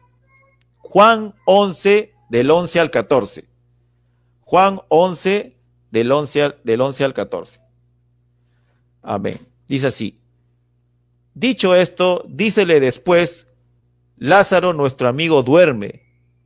[0.78, 3.46] Juan 11, del 11 al 14.
[4.42, 5.58] Juan 11,
[5.92, 7.60] del 11 al, del 11 al 14.
[9.02, 9.57] Amén.
[9.68, 10.20] Dice así.
[11.34, 13.48] Dicho esto, dícele después,
[14.18, 16.02] Lázaro, nuestro amigo, duerme,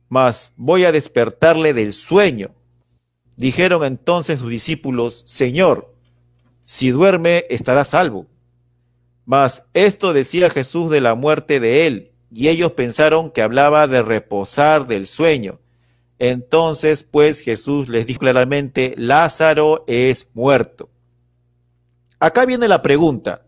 [0.08, 2.50] mas voy a despertarle del sueño.
[3.36, 5.94] Dijeron entonces sus discípulos, Señor,
[6.62, 8.26] si duerme, estará salvo.
[9.24, 14.02] Mas esto decía Jesús de la muerte de él, y ellos pensaron que hablaba de
[14.02, 15.60] reposar del sueño.
[16.18, 20.91] Entonces, pues Jesús les dijo claramente, Lázaro es muerto.
[22.22, 23.44] Acá viene la pregunta.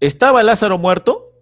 [0.00, 1.34] ¿Estaba Lázaro muerto?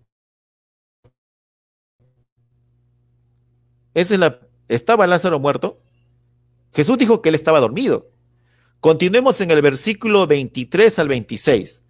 [3.94, 5.80] ¿Estaba Lázaro muerto?
[6.72, 8.10] Jesús dijo que él estaba dormido.
[8.80, 11.84] Continuemos en el versículo 23 al 26.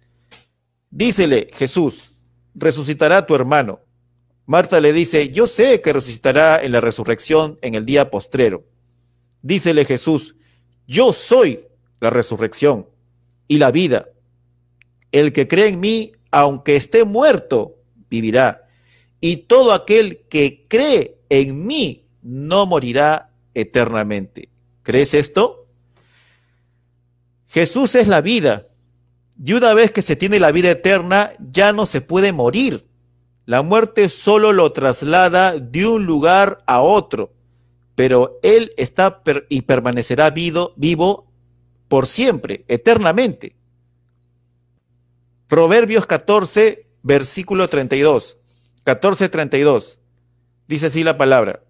[0.91, 2.15] Dícele Jesús,
[2.53, 3.79] resucitará tu hermano.
[4.45, 8.65] Marta le dice, yo sé que resucitará en la resurrección en el día postrero.
[9.41, 10.35] Dícele Jesús,
[10.85, 11.65] Yo soy
[11.99, 12.85] la resurrección
[13.51, 14.07] y la vida.
[15.11, 17.75] El que cree en mí, aunque esté muerto,
[18.09, 18.65] vivirá.
[19.19, 24.47] Y todo aquel que cree en mí no morirá eternamente.
[24.83, 25.67] ¿Crees esto?
[27.47, 28.67] Jesús es la vida.
[29.43, 32.87] Y una vez que se tiene la vida eterna, ya no se puede morir.
[33.45, 37.33] La muerte solo lo traslada de un lugar a otro,
[37.95, 41.30] pero Él está y permanecerá vivo, vivo
[41.91, 43.57] por siempre, eternamente.
[45.47, 48.37] Proverbios 14, versículo 32.
[48.85, 49.99] 14, 32.
[50.69, 51.65] Dice así la palabra.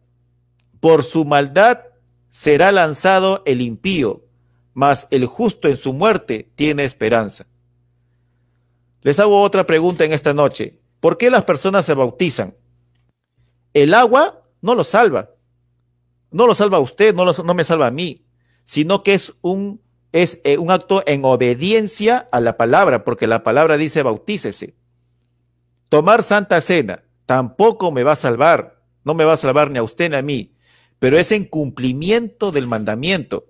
[0.79, 1.79] Por su maldad
[2.29, 4.23] será lanzado el impío,
[4.75, 7.47] mas el justo en su muerte tiene esperanza.
[9.01, 10.77] Les hago otra pregunta en esta noche.
[10.99, 12.55] ¿Por qué las personas se bautizan?
[13.73, 15.31] El agua no lo salva.
[16.29, 18.23] No lo salva a usted, no, no me salva a mí,
[18.63, 19.81] sino que es un,
[20.11, 24.75] es eh, un acto en obediencia a la palabra, porque la palabra dice bautícese.
[25.89, 29.83] Tomar santa cena tampoco me va a salvar, no me va a salvar ni a
[29.83, 30.53] usted ni a mí,
[30.99, 33.47] pero es en cumplimiento del mandamiento.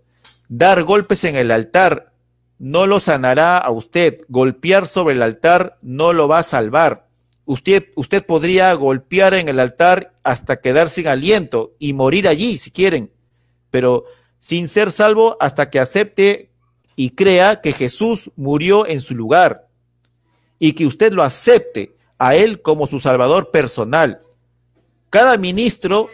[0.48, 2.14] Dar golpes en el altar
[2.60, 4.22] no lo sanará a usted.
[4.28, 7.08] Golpear sobre el altar no lo va a salvar.
[7.46, 12.70] Usted, usted podría golpear en el altar hasta quedar sin aliento y morir allí si
[12.70, 13.12] quieren,
[13.72, 14.06] pero
[14.38, 16.51] sin ser salvo hasta que acepte
[16.96, 19.68] y crea que Jesús murió en su lugar
[20.60, 24.22] y que usted lo acepte a Él como su Salvador personal.
[25.10, 26.10] Cada ministro,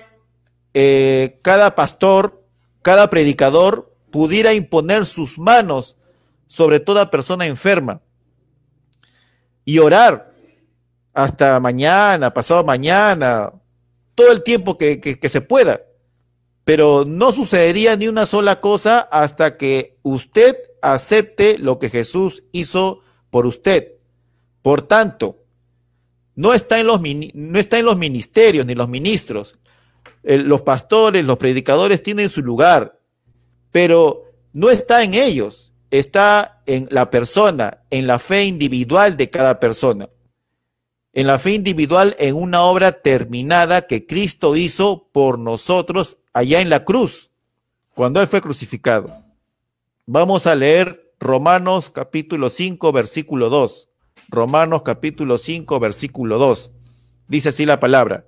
[0.74, 2.44] eh, cada pastor,
[2.82, 5.98] cada predicador pudiera imponer sus manos
[6.48, 8.02] sobre toda persona enferma
[9.66, 10.32] y orar
[11.14, 13.52] hasta mañana, pasado mañana,
[14.16, 15.82] todo el tiempo que, que, se pueda.
[16.68, 23.00] Pero no sucedería ni una sola cosa hasta que usted acepte lo que Jesús hizo
[23.30, 23.94] por usted.
[24.62, 25.46] Por tanto,
[26.36, 27.00] no está en los,
[27.34, 29.56] no está en los ministerios ni los ministros.
[30.24, 33.00] los pastores, los predicadores tienen su lugar,
[33.72, 39.60] pero no está en ellos está en la persona, en la fe individual de cada
[39.60, 40.10] persona.
[41.18, 46.70] En la fe individual en una obra terminada que Cristo hizo por nosotros allá en
[46.70, 47.32] la cruz,
[47.96, 49.24] cuando Él fue crucificado.
[50.06, 53.90] Vamos a leer Romanos capítulo 5, versículo 2.
[54.30, 56.74] Romanos capítulo 5, versículo 2.
[57.28, 58.26] Dice así la palabra,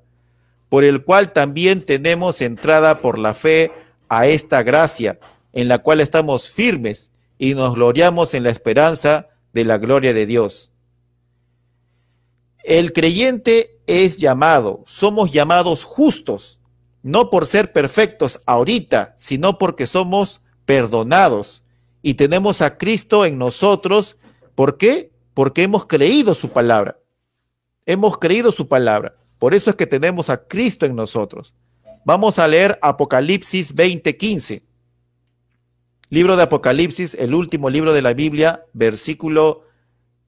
[0.67, 3.71] por el cual también tenemos entrada por la fe
[4.07, 5.19] a esta gracia,
[5.53, 10.25] en la cual estamos firmes y nos gloriamos en la esperanza de la gloria de
[10.25, 10.68] Dios.
[12.63, 16.59] El creyente es llamado, somos llamados justos,
[17.01, 21.63] no por ser perfectos ahorita, sino porque somos perdonados
[22.01, 24.17] y tenemos a Cristo en nosotros.
[24.55, 25.11] ¿Por qué?
[25.33, 26.99] Porque hemos creído su palabra.
[27.85, 29.15] Hemos creído su palabra.
[29.39, 31.55] Por eso es que tenemos a Cristo en nosotros.
[32.05, 34.63] Vamos a leer Apocalipsis 20:15.
[36.09, 39.63] Libro de Apocalipsis, el último libro de la Biblia, versículo,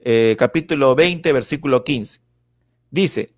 [0.03, 2.19] eh, capítulo 20, versículo 15.
[2.89, 3.33] Dice,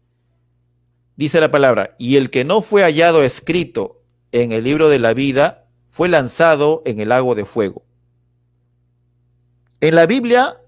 [1.16, 5.14] dice la palabra, y el que no fue hallado escrito en el libro de la
[5.14, 7.84] vida fue lanzado en el lago de fuego.
[9.80, 10.62] En la Biblia,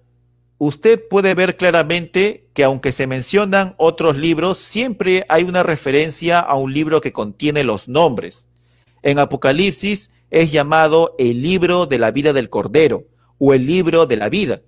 [0.57, 6.55] usted puede ver claramente que aunque se mencionan otros libros, siempre hay una referencia a
[6.55, 8.47] un libro que contiene los nombres.
[9.01, 13.05] En Apocalipsis es llamado el libro de la vida del Cordero
[13.39, 14.61] o el libro de la vida.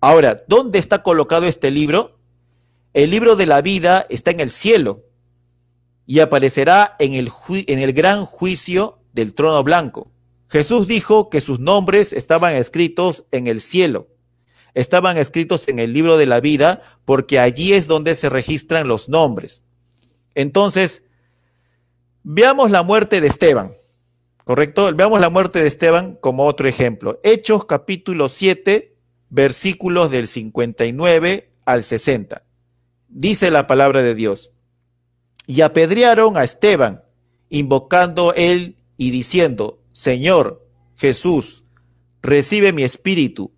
[0.00, 2.18] Ahora, ¿dónde está colocado este libro?
[2.94, 5.04] El libro de la vida está en el cielo
[6.06, 7.30] y aparecerá en el,
[7.66, 10.10] en el gran juicio del trono blanco.
[10.48, 14.08] Jesús dijo que sus nombres estaban escritos en el cielo,
[14.72, 19.08] estaban escritos en el libro de la vida, porque allí es donde se registran los
[19.08, 19.64] nombres.
[20.34, 21.02] Entonces,
[22.22, 23.72] veamos la muerte de Esteban.
[24.44, 24.94] ¿Correcto?
[24.94, 27.20] Veamos la muerte de Esteban como otro ejemplo.
[27.22, 28.96] Hechos capítulo 7,
[29.30, 32.44] versículos del 59 al 60.
[33.08, 34.52] Dice la palabra de Dios.
[35.46, 37.02] Y apedrearon a Esteban,
[37.48, 41.64] invocando él y diciendo, Señor Jesús,
[42.22, 43.52] recibe mi espíritu.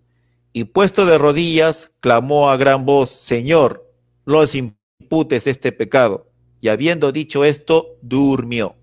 [0.53, 3.89] Y puesto de rodillas, clamó a gran voz, Señor,
[4.25, 6.29] les imputes este pecado.
[6.59, 8.75] Y habiendo dicho esto, durmió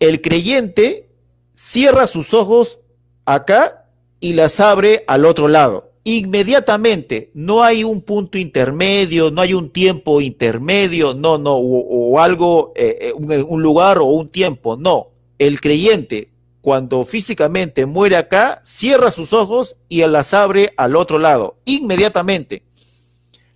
[0.00, 1.10] el creyente
[1.52, 2.80] cierra sus ojos
[3.24, 3.77] acá
[4.20, 5.92] y las abre al otro lado.
[6.04, 12.72] Inmediatamente, no hay un punto intermedio, no hay un tiempo intermedio, no, no, o, algo,
[12.76, 15.08] eh, eh, un, un lugar o un tiempo, no.
[15.38, 16.30] El creyente
[16.60, 22.62] cuando físicamente muere acá, cierra sus ojos y las abre al otro lado, inmediatamente.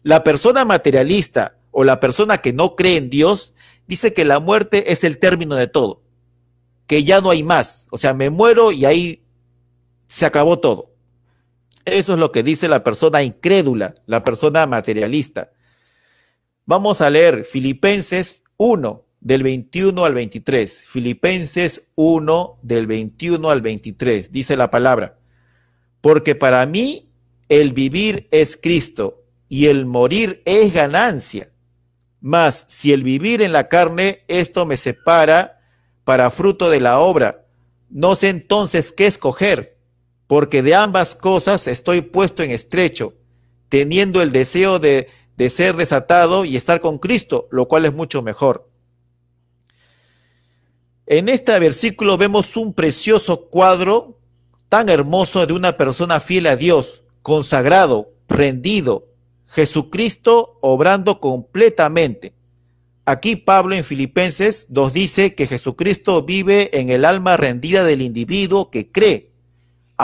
[0.02, 3.54] La persona materialista o la persona que no cree en Dios
[3.86, 6.02] dice que la muerte es el término de todo,
[6.86, 9.21] que ya no hay más, o sea, me muero y ahí
[10.12, 10.94] se acabó todo.
[11.86, 15.52] Eso es lo que dice la persona incrédula, la persona materialista.
[16.66, 20.84] Vamos a leer Filipenses 1, del 21 al 23.
[20.86, 24.30] Filipenses 1, del 21 al 23.
[24.30, 25.18] Dice la palabra,
[26.02, 27.10] porque para mí
[27.48, 31.52] el vivir es Cristo y el morir es ganancia.
[32.20, 35.62] Mas si el vivir en la carne, esto me separa
[36.04, 37.46] para fruto de la obra.
[37.88, 39.72] No sé entonces qué escoger,
[40.32, 43.12] porque de ambas cosas estoy puesto en estrecho,
[43.68, 48.22] teniendo el deseo de de ser desatado y estar con Cristo, lo cual es mucho
[48.22, 48.68] mejor.
[51.06, 54.20] En este versículo vemos un precioso cuadro
[54.68, 59.08] tan hermoso de una persona fiel a Dios, consagrado, rendido,
[59.46, 62.34] Jesucristo obrando completamente.
[63.04, 68.70] Aquí Pablo en Filipenses nos dice que Jesucristo vive en el alma rendida del individuo
[68.70, 69.31] que cree,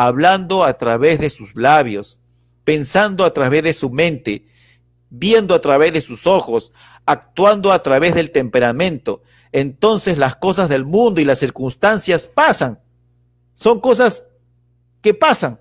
[0.00, 2.20] hablando a través de sus labios,
[2.62, 4.46] pensando a través de su mente,
[5.10, 6.72] viendo a través de sus ojos,
[7.04, 12.78] actuando a través del temperamento, entonces las cosas del mundo y las circunstancias pasan.
[13.54, 14.22] Son cosas
[15.00, 15.58] que pasan.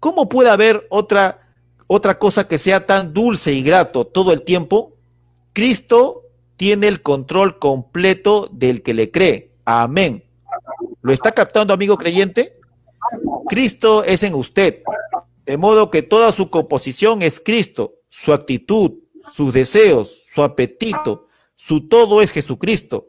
[0.00, 1.52] ¿Cómo puede haber otra,
[1.88, 4.96] otra cosa que sea tan dulce y grato todo el tiempo?
[5.52, 6.22] Cristo
[6.56, 9.52] tiene el control completo del que le cree.
[9.66, 10.24] Amén.
[11.02, 12.62] ¿Lo está captando, amigo creyente?
[13.48, 14.82] Cristo es en usted.
[15.44, 18.92] De modo que toda su composición es Cristo su actitud,
[19.32, 23.08] sus deseos, su apetito, su todo es Jesucristo.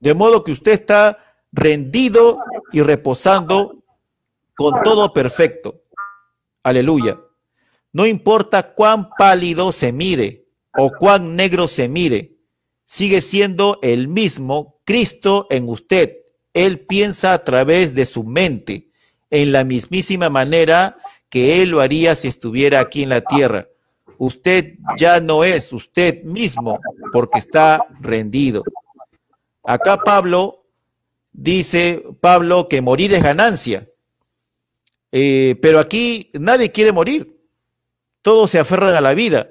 [0.00, 1.18] De modo que usted está
[1.52, 2.38] rendido
[2.72, 3.84] y reposando
[4.56, 5.82] con todo perfecto.
[6.64, 7.20] Aleluya.
[7.92, 12.36] No importa cuán pálido se mire o cuán negro se mire,
[12.84, 16.12] sigue siendo el mismo Cristo en usted.
[16.54, 18.90] Él piensa a través de su mente,
[19.30, 20.98] en la mismísima manera
[21.28, 23.68] que Él lo haría si estuviera aquí en la tierra
[24.18, 26.80] usted ya no es usted mismo
[27.12, 28.62] porque está rendido.
[29.62, 30.66] Acá Pablo
[31.32, 33.88] dice, Pablo, que morir es ganancia.
[35.12, 37.40] Eh, pero aquí nadie quiere morir.
[38.22, 39.50] Todos se aferran a la vida.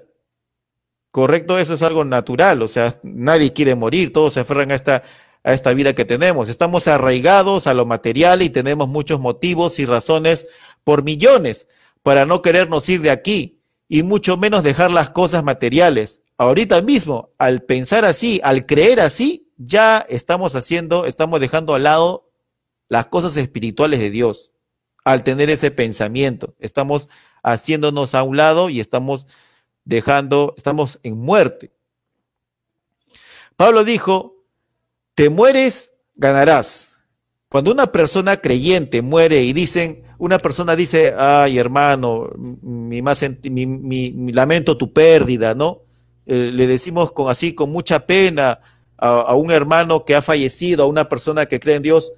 [1.12, 2.62] Correcto, eso es algo natural.
[2.62, 4.12] O sea, nadie quiere morir.
[4.12, 5.04] Todos se aferran a esta,
[5.44, 6.50] a esta vida que tenemos.
[6.50, 10.48] Estamos arraigados a lo material y tenemos muchos motivos y razones
[10.84, 11.68] por millones
[12.02, 16.22] para no querernos ir de aquí y mucho menos dejar las cosas materiales.
[16.38, 22.30] Ahorita mismo, al pensar así, al creer así, ya estamos haciendo, estamos dejando al lado
[22.90, 24.52] las cosas espirituales de Dios.
[25.06, 27.10] Al tener ese pensamiento, estamos
[27.44, 29.28] haciéndonos a un lado y estamos
[29.84, 31.72] dejando, estamos en muerte.
[33.58, 34.33] Pablo dijo,
[35.16, 36.98] te mueres, ganarás.
[37.50, 42.30] Cuando una persona creyente muere y dicen, una persona dice, ay hermano,
[42.62, 43.02] mi,
[44.32, 45.82] lamento tu pérdida, ¿no?
[46.26, 48.60] Eh, le decimos con así, con mucha pena
[48.98, 52.14] a, un hermano que ha fallecido, a una persona que cree en Dios,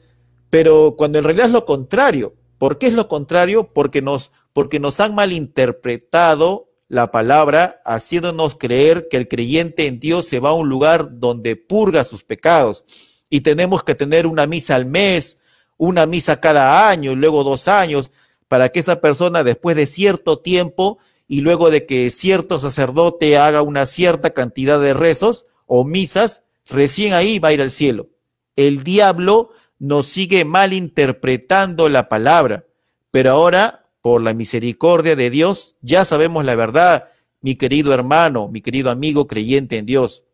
[0.50, 2.36] pero cuando en realidad es lo contrario.
[2.58, 3.74] ¿Por qué es lo contrario?
[3.74, 10.26] Porque nos, porque nos han malinterpretado la palabra, haciéndonos creer que el creyente en Dios
[10.26, 12.86] se va a un lugar donde purga sus pecados
[13.30, 15.40] y tenemos que tener una misa al mes,
[15.78, 18.12] una misa cada año y luego dos años,
[18.48, 23.62] para que esa persona después de cierto tiempo y luego de que cierto sacerdote haga
[23.64, 28.10] una cierta cantidad de rezos o misas, recién ahí va a ir al cielo.
[28.56, 29.50] El diablo
[29.80, 32.66] nos sigue malinterpretando la palabra,
[33.12, 37.10] pero ahora, por la misericordia de Dios, ya sabemos la verdad,
[37.42, 40.26] mi querido hermano, mi querido amigo creyente en Dios.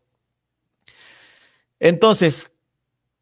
[1.79, 2.51] Entonces,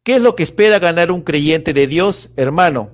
[0.02, 2.90] ¿Qué es lo que espera ganar un creyente de Dios, hermano?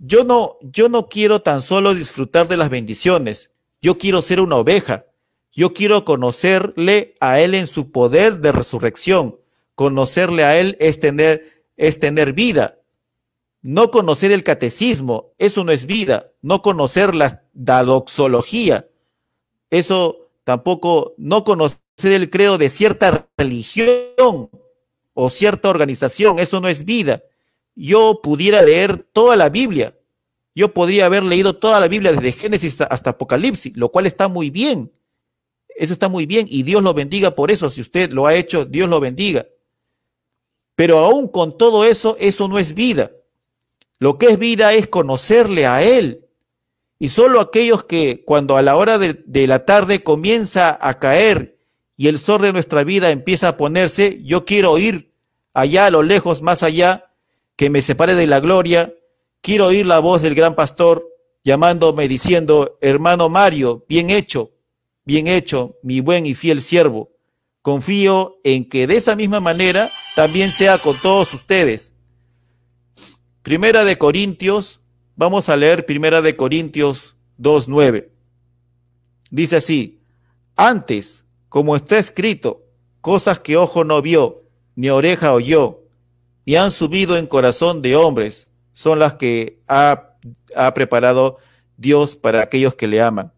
[0.00, 3.50] Yo no, yo no quiero tan solo disfrutar de las bendiciones.
[3.82, 5.04] Yo quiero ser una oveja.
[5.52, 9.36] Yo quiero conocerle a Él en su poder de resurrección.
[9.74, 12.78] Conocerle a Él es tener, es tener vida.
[13.60, 16.27] No conocer el catecismo, eso no es vida.
[16.42, 18.88] No conocer la, la doxología,
[19.70, 24.50] eso tampoco, no conocer el credo de cierta religión,
[25.20, 27.24] o cierta organización, eso no es vida.
[27.74, 29.98] Yo pudiera leer toda la Biblia,
[30.54, 34.50] yo podría haber leído toda la Biblia desde Génesis hasta Apocalipsis, lo cual está muy
[34.50, 34.92] bien.
[35.68, 37.68] Eso está muy bien y Dios lo bendiga por eso.
[37.68, 39.44] Si usted lo ha hecho, Dios lo bendiga.
[40.76, 43.10] Pero aún con todo eso, eso no es vida.
[43.98, 46.27] Lo que es vida es conocerle a Él.
[46.98, 51.58] Y solo aquellos que cuando a la hora de, la tarde comienza a caer
[51.96, 55.12] y el sol de nuestra vida empieza a ponerse, yo quiero ir
[55.54, 57.12] allá a lo lejos, más allá,
[57.56, 58.94] que me separe de la gloria,
[59.40, 61.06] quiero oír la voz del gran pastor
[61.44, 64.52] llamándome diciendo, hermano Mario, bien hecho,
[65.04, 67.10] bien hecho, mi buen y fiel siervo.
[67.62, 71.94] Confío en que de esa misma manera también sea con todos ustedes.
[73.42, 74.80] Primera de Corintios,
[75.18, 78.08] vamos a leer Primera de Corintios 2.9.
[79.32, 80.00] Dice así,
[80.54, 82.62] antes, como está escrito,
[83.00, 84.44] cosas que ojo no vio,
[84.76, 85.80] ni oreja oyó,
[86.46, 90.14] ni han subido en corazón de hombres, son las que ha,
[90.54, 91.38] ha preparado
[91.76, 93.32] Dios para aquellos que le aman.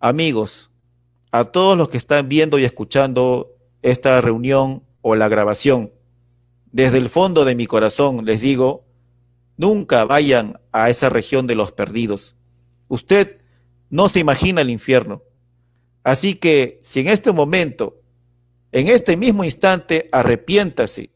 [0.00, 0.70] Amigos,
[1.30, 5.92] a todos los que están viendo y escuchando esta reunión o la grabación,
[6.72, 8.85] desde el fondo de mi corazón les digo,
[9.56, 12.36] nunca vayan a esa región de los perdidos.
[12.88, 13.40] Usted
[13.90, 15.22] no se imagina el infierno.
[16.02, 18.00] Así que si en este momento,
[18.72, 21.10] en este mismo instante, arrepiéntase.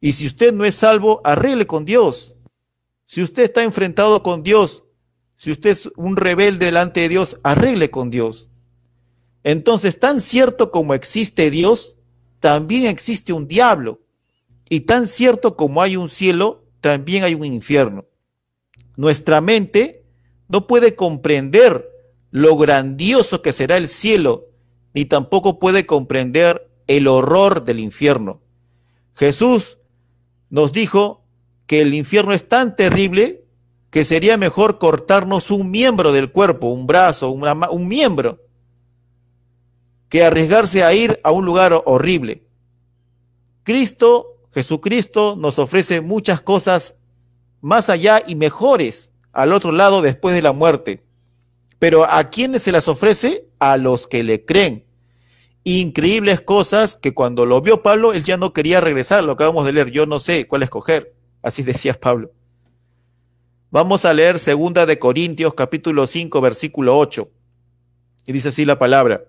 [0.00, 2.34] Y si usted no es salvo, arregle con Dios.
[3.06, 4.84] Si usted está enfrentado con Dios,
[5.36, 8.50] si usted es un rebelde delante de Dios, arregle con Dios.
[9.42, 11.96] Entonces, tan cierto como existe Dios,
[12.40, 14.00] también existe un diablo.
[14.68, 18.06] Y tan cierto como hay un cielo, también hay un infierno.
[18.96, 20.04] Nuestra mente
[20.48, 21.88] no puede comprender
[22.30, 24.48] lo grandioso que será el cielo,
[24.94, 28.40] ni tampoco puede comprender el horror del infierno.
[29.14, 29.78] Jesús
[30.48, 31.24] nos dijo
[31.66, 33.44] que el infierno es tan terrible
[33.90, 38.40] que sería mejor cortarnos un miembro del cuerpo, un brazo, un miembro,
[40.08, 42.44] que arriesgarse a ir a un lugar horrible.
[43.62, 46.96] Cristo, Jesucristo, nos ofrece muchas cosas
[47.60, 51.02] más allá y mejores al otro lado después de la muerte.
[51.78, 53.46] Pero ¿a quiénes se las ofrece?
[53.58, 54.84] A los que le creen.
[55.64, 59.72] Increíbles cosas que cuando lo vio Pablo, él ya no quería regresar, lo acabamos de
[59.72, 61.14] leer, yo no sé cuál escoger.
[61.42, 62.32] Así decía Pablo.
[63.70, 67.30] Vamos a leer segunda de Corintios capítulo 5 versículo 8.
[68.26, 69.24] Y dice así la palabra: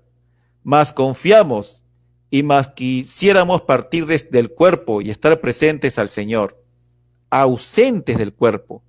[0.64, 1.84] "Más confiamos
[2.34, 6.64] y más quisiéramos partir desde el cuerpo y estar presentes al Señor,
[7.30, 8.82] ausentes del cuerpo,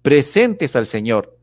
[0.00, 1.36] presentes al Señor.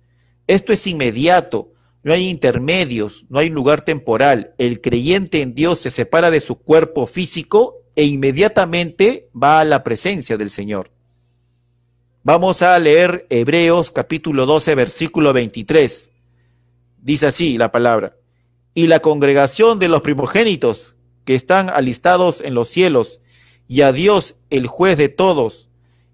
[0.47, 1.71] Esto es inmediato,
[2.01, 4.55] no hay intermedios, no hay lugar temporal.
[4.57, 9.83] El creyente en Dios se separa de su cuerpo físico e inmediatamente va a la
[9.83, 10.91] presencia del Señor.
[12.23, 16.11] Vamos a leer Hebreos capítulo 12, versículo 23.
[16.97, 18.17] Dice así la palabra.
[18.73, 23.19] Y la congregación de los primogénitos que están alistados en los cielos,
[23.67, 25.69] y a Dios el juez de todos,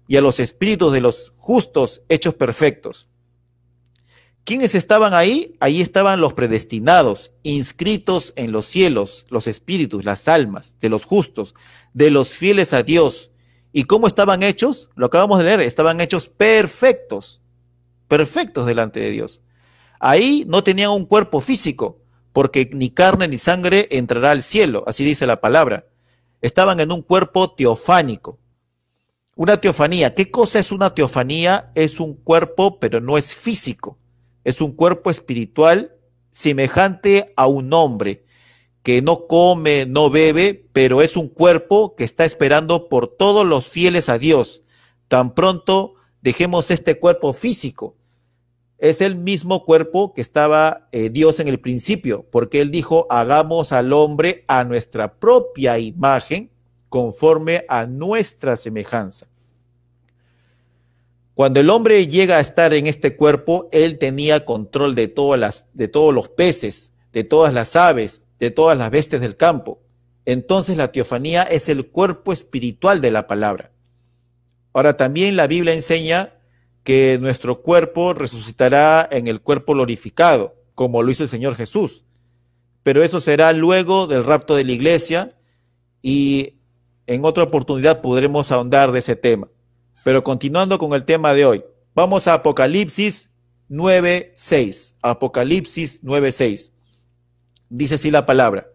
[0.06, 3.08] y a los espíritus de los justos hechos perfectos.
[4.44, 5.54] ¿Quiénes estaban ahí?
[5.60, 11.54] Ahí estaban los predestinados, inscritos en los cielos, los espíritus, las almas de los justos,
[11.92, 13.30] de los fieles a Dios,
[13.72, 14.90] ¿Y cómo estaban hechos?
[14.96, 17.40] Lo acabamos de leer, estaban hechos perfectos,
[18.08, 19.42] perfectos delante de Dios.
[20.00, 21.99] Ahí no tenían un cuerpo físico,
[22.32, 25.86] porque ni carne ni sangre entrará al cielo, así dice la palabra.
[26.40, 28.38] Estaban en un cuerpo teofánico.
[29.34, 31.72] Una teofanía, ¿qué cosa es una teofanía?
[31.74, 33.98] Es un cuerpo, pero no es físico.
[34.44, 35.96] Es un cuerpo espiritual
[36.30, 38.24] semejante a un hombre
[38.82, 43.70] que no come, no bebe, pero es un cuerpo que está esperando por todos los
[43.70, 44.62] fieles a Dios.
[45.08, 47.96] Tan pronto dejemos este cuerpo físico.
[48.80, 53.72] Es el mismo cuerpo que estaba eh, Dios en el principio, porque Él dijo, hagamos
[53.72, 56.50] al hombre a nuestra propia imagen,
[56.88, 59.28] conforme a nuestra semejanza.
[61.34, 65.68] Cuando el hombre llega a estar en este cuerpo, Él tenía control de, todas las,
[65.74, 69.82] de todos los peces, de todas las aves, de todas las bestias del campo.
[70.24, 73.72] Entonces la teofanía es el cuerpo espiritual de la palabra.
[74.72, 76.39] Ahora también la Biblia enseña
[76.84, 82.04] que nuestro cuerpo resucitará en el cuerpo glorificado, como lo hizo el Señor Jesús.
[82.82, 85.36] Pero eso será luego del rapto de la iglesia
[86.02, 86.54] y
[87.06, 89.48] en otra oportunidad podremos ahondar de ese tema.
[90.04, 93.30] Pero continuando con el tema de hoy, vamos a Apocalipsis
[93.68, 94.94] 9.6.
[95.02, 96.72] Apocalipsis 9.6.
[97.68, 98.68] Dice así la palabra.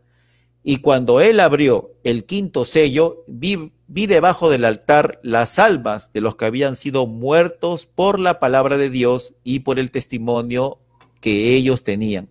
[0.64, 6.21] Y cuando él abrió el quinto sello, vi, vi, debajo del altar las almas de
[6.21, 10.79] los que habían sido muertos por la palabra de Dios y por el testimonio
[11.21, 12.29] que ellos tenían.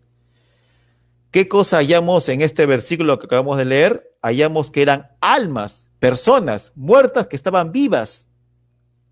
[1.31, 4.09] ¿Qué cosa hallamos en este versículo que acabamos de leer?
[4.23, 8.29] Hallamos que eran almas, personas muertas que estaban vivas.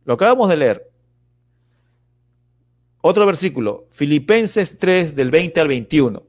[0.05, 0.93] Lo acabamos de leer.
[3.01, 6.23] Otro versículo, Filipenses 3 del 20 al 21.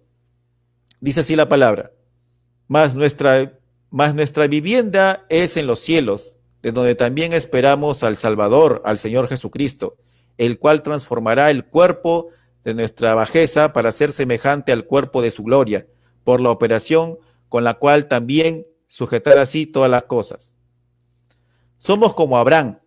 [1.00, 1.92] Dice así la palabra,
[2.68, 3.60] más nuestra,
[3.94, 9.28] más nuestra vivienda es en los cielos, de donde también esperamos al Salvador, al Señor
[9.28, 9.98] Jesucristo,
[10.40, 12.30] el cual transformará el cuerpo
[12.64, 15.86] de nuestra bajeza para ser semejante al cuerpo de su gloria,
[16.24, 20.56] por la operación con la cual también sujetar así todas las cosas.
[21.78, 22.80] Somos como Abraham,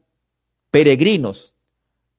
[0.73, 1.55] peregrinos.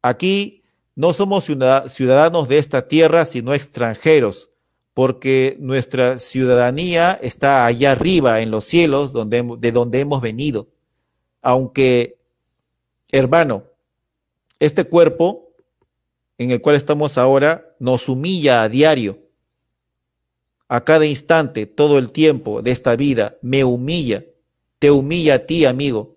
[0.02, 0.64] Aquí
[0.96, 4.50] no somos ciudadanos de esta tierra, sino extranjeros,
[4.98, 10.70] porque nuestra ciudadanía está allá arriba, en los cielos, de donde hemos venido.
[11.44, 12.18] Aunque,
[13.12, 13.66] hermano,
[14.58, 15.52] este cuerpo
[16.40, 19.20] en el cual estamos ahora nos humilla a diario.
[20.68, 24.26] A cada instante, todo el tiempo de esta vida, me humilla.
[24.80, 26.16] Te humilla a ti, amigo.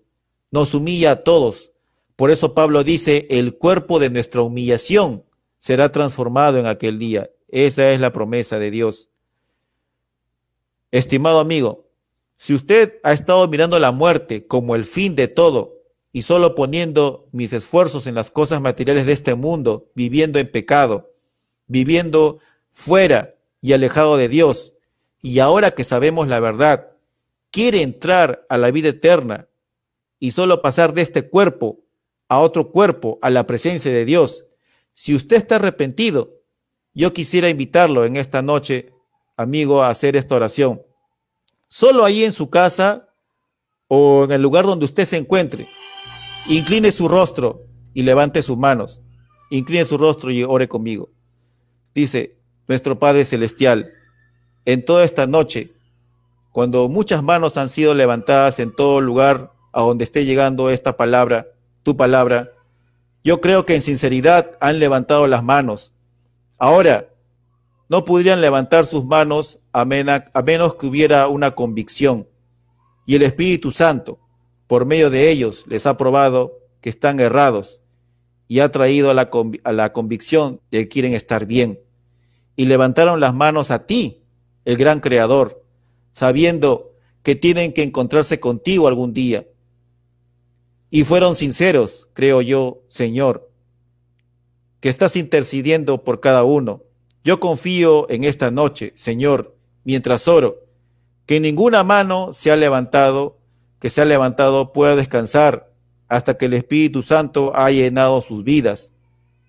[0.49, 1.71] Nos humilla a todos.
[2.15, 5.23] Por eso Pablo dice, el cuerpo de nuestra humillación
[5.59, 7.29] será transformado en aquel día.
[7.51, 9.09] Esa es la promesa de Dios.
[10.89, 11.85] Estimado amigo,
[12.35, 15.81] si usted ha estado mirando la muerte como el fin de todo,
[16.13, 21.13] y solo poniendo mis esfuerzos en las cosas materiales de este mundo, viviendo en pecado,
[21.67, 24.73] viviendo fuera y alejado de Dios,
[25.21, 26.91] y ahora que sabemos la verdad,
[27.49, 29.47] quiere entrar a la vida eterna
[30.19, 31.79] y solo pasar de este cuerpo
[32.27, 34.45] a otro cuerpo, a la presencia de Dios.
[34.93, 36.40] Si usted está arrepentido,
[36.93, 38.93] yo quisiera invitarlo en esta noche,
[39.37, 40.81] amigo, a hacer esta oración.
[41.67, 43.09] Solo ahí en su casa
[43.87, 45.67] o en el lugar donde usted se encuentre
[46.47, 48.99] Incline su rostro y levante sus manos.
[49.51, 51.09] Incline su rostro y ore conmigo.
[51.93, 52.37] Dice
[52.67, 53.91] nuestro Padre Celestial,
[54.65, 55.73] en toda esta noche,
[56.51, 61.47] cuando muchas manos han sido levantadas en todo lugar a donde esté llegando esta palabra,
[61.83, 62.49] tu palabra,
[63.23, 65.93] yo creo que en sinceridad han levantado las manos.
[66.63, 67.09] Ahora,
[67.89, 72.27] no podrían levantar sus manos a, menos que hubiera una convicción.
[73.07, 74.19] Y el Espíritu Santo,
[74.67, 77.81] por medio de ellos les ha probado que están errados
[78.47, 79.31] y ha traído a la,
[79.63, 81.79] a la convicción de que quieren estar bien.
[82.55, 84.21] Y levantaron las manos a ti,
[84.63, 85.65] el gran creador,
[86.11, 86.91] sabiendo
[87.23, 89.47] que tienen que encontrarse contigo algún día.
[90.91, 93.50] Y fueron sinceros, creo yo, Señor,
[94.81, 96.83] que estás intercediendo por cada uno.
[97.23, 99.55] Yo confío en esta noche, Señor,
[99.85, 100.65] mientras oro,
[101.25, 103.41] que ninguna mano se ha levantado
[103.81, 105.73] que se ha levantado pueda descansar
[106.07, 108.93] hasta que el Espíritu Santo haya llenado sus vidas.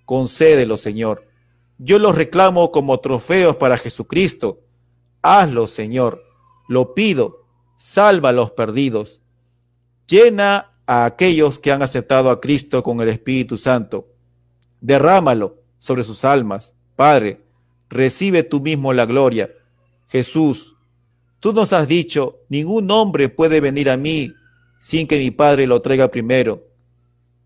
[0.06, 1.28] Concédelo, Señor.
[1.76, 4.60] Yo los reclamo como trofeos para Jesucristo.
[5.20, 6.24] Hazlo, Señor.
[6.66, 7.44] Lo pido.
[7.76, 9.20] Salva a los perdidos.
[10.06, 14.11] Llena a aquellos que han aceptado a Cristo con el Espíritu Santo.
[14.82, 16.74] Derrámalo sobre sus almas.
[16.94, 17.40] Padre,
[17.88, 19.50] recibe tú mismo la gloria.
[20.08, 20.76] Jesús,
[21.42, 24.32] Tú nos has dicho, ningún hombre puede venir a mí
[24.78, 26.62] sin que mi Padre lo traiga primero.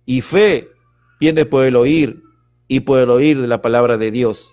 [0.05, 0.69] Y fe
[1.19, 2.23] viene por el oír
[2.69, 4.53] y por el oír de la palabra de Dios.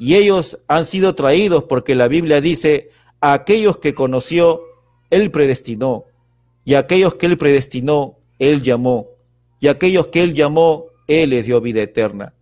[0.00, 2.90] Y ellos han sido traídos porque la Biblia dice,
[3.20, 4.62] a aquellos que conoció,
[5.10, 6.06] Él predestinó.
[6.64, 9.10] Y a aquellos que Él predestinó, Él llamó.
[9.60, 10.86] Y a aquellos que Él llamó,
[11.20, 12.34] Él les dio vida eterna.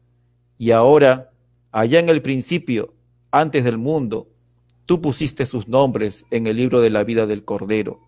[0.58, 1.30] Y ahora,
[1.72, 2.94] allá en el principio,
[3.30, 4.30] antes del mundo,
[4.90, 8.00] Tú pusiste sus nombres en el libro de la vida del Cordero.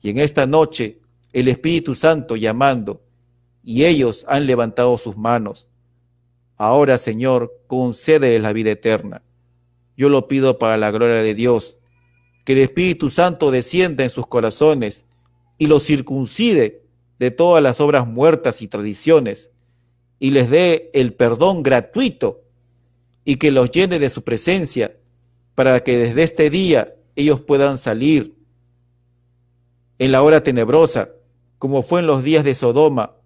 [0.00, 1.02] Y en esta noche
[1.34, 3.02] el Espíritu Santo llamando,
[3.62, 5.68] y ellos han levantado sus manos.
[6.56, 9.22] Ahora, Señor, concédeles la vida eterna.
[9.98, 11.76] Yo lo pido para la gloria de Dios,
[12.46, 15.04] que el Espíritu Santo descienda en sus corazones
[15.58, 16.86] y los circuncide
[17.18, 19.50] de todas las obras muertas y tradiciones,
[20.24, 22.44] y les dé el perdón gratuito,
[23.26, 24.96] y que los llene de su presencia
[25.54, 28.34] para que desde este día ellos puedan salir
[29.98, 31.10] en la hora tenebrosa,
[31.58, 33.16] como fue en los días de Sodoma,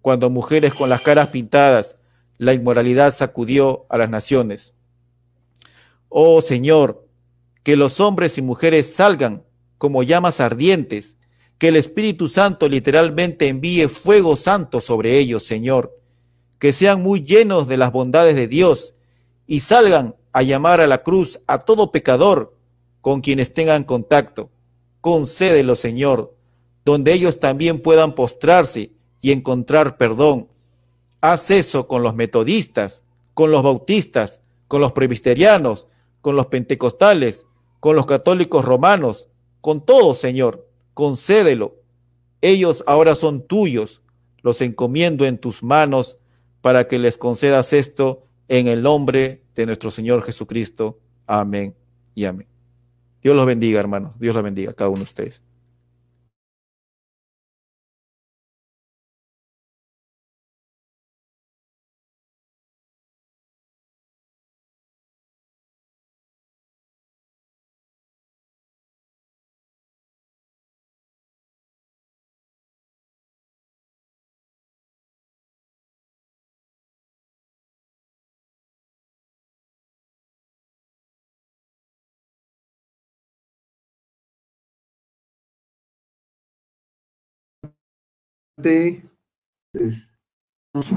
[0.00, 1.98] cuando mujeres con las caras pintadas,
[2.38, 4.74] la inmoralidad sacudió a las naciones.
[6.08, 7.04] Oh Señor,
[7.64, 9.42] que los hombres y mujeres salgan
[9.76, 11.18] como llamas ardientes,
[11.58, 16.03] que el Espíritu Santo literalmente envíe fuego santo sobre ellos, Señor,
[16.58, 18.94] que sean muy llenos de las bondades de Dios
[19.46, 22.56] y salgan a llamar a la cruz a todo pecador
[23.00, 24.50] con quienes tengan contacto.
[25.00, 26.34] Concédelo, Señor,
[26.84, 28.90] donde ellos también puedan postrarse
[29.20, 30.48] y encontrar perdón.
[31.20, 33.02] Haz eso con los metodistas,
[33.34, 35.86] con los bautistas, con los presbiterianos,
[36.20, 37.46] con los pentecostales,
[37.80, 39.28] con los católicos romanos,
[39.60, 40.66] con todos, Señor.
[40.94, 41.76] Concédelo.
[42.40, 44.00] Ellos ahora son tuyos.
[44.42, 46.18] los encomiendo en tus manos
[46.64, 50.98] para que les concedas esto en el nombre de nuestro Señor Jesucristo.
[51.26, 51.74] Amén
[52.14, 52.46] y amén.
[53.20, 54.12] Dios los bendiga, hermanos.
[54.18, 55.42] Dios los bendiga a cada uno de ustedes.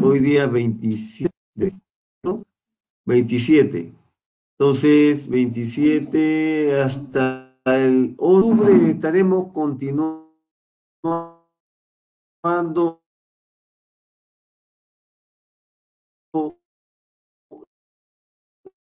[0.02, 1.30] Hoy día 27,
[2.24, 2.46] ¿no?
[3.06, 3.94] 27.
[4.58, 10.32] Entonces, 27 hasta el octubre estaremos continuando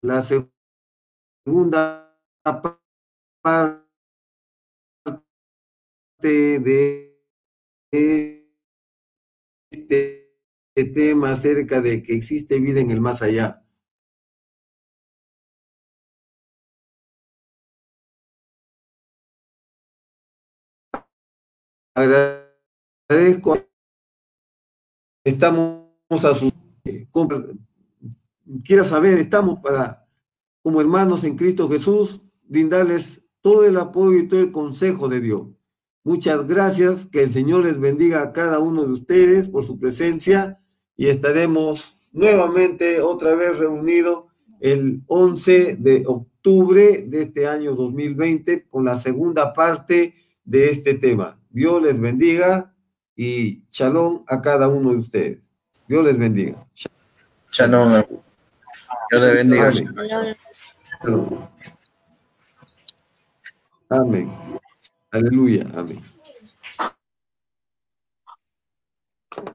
[0.03, 0.21] la
[1.47, 2.19] segunda
[3.43, 3.87] parte
[6.59, 7.13] de
[9.73, 10.29] este
[10.95, 13.63] tema acerca de que existe vida en el más allá.
[21.95, 23.59] Agradezco.
[25.25, 26.53] Estamos a su.
[28.65, 30.09] Quiera saber, estamos para,
[30.63, 35.49] como hermanos en Cristo Jesús, brindarles todo el apoyo y todo el consejo de Dios.
[36.05, 40.59] Muchas gracias, que el Señor les bendiga a cada uno de ustedes por su presencia
[40.97, 44.25] y estaremos nuevamente otra vez reunidos
[44.61, 50.15] el 11 de octubre de este año 2020 con la segunda parte
[50.45, 51.39] de este tema.
[51.51, 52.75] Dios les bendiga
[53.15, 55.39] y shalom a cada uno de ustedes.
[55.87, 56.67] Dios les bendiga.
[57.53, 57.91] Shalom.
[59.11, 59.71] Dios les bendiga.
[63.89, 64.33] Amén.
[65.13, 65.67] Aleluya.
[65.77, 66.01] Amén.